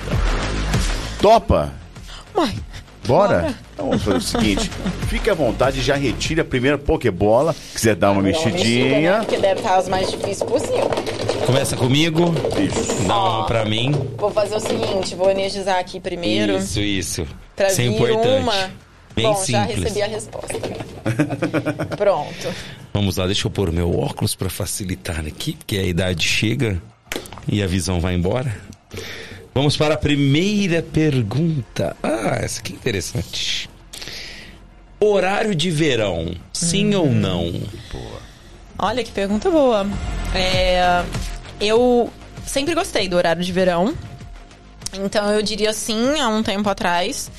[1.21, 1.71] Topa?
[2.35, 2.53] Uai,
[3.07, 3.55] Bora?
[3.73, 4.69] Então vamos fazer o seguinte:
[5.07, 7.55] fique à vontade, já retire a primeira Pokébola.
[7.73, 9.23] Quiser dar uma mexidinha.
[9.25, 10.91] Que deve estar as mais difíceis possível.
[11.45, 12.33] Começa comigo.
[12.59, 13.03] Isso.
[13.07, 13.91] Dá uma pra mim.
[14.17, 16.57] Vou fazer o seguinte, vou energizar aqui primeiro.
[16.57, 17.27] Isso, isso.
[17.55, 18.41] Pra Isso é importante.
[18.41, 18.71] uma.
[19.15, 19.51] Bem Bom, simples.
[19.51, 20.59] já recebi a resposta.
[21.95, 22.53] Pronto.
[22.93, 26.81] Vamos lá, deixa eu pôr o meu óculos pra facilitar aqui, porque a idade chega
[27.47, 28.53] e a visão vai embora.
[29.53, 31.95] Vamos para a primeira pergunta.
[32.03, 33.69] Ah, essa aqui é interessante.
[34.99, 37.53] Horário de verão, sim ou não?
[38.77, 39.87] Olha que pergunta boa.
[40.33, 41.03] É,
[41.59, 42.11] eu
[42.45, 43.93] sempre gostei do horário de verão.
[44.93, 47.31] Então eu diria sim há um tempo atrás.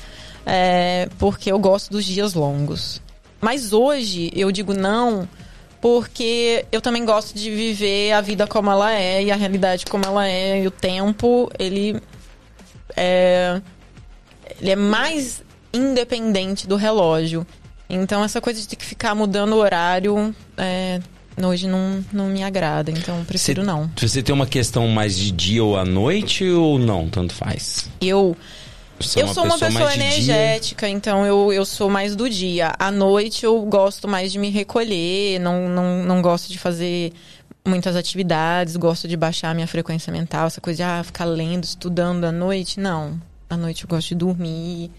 [0.45, 3.01] é, porque eu gosto dos dias longos.
[3.41, 5.27] Mas hoje eu digo não
[5.81, 10.05] porque eu também gosto de viver a vida como ela é e a realidade como
[10.05, 10.63] ela é.
[10.63, 12.01] E o tempo, ele
[12.95, 13.61] é,
[14.59, 17.45] ele é mais independente do relógio.
[17.89, 20.99] Então, essa coisa de ter que ficar mudando o horário, é,
[21.45, 22.91] hoje não, não me agrada.
[22.91, 23.91] Então, prefiro Você- não.
[23.95, 27.07] Você tem uma questão mais de dia ou à noite ou não?
[27.09, 27.89] Tanto faz.
[28.01, 28.35] Eu,
[28.99, 30.03] Você é eu sou uma pessoa dia.
[30.03, 32.73] energética, então eu, eu sou mais do dia.
[32.79, 37.13] À noite, eu gosto mais de me recolher, não, não, não gosto de fazer
[37.65, 41.65] muitas atividades, gosto de baixar a minha frequência mental, essa coisa de ah, ficar lendo,
[41.65, 42.79] estudando à noite.
[42.79, 43.19] Não.
[43.49, 44.89] À noite eu gosto de dormir,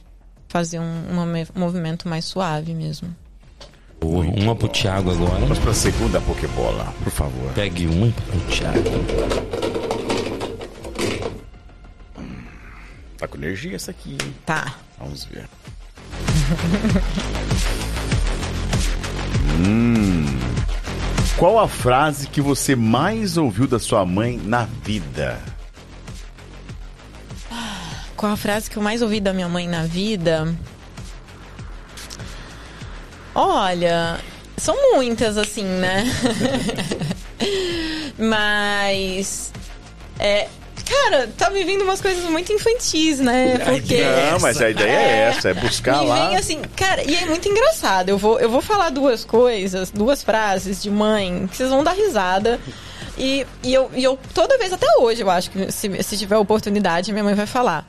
[0.49, 3.15] fazer um, uma um movimento mais suave mesmo.
[4.01, 4.25] Boa.
[4.25, 5.41] Uma pro Thiago agora.
[5.41, 7.53] Vamos para a segunda Pokébola, por favor.
[7.55, 8.79] Pegue uma pro Thiago.
[13.19, 14.35] Tá com energia essa aqui, hein?
[14.47, 14.77] Tá.
[14.99, 15.45] Vamos ver.
[19.67, 20.27] hum.
[21.37, 25.41] Qual a frase que você mais ouviu da sua mãe na vida?
[28.17, 30.53] Qual a frase que eu mais ouvi da minha mãe na vida?
[33.41, 34.19] Olha,
[34.57, 36.05] são muitas, assim, né?
[38.19, 39.53] Mas.
[40.19, 40.49] É.
[40.85, 43.59] Cara, tá me vindo umas coisas muito infantis, né?
[43.59, 44.03] Porque.
[44.03, 46.29] Não, mas a ideia é essa, é buscar me lá.
[46.29, 48.09] vem assim, cara, e é muito engraçado.
[48.09, 51.93] Eu vou, eu vou falar duas coisas, duas frases de mãe, que vocês vão dar
[51.93, 52.59] risada.
[53.19, 56.39] E, e, eu, e eu, toda vez, até hoje, eu acho que se, se tiver
[56.39, 57.87] oportunidade, minha mãe vai falar.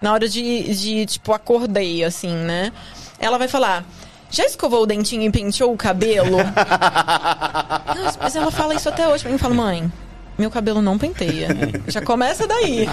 [0.00, 2.70] Na hora de, de, tipo, acordei, assim, né?
[3.18, 3.84] Ela vai falar.
[4.30, 6.38] Já escovou o dentinho e penteou o cabelo?
[7.96, 9.36] Nossa, mas ela fala isso até hoje pra mim.
[9.36, 9.90] Eu falo, mãe,
[10.38, 11.48] meu cabelo não penteia.
[11.86, 12.86] Já começa daí.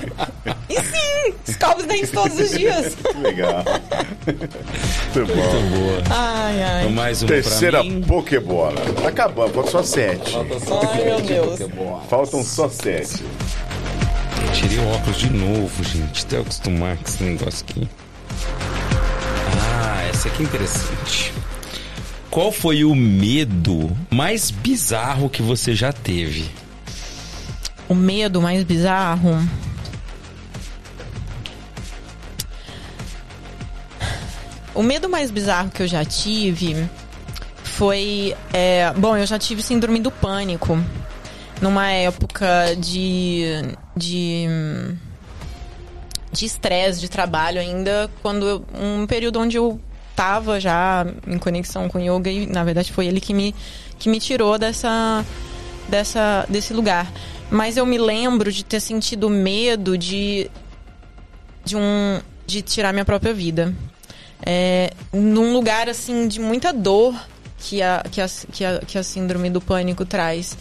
[0.69, 2.95] E sim, escova os dentes todos os dias.
[2.95, 3.63] Que legal.
[5.13, 5.79] Muito bom.
[5.79, 6.03] Boa.
[6.09, 6.81] Ai, ai.
[6.81, 7.81] Então, mais uma Terceira.
[8.07, 8.81] Pokébola.
[9.01, 10.37] Tá acabando, faltam só sete.
[10.37, 11.59] Ai, meu Deus.
[12.09, 13.23] Faltam só sete.
[14.53, 16.25] Tirei o óculos de novo, gente.
[16.25, 17.89] Até acostumar com esse negócio aqui.
[19.85, 21.33] Ah, essa aqui é interessante.
[22.31, 26.49] Qual foi o medo mais bizarro que você já teve?
[27.89, 29.37] O medo mais bizarro.
[34.73, 36.89] O medo mais bizarro que eu já tive
[37.65, 38.33] foi.
[38.53, 40.81] é, bom, eu já tive síndrome do pânico.
[41.61, 43.43] Numa época de.
[43.97, 44.47] de.
[46.33, 49.79] De estresse, de trabalho ainda, quando eu, um período onde eu
[50.15, 53.55] tava já em conexão com yoga e na verdade foi ele que me,
[53.97, 55.23] que me tirou dessa,
[55.87, 57.11] dessa, desse lugar.
[57.49, 60.49] Mas eu me lembro de ter sentido medo de,
[61.63, 63.73] de um de tirar minha própria vida.
[64.45, 67.15] É, num lugar assim de muita dor
[67.57, 70.57] que a, que, a, que, a, que a síndrome do pânico traz.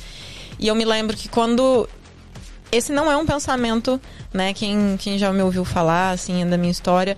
[0.59, 1.89] E eu me lembro que quando
[2.73, 4.01] esse não é um pensamento,
[4.33, 4.53] né?
[4.55, 7.17] Quem, quem já me ouviu falar, assim, da minha história,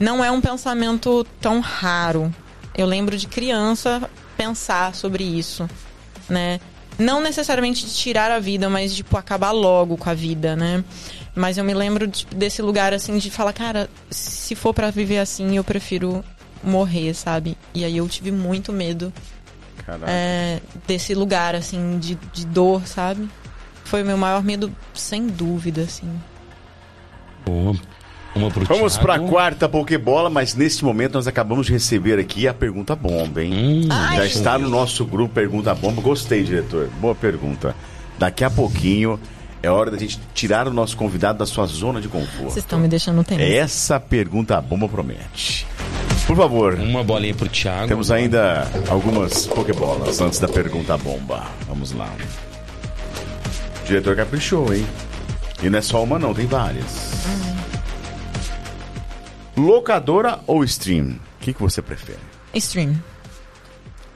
[0.00, 2.34] não é um pensamento tão raro.
[2.76, 5.68] Eu lembro de criança pensar sobre isso,
[6.28, 6.58] né?
[6.98, 10.82] Não necessariamente de tirar a vida, mas de tipo, acabar logo com a vida, né?
[11.34, 15.18] Mas eu me lembro de- desse lugar, assim, de falar, cara, se for pra viver
[15.18, 16.24] assim, eu prefiro
[16.62, 17.58] morrer, sabe?
[17.74, 19.12] E aí eu tive muito medo
[20.08, 23.28] é, desse lugar, assim, de, de dor, sabe?
[23.94, 26.08] Foi o meu maior medo, sem dúvida, assim.
[27.46, 27.76] Boa.
[28.34, 29.06] Uma pro Vamos Thiago.
[29.06, 33.84] pra quarta Pokébola, mas neste momento nós acabamos de receber aqui a pergunta bomba, hein?
[33.84, 36.02] Hum, Já está no nosso grupo Pergunta Bomba.
[36.02, 36.88] Gostei, diretor.
[37.00, 37.72] Boa pergunta.
[38.18, 39.16] Daqui a pouquinho
[39.62, 42.50] é hora da gente tirar o nosso convidado da sua zona de conforto.
[42.50, 43.42] Vocês estão me deixando tenso.
[43.42, 45.68] Essa pergunta bomba promete.
[46.26, 47.86] Por favor, Uma bolinha pro Thiago.
[47.86, 51.44] temos ainda algumas Pokébolas antes da pergunta bomba.
[51.68, 52.10] Vamos lá.
[53.84, 54.86] O diretor caprichou, hein?
[55.62, 56.86] E não é só uma, não, tem várias.
[59.54, 61.20] Locadora ou stream?
[61.38, 62.18] O que, que você prefere?
[62.54, 62.98] Stream.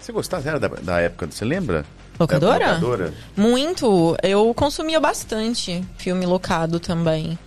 [0.00, 1.84] Você gostava era da, da época, você lembra?
[2.18, 2.58] Locadora?
[2.58, 3.14] Da locadora?
[3.36, 4.16] Muito.
[4.22, 7.38] Eu consumia bastante filme locado também.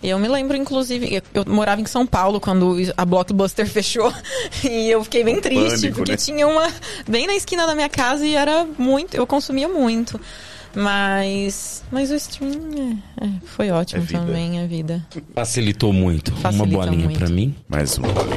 [0.00, 4.14] Eu me lembro, inclusive, eu morava em São Paulo quando a Blockbuster fechou
[4.62, 6.18] e eu fiquei bem triste, pânico, porque né?
[6.18, 6.72] tinha uma
[7.08, 10.20] bem na esquina da minha casa e era muito, eu consumia muito.
[10.74, 15.04] Mas, mas o stream é, é, foi ótimo É também, a vida.
[15.34, 16.32] Facilitou muito.
[16.32, 17.54] Facilita uma bolinha pra mim.
[17.68, 18.34] Mais uma bolinha.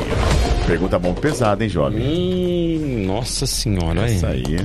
[0.68, 2.02] Pergunta bomba pesada, hein, jovem?
[2.02, 4.58] Hum, nossa senhora, olha Isso aí.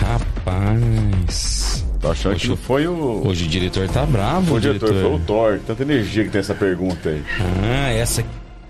[0.00, 1.84] Rapaz.
[2.00, 3.26] Tô achando que não foi o.
[3.26, 5.10] Hoje o diretor tá bravo, O o diretor diretor.
[5.10, 5.60] foi o Thor.
[5.66, 7.22] Tanta energia que tem essa pergunta aí.
[7.64, 8.24] Ah, essa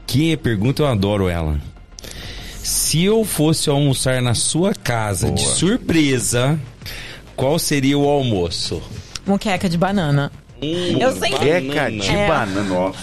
[0.06, 1.58] que pergunta eu adoro ela.
[2.62, 5.54] Se eu fosse almoçar na sua casa de Boa.
[5.54, 6.58] surpresa,
[7.36, 8.82] qual seria o almoço?
[9.26, 10.32] Moqueca de banana.
[10.60, 12.26] Eu sempre Queca de É.
[12.26, 12.98] banana, nossa.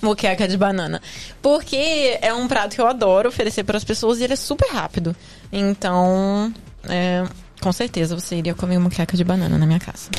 [0.00, 1.00] moqueca de banana.
[1.42, 4.68] Porque é um prato que eu adoro oferecer para as pessoas e ele é super
[4.70, 5.14] rápido.
[5.52, 6.52] Então,
[6.88, 7.24] é,
[7.60, 10.10] com certeza você iria comer moqueca de banana na minha casa.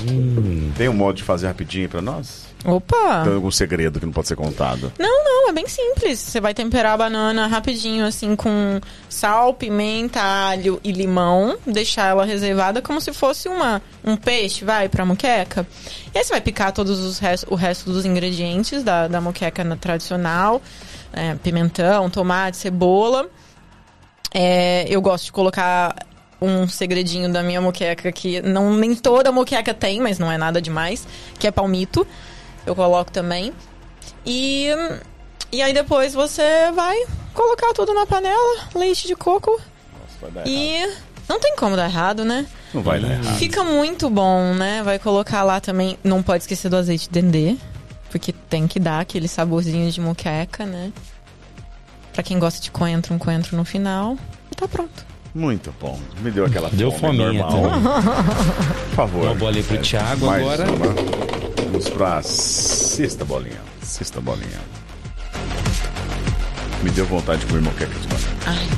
[0.78, 2.46] Tem um modo de fazer rapidinho pra nós?
[2.66, 3.24] Opa!
[3.24, 4.92] Tem algum segredo que não pode ser contado?
[4.98, 6.20] Não, não, é bem simples.
[6.20, 11.58] Você vai temperar a banana rapidinho, assim, com sal, pimenta, alho e limão.
[11.68, 15.66] Deixar ela reservada como se fosse uma, um peixe, vai, pra moqueca.
[16.14, 19.64] E aí você vai picar todos os res- o resto dos ingredientes da, da moqueca
[19.64, 20.62] na- tradicional.
[21.14, 23.30] É, pimentão, tomate, cebola.
[24.34, 25.96] É, eu gosto de colocar
[26.42, 30.62] um segredinho da minha moqueca que não nem toda moqueca tem, mas não é nada
[30.62, 31.08] demais,
[31.40, 32.06] que é palmito.
[32.66, 33.54] Eu coloco também.
[34.26, 34.70] E
[35.52, 36.96] e aí depois você vai
[37.34, 39.62] colocar tudo na panela, leite de coco Nossa,
[40.22, 40.50] vai dar errado.
[40.50, 40.94] e
[41.30, 42.46] não tem como dar errado, né?
[42.74, 43.38] Não vai dar errado.
[43.38, 44.82] Fica muito bom, né?
[44.84, 47.56] Vai colocar lá também, não pode esquecer do azeite dendê,
[48.10, 50.92] porque tem que dar aquele saborzinho de moqueca, né?
[52.14, 54.18] Pra quem gosta de coentro, um coentro no final.
[54.52, 55.06] E tá pronto.
[55.34, 56.00] Muito bom.
[56.22, 57.52] Me deu aquela Deu fome fominha normal.
[57.52, 57.82] também.
[58.90, 59.24] Por favor.
[59.26, 60.64] Uma bolinha pro Thiago Mais agora.
[60.72, 61.55] uma.
[61.76, 63.60] Vamos pra sexta bolinha.
[63.82, 64.62] Sexta bolinha.
[66.82, 68.38] Me deu vontade de comer moqueca de banana.
[68.46, 68.70] Ai,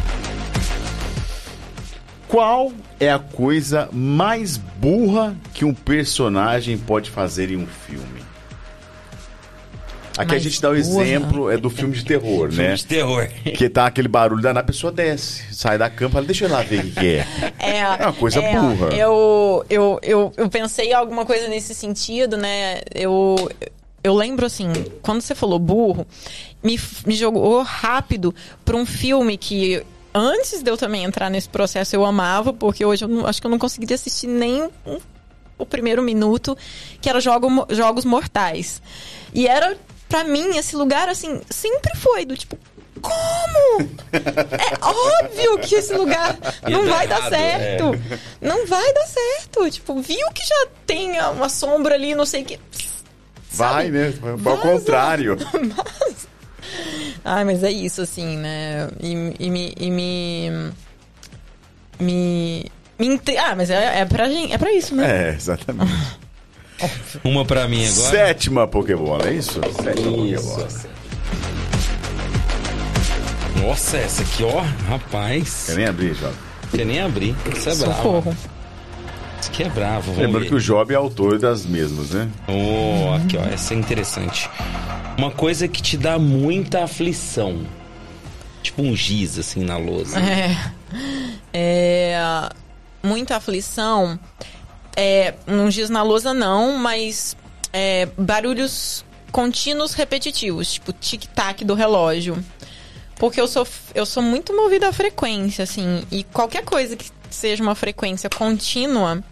[2.28, 8.17] Qual é a coisa mais burra que um personagem pode fazer em um filme?
[10.18, 12.74] Aqui a gente dá o exemplo é do filme de terror, Filme né?
[12.76, 13.28] de terror.
[13.44, 16.62] Que tá aquele barulho danado, a pessoa desce, sai da cama, fala, deixa eu lá
[16.64, 17.28] ver o que, que é.
[17.60, 18.90] É, É uma coisa burra.
[18.96, 22.82] Eu, eu, eu, eu pensei em alguma coisa nesse sentido, né?
[22.94, 23.36] Eu,
[24.04, 24.68] eu lembro assim,
[25.02, 26.06] quando você falou burro,
[26.64, 28.34] me, me jogou rápido
[28.66, 33.06] pra um filme que antes de eu também entrar nesse processo eu amava, porque hoje
[33.06, 34.98] eu não- acho que eu não conseguiria assistir nem um-
[35.60, 36.56] o primeiro minuto,
[37.02, 38.82] que era jogo, Jogos Mortais.
[39.34, 39.76] E era,
[40.08, 42.58] pra mim, esse lugar, assim, sempre foi do tipo.
[43.02, 43.90] Como?
[44.18, 46.36] É óbvio que esse lugar
[46.68, 47.94] não dar vai dar errado, certo.
[47.94, 48.20] é.
[48.42, 49.70] Não vai dar certo.
[49.70, 52.60] Tipo, viu que já tem uma sombra ali, não sei o que.
[53.52, 54.10] Vai, né?
[54.20, 54.62] Vai ao Vaza.
[54.62, 55.38] contrário.
[57.24, 58.90] Ai, mas é isso, assim, né?
[59.00, 59.74] E, e me.
[59.78, 60.72] E me.
[62.00, 62.72] Me.
[63.00, 65.30] me Ah, mas é, é, pra, gente, é pra isso, né?
[65.30, 65.92] É, exatamente.
[67.24, 68.10] Uma pra mim agora.
[68.12, 69.60] Sétima Pokébola, é isso?
[69.84, 70.50] Sétima Isso.
[70.50, 70.68] Pokébola.
[73.62, 75.66] Nossa, essa aqui, ó, rapaz.
[75.68, 76.38] Quer nem abrir, Jovem?
[76.72, 77.36] Quer nem abrir.
[77.56, 78.38] Isso é bravo.
[79.42, 80.12] Isso aqui é bravo.
[80.12, 80.50] Lembrando ver.
[80.50, 82.30] que o Job é autor das mesmas, né?
[82.48, 84.50] Oh, aqui, ó, essa é interessante.
[85.18, 87.62] Uma coisa que te dá muita aflição.
[88.62, 90.20] Tipo um giz, assim, na lousa.
[90.20, 90.56] É.
[91.54, 92.50] É,
[93.04, 94.20] muita aflição.
[95.00, 95.36] É,
[95.70, 97.38] diz na lousa, não, mas
[97.72, 102.44] é, barulhos contínuos repetitivos, tipo tic-tac do relógio.
[103.20, 106.04] Porque eu sou, eu sou muito movida à frequência, assim.
[106.12, 109.24] E qualquer coisa que seja uma frequência contínua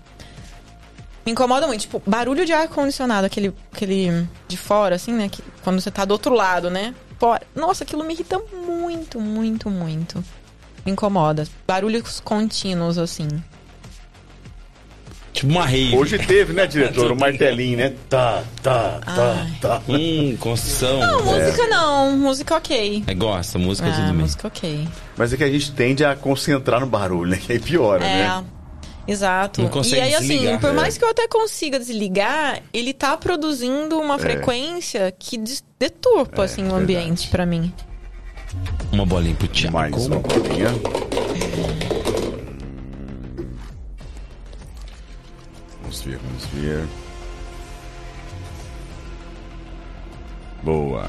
[1.26, 1.82] me incomoda muito.
[1.82, 5.30] Tipo, barulho de ar-condicionado, aquele, aquele de fora, assim, né?
[5.30, 6.94] Que, quando você tá do outro lado, né?
[7.20, 7.42] Fora.
[7.56, 10.24] Nossa, aquilo me irrita muito, muito, muito.
[10.86, 11.48] Me incomoda.
[11.68, 13.28] Barulhos contínuos, assim.
[15.36, 15.96] Tipo uma rave.
[15.98, 17.12] Hoje teve, né, diretor?
[17.12, 17.94] O martelinho, né?
[18.10, 19.52] Tá, tá, tá, Ai.
[19.62, 19.82] tá.
[19.90, 21.00] Hum, construção.
[21.00, 22.18] Não, música não.
[22.18, 23.04] Música ok.
[23.06, 24.14] É, gosta, música É, tudo bem.
[24.14, 24.88] música ok.
[25.18, 27.38] Mas é que a gente tende a concentrar no barulho, né?
[27.38, 28.24] Que aí piora, É.
[28.28, 28.44] né?
[29.08, 29.62] Exato.
[29.62, 30.60] Não consegue e aí, assim, desligar.
[30.62, 30.74] por É.
[30.74, 35.38] mais que eu até consiga desligar, ele tá produzindo uma frequência que
[35.78, 36.84] deturpa, assim, o É, verdade.
[36.98, 37.72] ambiente pra mim.
[38.92, 39.74] Uma bolinha pro Thiago.
[39.74, 40.70] Mais uma bolinha.
[45.96, 46.88] Vamos ver, vamos ver.
[50.62, 51.08] Boa.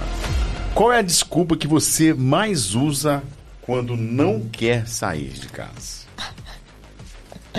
[0.75, 3.23] Qual é a desculpa que você mais usa
[3.63, 6.07] quando não quer sair de casa?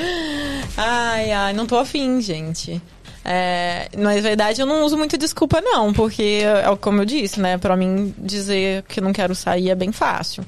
[0.77, 2.79] Ai, ai, não tô afim, gente.
[3.25, 7.57] É, na verdade, eu não uso muito desculpa, não, porque, é como eu disse, né?
[7.57, 10.45] Pra mim, dizer que não quero sair é bem fácil.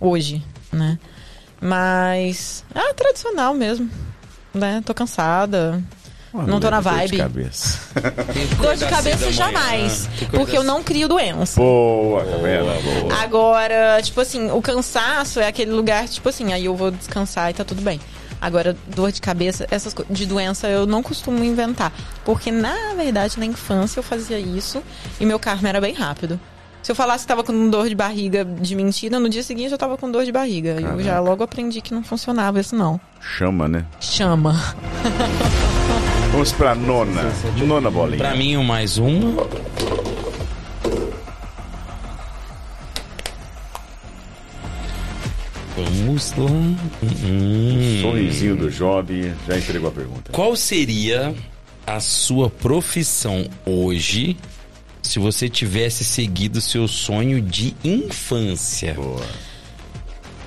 [0.00, 0.98] Hoje, né?
[1.60, 2.64] Mas.
[2.74, 3.90] Ah, tradicional mesmo.
[4.54, 4.82] Né?
[4.86, 5.84] Tô cansada.
[6.32, 7.16] Não tô na Dor de vibe.
[7.18, 7.78] cabeça.
[8.60, 10.08] Dor de cabeça jamais.
[10.30, 11.60] Porque eu não crio doença.
[11.60, 13.02] Boa, tá vendo?
[13.08, 13.22] Boa.
[13.22, 17.54] Agora, tipo assim, o cansaço é aquele lugar, tipo assim, aí eu vou descansar e
[17.54, 18.00] tá tudo bem.
[18.40, 21.92] Agora, dor de cabeça, essas coisas de doença eu não costumo inventar.
[22.24, 24.82] Porque, na verdade, na infância eu fazia isso
[25.18, 26.38] e meu karma era bem rápido.
[26.80, 29.76] Se eu falasse que tava com dor de barriga de mentira, no dia seguinte eu
[29.78, 30.80] tava com dor de barriga.
[30.80, 33.00] Eu já logo aprendi que não funcionava isso, não.
[33.20, 33.84] Chama, né?
[34.00, 34.54] Chama.
[36.38, 37.32] Vamos pra nona.
[37.66, 38.18] Nona bolinha.
[38.18, 39.44] Pra mim, o mais uma.
[45.76, 46.46] Vamos lá.
[47.02, 47.98] Hum.
[48.02, 50.30] Sorrisinho do Job já entregou a pergunta.
[50.30, 51.34] Qual seria
[51.84, 54.36] a sua profissão hoje
[55.02, 58.94] se você tivesse seguido seu sonho de infância?
[58.94, 59.26] Boa.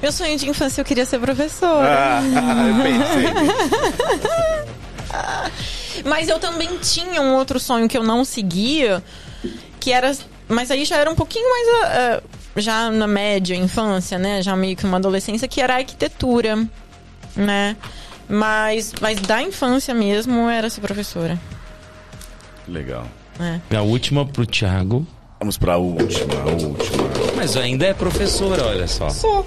[0.01, 2.21] Meu sonho de infância eu queria ser professora.
[2.21, 2.21] Ah,
[2.65, 3.27] eu pensei.
[6.05, 9.03] Mas eu também tinha um outro sonho que eu não seguia,
[9.79, 10.15] que era.
[10.47, 11.67] Mas aí já era um pouquinho mais.
[11.85, 12.23] ah,
[12.57, 14.41] já na média infância, né?
[14.41, 16.57] Já meio que uma adolescência, que era a arquitetura,
[17.35, 17.75] né?
[18.27, 21.39] Mas, mas da infância mesmo era ser professora.
[22.67, 23.05] Legal.
[23.37, 23.61] Né?
[23.75, 25.05] A última pro Thiago.
[25.39, 27.03] Vamos pra última, a última.
[27.35, 29.09] Mas ainda é professora, olha só.
[29.09, 29.45] Sou.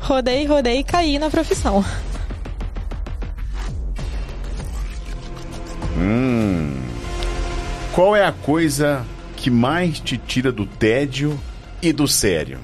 [0.00, 1.84] Rodei, rodei e caí na profissão.
[7.94, 9.04] Qual é a coisa
[9.36, 11.38] que mais te tira do tédio
[11.80, 12.58] e do sério?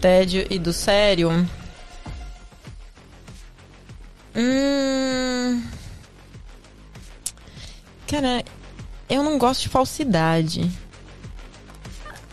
[0.00, 1.46] tédio e do sério.
[4.34, 5.62] Hum...
[8.06, 8.42] Cara,
[9.08, 10.70] eu não gosto de falsidade.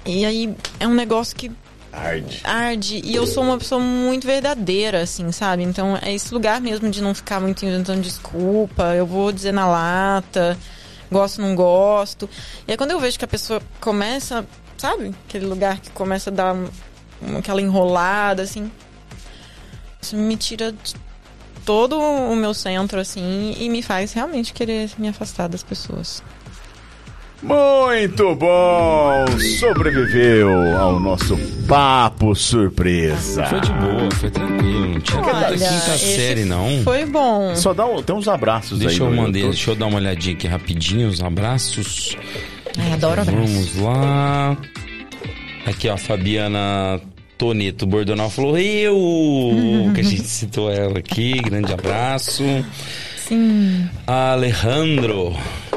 [0.06, 1.51] E aí é um negócio que
[1.96, 2.42] Arde.
[2.44, 3.02] arde.
[3.04, 5.64] E eu sou uma pessoa muito verdadeira, assim, sabe?
[5.64, 8.94] Então é esse lugar mesmo de não ficar muito inventando desculpa.
[8.96, 10.58] Eu vou dizer na lata,
[11.12, 12.30] gosto, não gosto.
[12.68, 14.46] E aí quando eu vejo que a pessoa começa,
[14.78, 15.14] sabe?
[15.28, 18.70] Aquele lugar que começa a dar um- aquela enrolada, assim.
[20.02, 20.94] Isso me tira de
[21.66, 26.22] todo o meu centro, assim, e me faz realmente querer me afastar das pessoas.
[27.44, 29.26] Muito bom!
[29.60, 33.46] Sobreviveu ao nosso papo surpresa.
[33.46, 34.88] Foi de boa, foi tranquilo.
[34.88, 36.82] Não tinha tanta quinta série, não.
[36.84, 37.56] Foi bom.
[37.56, 38.88] Só dá um- tem uns abraços aí.
[38.88, 39.52] Deixa eu no mandar, YouTube.
[39.52, 42.18] deixa eu dar uma olhadinha aqui rapidinho, os abraços.
[42.78, 43.38] Ai, adoro abraço.
[43.40, 44.58] Vamos lá.
[45.68, 47.00] Aqui, ó, a Fabiana
[47.38, 48.94] Toneto Bordonal falou eu,
[49.94, 52.44] que a gente citou ela aqui, grande abraço.
[53.18, 53.88] Sim.
[54.06, 55.36] Alejandro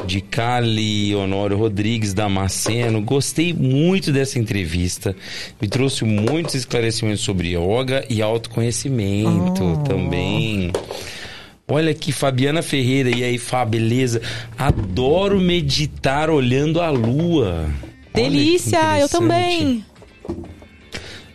[0.09, 5.15] de Cali Honório Rodrigues Damasceno, gostei muito dessa entrevista.
[5.61, 10.71] Me trouxe muitos esclarecimentos sobre yoga e autoconhecimento também.
[11.67, 14.19] Olha aqui, Fabiana Ferreira, e aí, Fá, beleza?
[14.57, 17.69] Adoro meditar olhando a lua.
[18.11, 19.85] Delícia, eu também.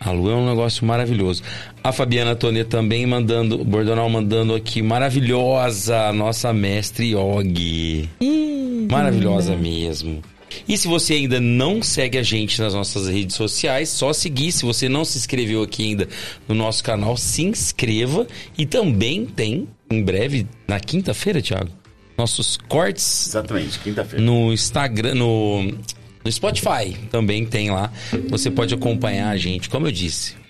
[0.01, 1.41] A lua é um negócio maravilhoso.
[1.85, 8.09] A Fabiana Tonê também mandando, Bordonal mandando aqui, maravilhosa, nossa mestre Yogi.
[8.19, 10.19] Ih, Maravilhosa mesmo.
[10.67, 14.51] E se você ainda não segue a gente nas nossas redes sociais, só seguir.
[14.51, 16.09] Se você não se inscreveu aqui ainda
[16.47, 18.25] no nosso canal, se inscreva.
[18.57, 21.69] E também tem, em breve, na quinta-feira, Thiago,
[22.17, 24.25] nossos cortes Exatamente, quinta-feira.
[24.25, 27.93] no Instagram, no, no Spotify também tem lá.
[28.31, 30.44] Você pode acompanhar a gente, como eu disse.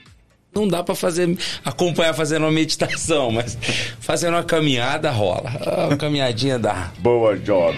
[0.55, 3.57] Não dá para fazer acompanhar fazendo uma meditação, mas
[3.99, 5.51] fazendo uma caminhada rola.
[5.65, 6.93] Ah, Uma caminhadinha dá.
[6.99, 7.77] Boa, Job.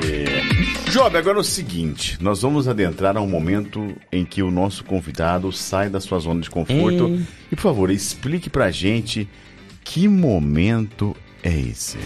[0.91, 4.83] Job, agora é o seguinte: nós vamos adentrar a um momento em que o nosso
[4.83, 7.19] convidado sai da sua zona de conforto.
[7.51, 9.27] E, por favor, explique pra gente
[9.83, 11.97] que momento é esse.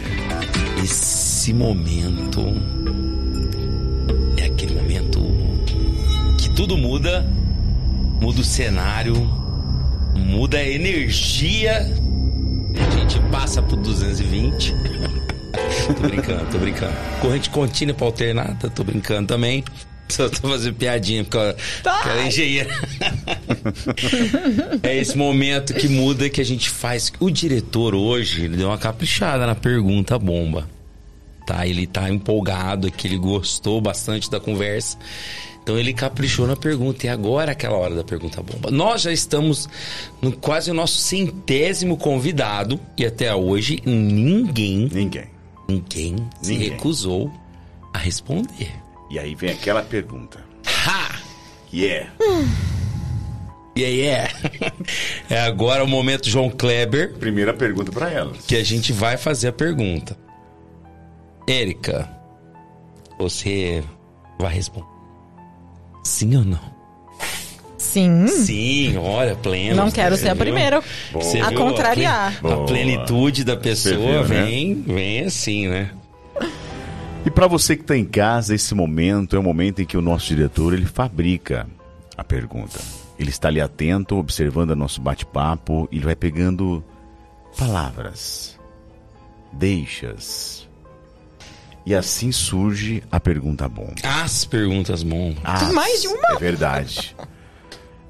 [0.81, 2.41] Esse momento
[4.37, 5.19] é aquele momento
[6.37, 7.27] que tudo muda,
[8.21, 9.40] muda o cenário,
[10.31, 11.85] muda a energia.
[12.73, 14.73] A gente passa pro 220.
[15.93, 16.93] tô brincando, tô brincando.
[17.19, 19.63] Corrente contínua pra alternada, tô brincando também.
[20.07, 22.69] Só tô fazendo piadinha porque ela, porque ela é engenheira.
[24.83, 27.11] é esse momento que muda que a gente faz.
[27.19, 30.67] O diretor hoje, ele deu uma caprichada na pergunta bomba.
[31.45, 31.67] Tá?
[31.67, 34.97] Ele tá empolgado, que ele gostou bastante da conversa.
[35.63, 37.05] Então ele caprichou na pergunta.
[37.05, 38.71] E agora é aquela hora da pergunta bomba.
[38.71, 39.69] Nós já estamos
[40.21, 42.79] no quase o nosso centésimo convidado.
[42.97, 45.25] E até hoje ninguém, Ninguém.
[45.69, 46.69] ninguém, se Ninguém.
[46.71, 47.31] recusou
[47.93, 48.71] a responder.
[49.09, 50.39] E aí vem aquela pergunta.
[50.65, 51.19] Ha!
[51.73, 52.11] Yeah.
[53.77, 54.33] Yeah, yeah.
[55.29, 57.13] É agora o momento João Kleber.
[57.13, 58.45] Primeira pergunta pra elas.
[58.45, 60.17] que a gente vai fazer a pergunta.
[61.47, 62.09] Érica,
[63.17, 63.83] você
[64.39, 64.90] vai responder?
[66.03, 66.81] Sim ou não?
[67.77, 68.27] Sim.
[68.27, 69.75] Sim, olha, pleno.
[69.75, 70.43] Não quero ser a viu?
[70.43, 70.81] primeira
[71.11, 72.37] Você a contrariar.
[72.37, 72.65] A, Boa.
[72.65, 74.45] plenitude da pessoa viu, né?
[74.45, 75.91] vem, vem assim, né?
[77.25, 80.01] E pra você que tá em casa, esse momento é o momento em que o
[80.01, 81.67] nosso diretor ele fabrica
[82.15, 82.79] a pergunta.
[83.19, 86.83] Ele está ali atento, observando o nosso bate-papo, e ele vai pegando
[87.57, 88.59] palavras,
[89.51, 90.60] deixas.
[91.85, 93.95] E assim surge a pergunta bomba.
[94.03, 95.33] As perguntas bom.
[95.43, 96.35] Ah, mais de uma?
[96.35, 97.15] É verdade.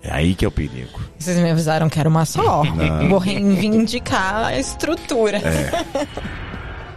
[0.03, 0.99] É aí que é o perigo.
[1.17, 2.63] Vocês me avisaram que era uma só.
[3.07, 5.39] Vou reivindicar a estrutura.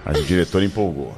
[0.04, 1.14] Mas o diretor empolgou.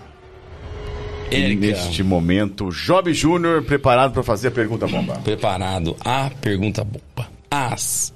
[1.30, 5.14] E neste momento, Job Júnior preparado para fazer a pergunta bomba.
[5.24, 7.28] preparado a pergunta bomba.
[7.50, 8.12] As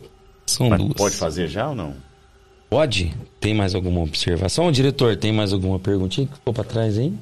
[0.47, 0.94] são Mas duas.
[0.94, 1.94] pode fazer já ou não?
[2.69, 3.12] Pode?
[3.41, 4.70] Tem mais alguma observação?
[4.70, 7.12] Diretor, tem mais alguma perguntinha que ficou pra trás aí?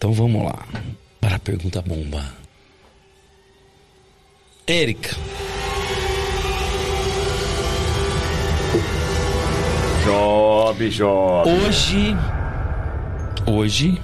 [0.00, 0.66] Então vamos lá.
[1.20, 2.24] Para a pergunta bomba.
[4.66, 5.14] Érica,
[10.02, 11.50] Job, Job.
[11.50, 12.16] hoje.
[13.46, 14.00] Hoje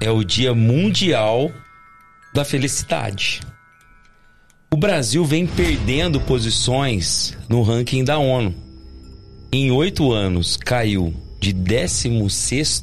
[0.00, 1.52] é o Dia Mundial
[2.34, 3.42] da Felicidade.
[4.68, 8.52] O Brasil vem perdendo posições no ranking da ONU.
[9.52, 12.82] Em oito anos, caiu de 16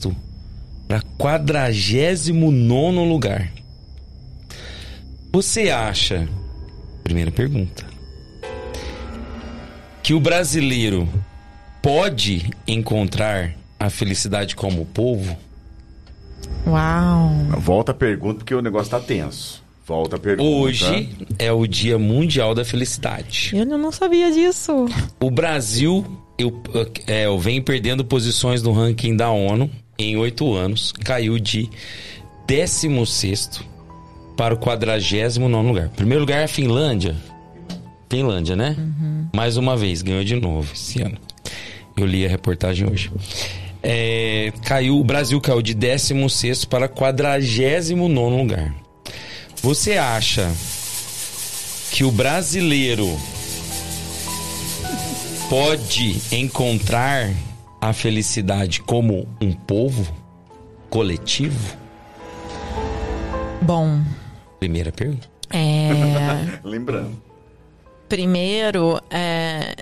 [0.88, 3.52] para 49 lugar.
[5.32, 6.28] Você acha,
[7.04, 7.86] primeira pergunta,
[10.02, 11.08] que o brasileiro
[11.82, 15.38] pode encontrar a felicidade como povo?
[16.66, 17.30] Uau.
[17.60, 19.64] Volta a pergunta porque o negócio tá tenso.
[19.86, 20.50] Volta a pergunta.
[20.50, 23.52] Hoje é o Dia Mundial da Felicidade.
[23.54, 24.86] Eu não sabia disso.
[25.20, 26.06] O Brasil
[26.38, 26.62] eu,
[27.08, 30.92] é, eu vem perdendo posições no ranking da ONU em oito anos.
[30.92, 31.70] Caiu de
[32.48, 33.62] 16
[34.36, 35.90] para o 49 lugar.
[35.90, 37.16] Primeiro lugar é a Finlândia.
[38.10, 38.76] Finlândia, né?
[39.36, 41.18] Mais uma vez, ganhou de novo esse ano.
[41.96, 43.12] Eu li a reportagem hoje.
[43.82, 47.94] É, caiu, o Brasil caiu de 16 para 49
[48.36, 48.74] lugar.
[49.62, 50.52] Você acha
[51.92, 53.18] que o brasileiro
[55.50, 57.32] pode encontrar
[57.82, 60.12] a felicidade como um povo
[60.90, 61.78] coletivo?
[63.62, 64.02] Bom,
[64.60, 65.30] Primeira pergunta.
[65.52, 66.60] é.
[66.64, 67.22] Lembrando.
[68.10, 69.76] Primeiro, é,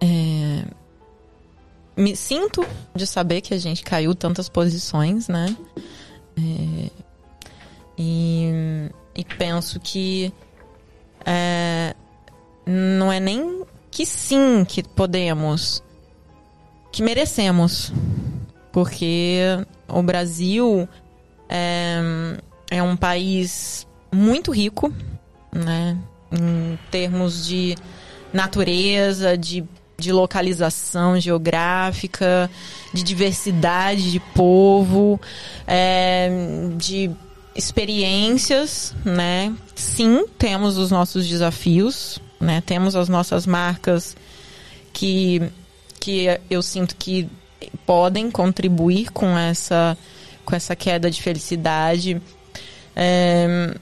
[0.00, 0.64] é,
[1.96, 2.64] me sinto
[2.94, 5.56] de saber que a gente caiu tantas posições, né?
[6.38, 6.90] É,
[7.98, 8.50] e,
[9.16, 10.32] e penso que
[11.26, 11.94] é,
[12.64, 15.82] não é nem que sim que podemos,
[16.92, 17.92] que merecemos.
[18.70, 19.40] Porque
[19.88, 20.88] o Brasil
[21.48, 22.00] é,
[22.70, 24.92] é um país muito rico,
[25.52, 25.98] né?
[26.30, 27.76] Em termos de
[28.32, 29.64] natureza, de,
[29.98, 32.50] de localização geográfica,
[32.94, 35.20] de diversidade de povo,
[35.66, 36.30] é,
[36.78, 37.10] de
[37.54, 39.54] experiências, né?
[39.74, 42.62] Sim, temos os nossos desafios, né?
[42.64, 44.16] Temos as nossas marcas
[44.92, 45.42] que,
[46.02, 47.28] que eu sinto que
[47.86, 49.96] podem contribuir com essa,
[50.44, 52.20] com essa queda de felicidade.
[52.96, 53.74] É,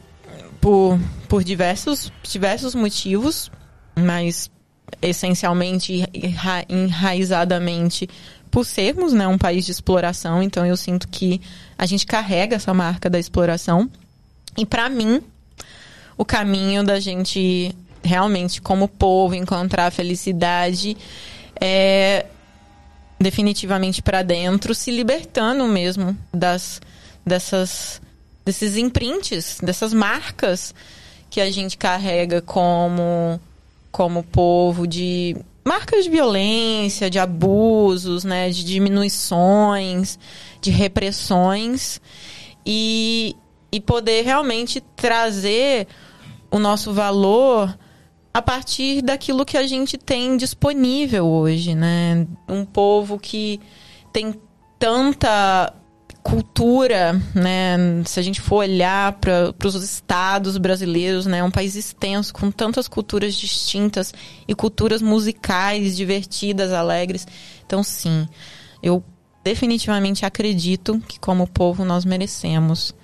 [0.61, 3.51] por, por diversos, diversos motivos,
[3.99, 4.51] mas
[5.01, 8.09] essencialmente enra- enraizadamente
[8.51, 11.41] por sermos né, um país de exploração, então eu sinto que
[11.79, 13.89] a gente carrega essa marca da exploração.
[14.59, 15.23] E para mim,
[16.19, 20.97] o caminho da gente realmente, como povo, encontrar a felicidade
[21.61, 22.27] é
[23.21, 26.81] definitivamente para dentro, se libertando mesmo das
[27.25, 28.01] dessas
[28.45, 30.75] desses imprints, dessas marcas
[31.29, 33.39] que a gente carrega como
[33.93, 40.19] como povo de marcas de violência, de abusos, né, de diminuições,
[40.61, 42.01] de repressões
[42.65, 43.37] e
[43.73, 45.87] e poder realmente trazer
[46.51, 47.73] o nosso valor
[48.33, 52.27] a partir daquilo que a gente tem disponível hoje, né?
[52.49, 53.61] Um povo que
[54.13, 54.35] tem
[54.79, 55.75] tanta
[56.23, 57.77] cultura, né?
[58.05, 61.43] Se a gente for olhar para os estados brasileiros, né?
[61.43, 64.15] Um país extenso com tantas culturas distintas
[64.47, 67.27] e culturas musicais divertidas, alegres.
[67.67, 68.29] Então, sim,
[68.83, 69.03] eu
[69.43, 72.95] definitivamente acredito que como povo nós merecemos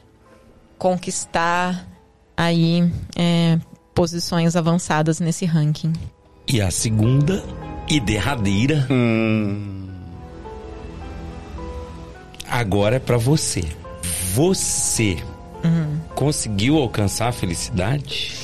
[0.79, 1.89] conquistar
[2.37, 3.59] aí é,
[3.97, 5.95] posições avançadas nesse ranking.
[6.47, 7.43] E a segunda
[7.89, 8.87] e derradeira.
[12.49, 13.65] Agora é pra você.
[14.35, 15.17] Você
[16.15, 18.37] conseguiu alcançar a felicidade?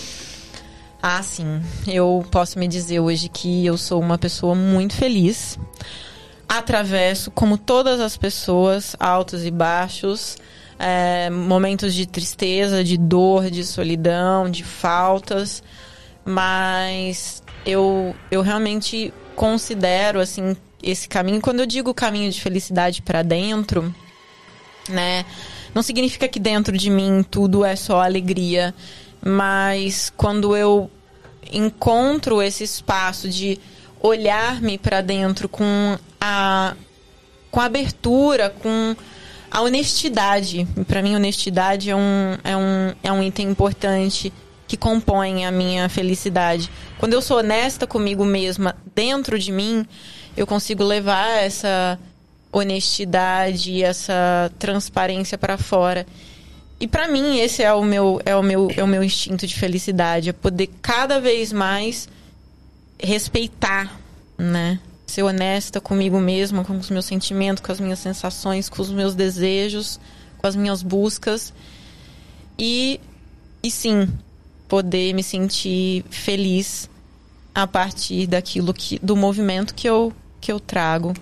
[1.03, 1.61] Ah, sim.
[1.87, 5.59] Eu posso me dizer hoje que eu sou uma pessoa muito feliz.
[6.49, 10.39] Atravesso, como todas as pessoas, altos e baixos,
[10.85, 15.63] é, momentos de tristeza, de dor, de solidão, de faltas.
[16.25, 21.41] Mas eu, eu realmente considero, assim, esse caminho.
[21.41, 23.95] Quando eu digo caminho de felicidade para dentro,
[24.89, 25.25] né?
[25.73, 28.75] Não significa que dentro de mim tudo é só alegria,
[29.25, 30.91] mas quando eu
[31.51, 33.59] encontro esse espaço de
[34.01, 36.75] olhar-me para dentro com a
[37.51, 38.97] com abertura, com
[39.53, 40.67] a honestidade.
[40.89, 44.33] Para mim, honestidade é um, é, um, é um item importante
[44.67, 46.71] que compõe a minha felicidade.
[46.99, 49.87] Quando eu sou honesta comigo mesma dentro de mim,
[50.35, 51.99] eu consigo levar essa
[52.51, 56.07] honestidade, essa transparência para fora.
[56.81, 59.55] E para mim esse é o meu é o meu é o meu instinto de
[59.55, 62.09] felicidade, é poder cada vez mais
[62.99, 64.01] respeitar,
[64.37, 64.81] né?
[65.13, 69.15] Ser honesta comigo mesma, com os meus sentimentos, com as minhas sensações, com os meus
[69.15, 70.01] desejos,
[70.39, 71.53] com as minhas buscas.
[72.59, 72.99] E
[73.63, 74.09] e sim,
[74.67, 76.89] poder me sentir feliz
[77.55, 81.13] a partir daquilo que do movimento que eu que eu trago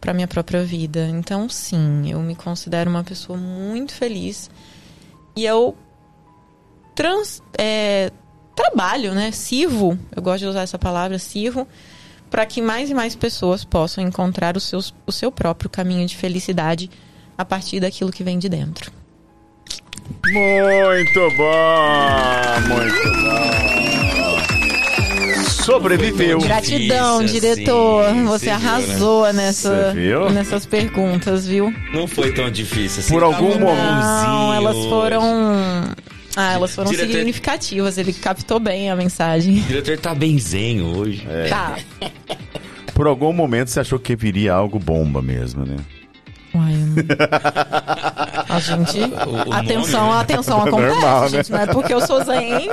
[0.00, 1.08] para minha própria vida.
[1.08, 4.48] Então, sim, eu me considero uma pessoa muito feliz
[5.34, 5.76] e eu
[6.94, 8.12] trans, é,
[8.54, 9.32] trabalho, né?
[9.32, 11.66] Sirvo, eu gosto de usar essa palavra, sirvo,
[12.34, 16.16] para que mais e mais pessoas possam encontrar os seus, o seu próprio caminho de
[16.16, 16.90] felicidade
[17.38, 18.90] a partir daquilo que vem de dentro.
[20.26, 24.42] Muito bom, muito bom.
[25.64, 26.40] Sobreviveu.
[26.40, 28.04] Gratidão, Difícil, diretor.
[28.06, 30.30] assim, Você viu, arrasou nessa, Você viu?
[30.30, 31.72] nessas perguntas, viu?
[31.92, 33.12] Não foi tão difícil assim.
[33.14, 33.76] Por algum momento.
[34.26, 35.22] Não, elas foram.
[36.36, 37.96] Ah, elas foram Diretor- significativas.
[37.96, 39.58] Ele captou bem a mensagem.
[39.58, 41.24] O diretor tá benzinho hoje.
[41.30, 41.48] É.
[41.48, 41.76] Tá.
[42.94, 45.76] Por algum momento você achou que viria algo bomba mesmo, né?
[46.54, 46.94] Uai, eu não-
[48.54, 48.98] A gente.
[49.00, 50.20] O- o atenção, nome, né?
[50.20, 51.28] atenção acontece, Normal, né?
[51.28, 51.50] gente.
[51.50, 52.68] Não é porque eu sou zen.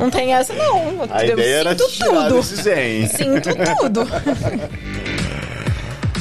[0.00, 1.02] Não tem essa, não.
[1.02, 2.42] eu sinto tudo.
[2.42, 3.06] zen.
[3.08, 4.00] Sinto tudo.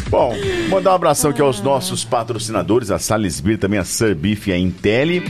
[0.10, 0.34] Bom,
[0.70, 4.58] mandar um abração aqui aos nossos patrocinadores, a Salisbury, também a Sir Beef e a
[4.58, 5.24] Intelli.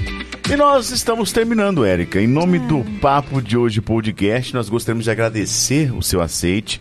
[0.51, 2.19] E nós estamos terminando, Érica.
[2.19, 6.79] Em nome do Papo de Hoje Podcast, nós gostaríamos de agradecer o seu aceite.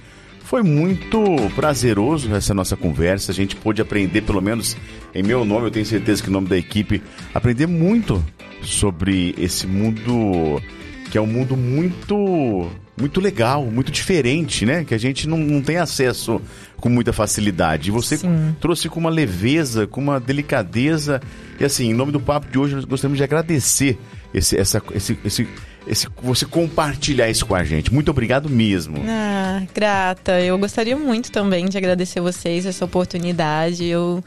[0.54, 1.20] Foi muito
[1.56, 3.32] prazeroso essa nossa conversa.
[3.32, 4.76] A gente pôde aprender, pelo menos
[5.12, 7.02] em meu nome, eu tenho certeza que em nome da equipe,
[7.34, 8.24] aprender muito
[8.62, 10.62] sobre esse mundo
[11.10, 14.84] que é um mundo muito muito legal, muito diferente, né?
[14.84, 16.40] Que a gente não, não tem acesso
[16.76, 17.88] com muita facilidade.
[17.88, 18.54] E você Sim.
[18.60, 21.20] trouxe com uma leveza, com uma delicadeza.
[21.58, 23.98] E assim, em nome do papo de hoje, nós gostaríamos de agradecer
[24.32, 25.48] esse, essa, esse, esse,
[25.86, 27.92] esse, você compartilhar isso com a gente.
[27.92, 29.02] Muito obrigado mesmo.
[29.06, 30.40] Ah, grata.
[30.40, 33.84] Eu gostaria muito também de agradecer vocês essa oportunidade.
[33.84, 34.22] Eu,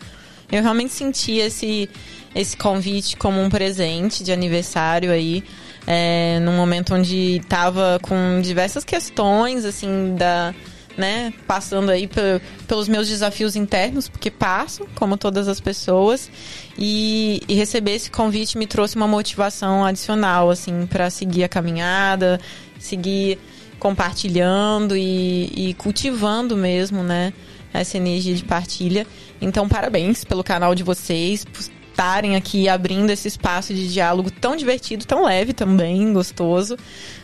[0.52, 1.90] eu realmente senti esse,
[2.36, 5.44] esse convite como um presente de aniversário aí.
[5.86, 10.54] É, num momento onde estava com diversas questões, assim, da.
[10.98, 16.28] Né, passando aí pe- pelos meus desafios internos, porque passo, como todas as pessoas,
[16.76, 22.40] e, e receber esse convite me trouxe uma motivação adicional, assim, para seguir a caminhada,
[22.80, 23.38] seguir
[23.78, 27.32] compartilhando e, e cultivando mesmo, né?
[27.72, 29.06] Essa energia de partilha.
[29.40, 31.46] Então, parabéns pelo canal de vocês,
[31.98, 36.78] estarem aqui abrindo esse espaço de diálogo tão divertido, tão leve também, gostoso,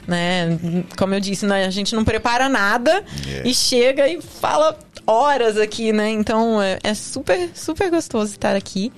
[0.07, 0.57] né?
[0.97, 3.47] Como eu disse, né, a gente não prepara nada É.
[3.47, 6.09] e chega e fala horas aqui, né?
[6.09, 8.91] Então é, é super, super gostoso estar aqui.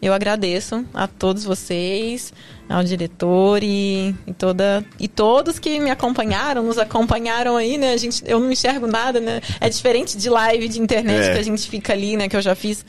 [0.00, 2.32] Eu agradeço a todos vocês,
[2.68, 7.94] ao diretor e, e toda e todos que me acompanharam, nos acompanharam aí, né?
[7.94, 9.40] A gente, eu não enxergo nada, né?
[9.60, 11.32] É diferente de live de internet É.
[11.32, 12.28] que a gente fica ali, né?
[12.28, 12.84] Que eu já fiz,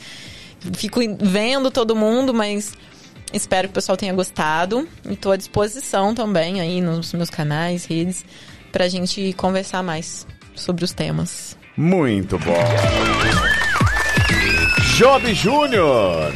[0.74, 2.74] fico vendo todo mundo, mas
[3.34, 7.86] espero que o pessoal tenha gostado e estou à disposição também aí nos meus canais,
[7.86, 8.26] redes,
[8.72, 11.58] pra gente conversar mais sobre os temas.
[11.76, 12.56] Muito bom.
[14.98, 16.34] Job Júnior.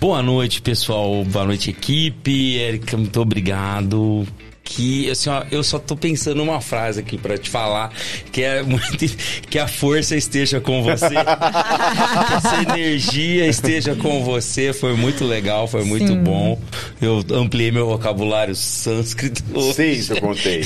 [0.00, 1.24] Boa noite, pessoal.
[1.24, 2.58] Boa noite, equipe.
[2.58, 4.26] Érica, muito obrigado.
[4.72, 7.92] Que, assim, ó, eu só tô pensando uma frase aqui pra te falar,
[8.30, 9.04] que é muito,
[9.50, 11.08] que a força esteja com você.
[11.08, 14.72] que essa energia esteja com você.
[14.72, 16.22] Foi muito legal, foi muito Sim.
[16.22, 16.56] bom.
[17.02, 19.42] Eu ampliei meu vocabulário sânscrito.
[19.74, 20.62] Sei isso, eu contei.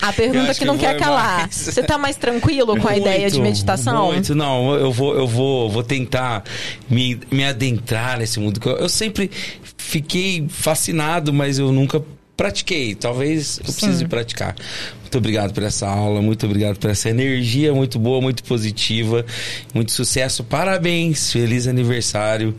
[0.00, 1.40] A pergunta acho que não que quer calar.
[1.40, 1.54] mais.
[1.54, 4.06] Você tá mais tranquilo com a ideia de Muito, meditação?
[4.06, 6.44] Muito, não, eu vou, eu vou, vou tentar
[6.88, 8.58] me, me adentrar nesse mundo.
[8.58, 9.30] que eu sempre
[9.76, 12.02] fiquei fascinado, mas eu nunca
[12.36, 12.94] pratiquei.
[12.94, 14.54] Talvez eu precise praticar.
[15.00, 19.24] Muito obrigado por essa aula, muito obrigado por essa energia muito boa, muito positiva,
[19.72, 20.42] muito sucesso.
[20.42, 22.54] Parabéns, feliz aniversário.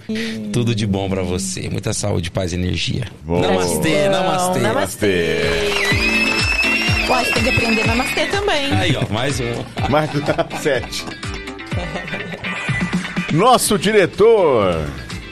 [0.54, 1.70] Tudo de bom pra você.
[1.70, 3.08] Muita saúde, paz e energia.
[3.24, 3.42] Boa.
[3.42, 4.60] Namastê, namastê.
[4.60, 5.40] Namastê.
[7.08, 8.72] Você tem que aprender namastê também.
[8.74, 9.90] Aí, ó, mais um.
[9.90, 10.10] Mais
[10.62, 11.06] sete.
[13.34, 14.90] Nosso diretor.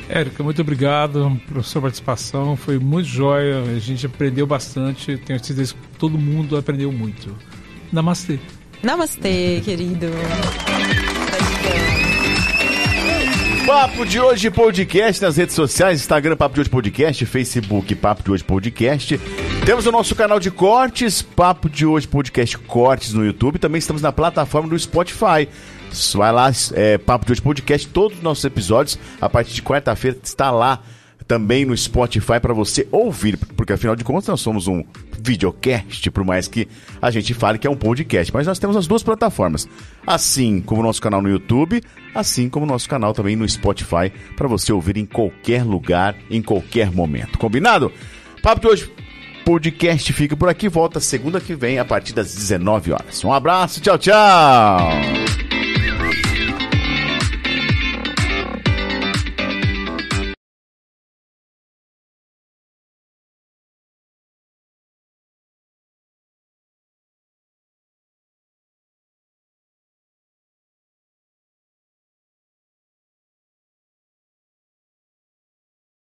[0.10, 2.56] Érica, muito obrigado pela sua participação.
[2.56, 3.62] Foi muito jóia.
[3.62, 5.18] A gente aprendeu bastante.
[5.18, 7.36] Tenho certeza que todo mundo aprendeu muito.
[7.92, 8.40] Namastê.
[8.82, 10.08] Namastê, querido.
[13.66, 18.32] Papo de hoje podcast nas redes sociais, Instagram Papo de hoje podcast, Facebook Papo de
[18.32, 19.18] hoje podcast.
[19.66, 23.58] Temos o nosso canal de cortes, Papo de hoje podcast cortes no YouTube.
[23.58, 25.48] Também estamos na plataforma do Spotify.
[26.16, 30.18] Vai lá, é, Papo de hoje podcast, todos os nossos episódios a partir de quarta-feira
[30.24, 30.82] está lá
[31.28, 34.84] também no Spotify para você ouvir, porque afinal de contas nós somos um
[35.20, 36.68] videocast, por mais que
[37.02, 39.68] a gente fale que é um podcast, mas nós temos as duas plataformas,
[40.06, 41.82] assim como o nosso canal no YouTube,
[42.14, 46.42] assim como o nosso canal também no Spotify, para você ouvir em qualquer lugar, em
[46.42, 47.38] qualquer momento.
[47.38, 47.92] Combinado?
[48.42, 48.92] Papo de hoje
[49.46, 53.24] podcast fica por aqui, volta segunda que vem a partir das 19 horas.
[53.24, 55.43] Um abraço, tchau, tchau.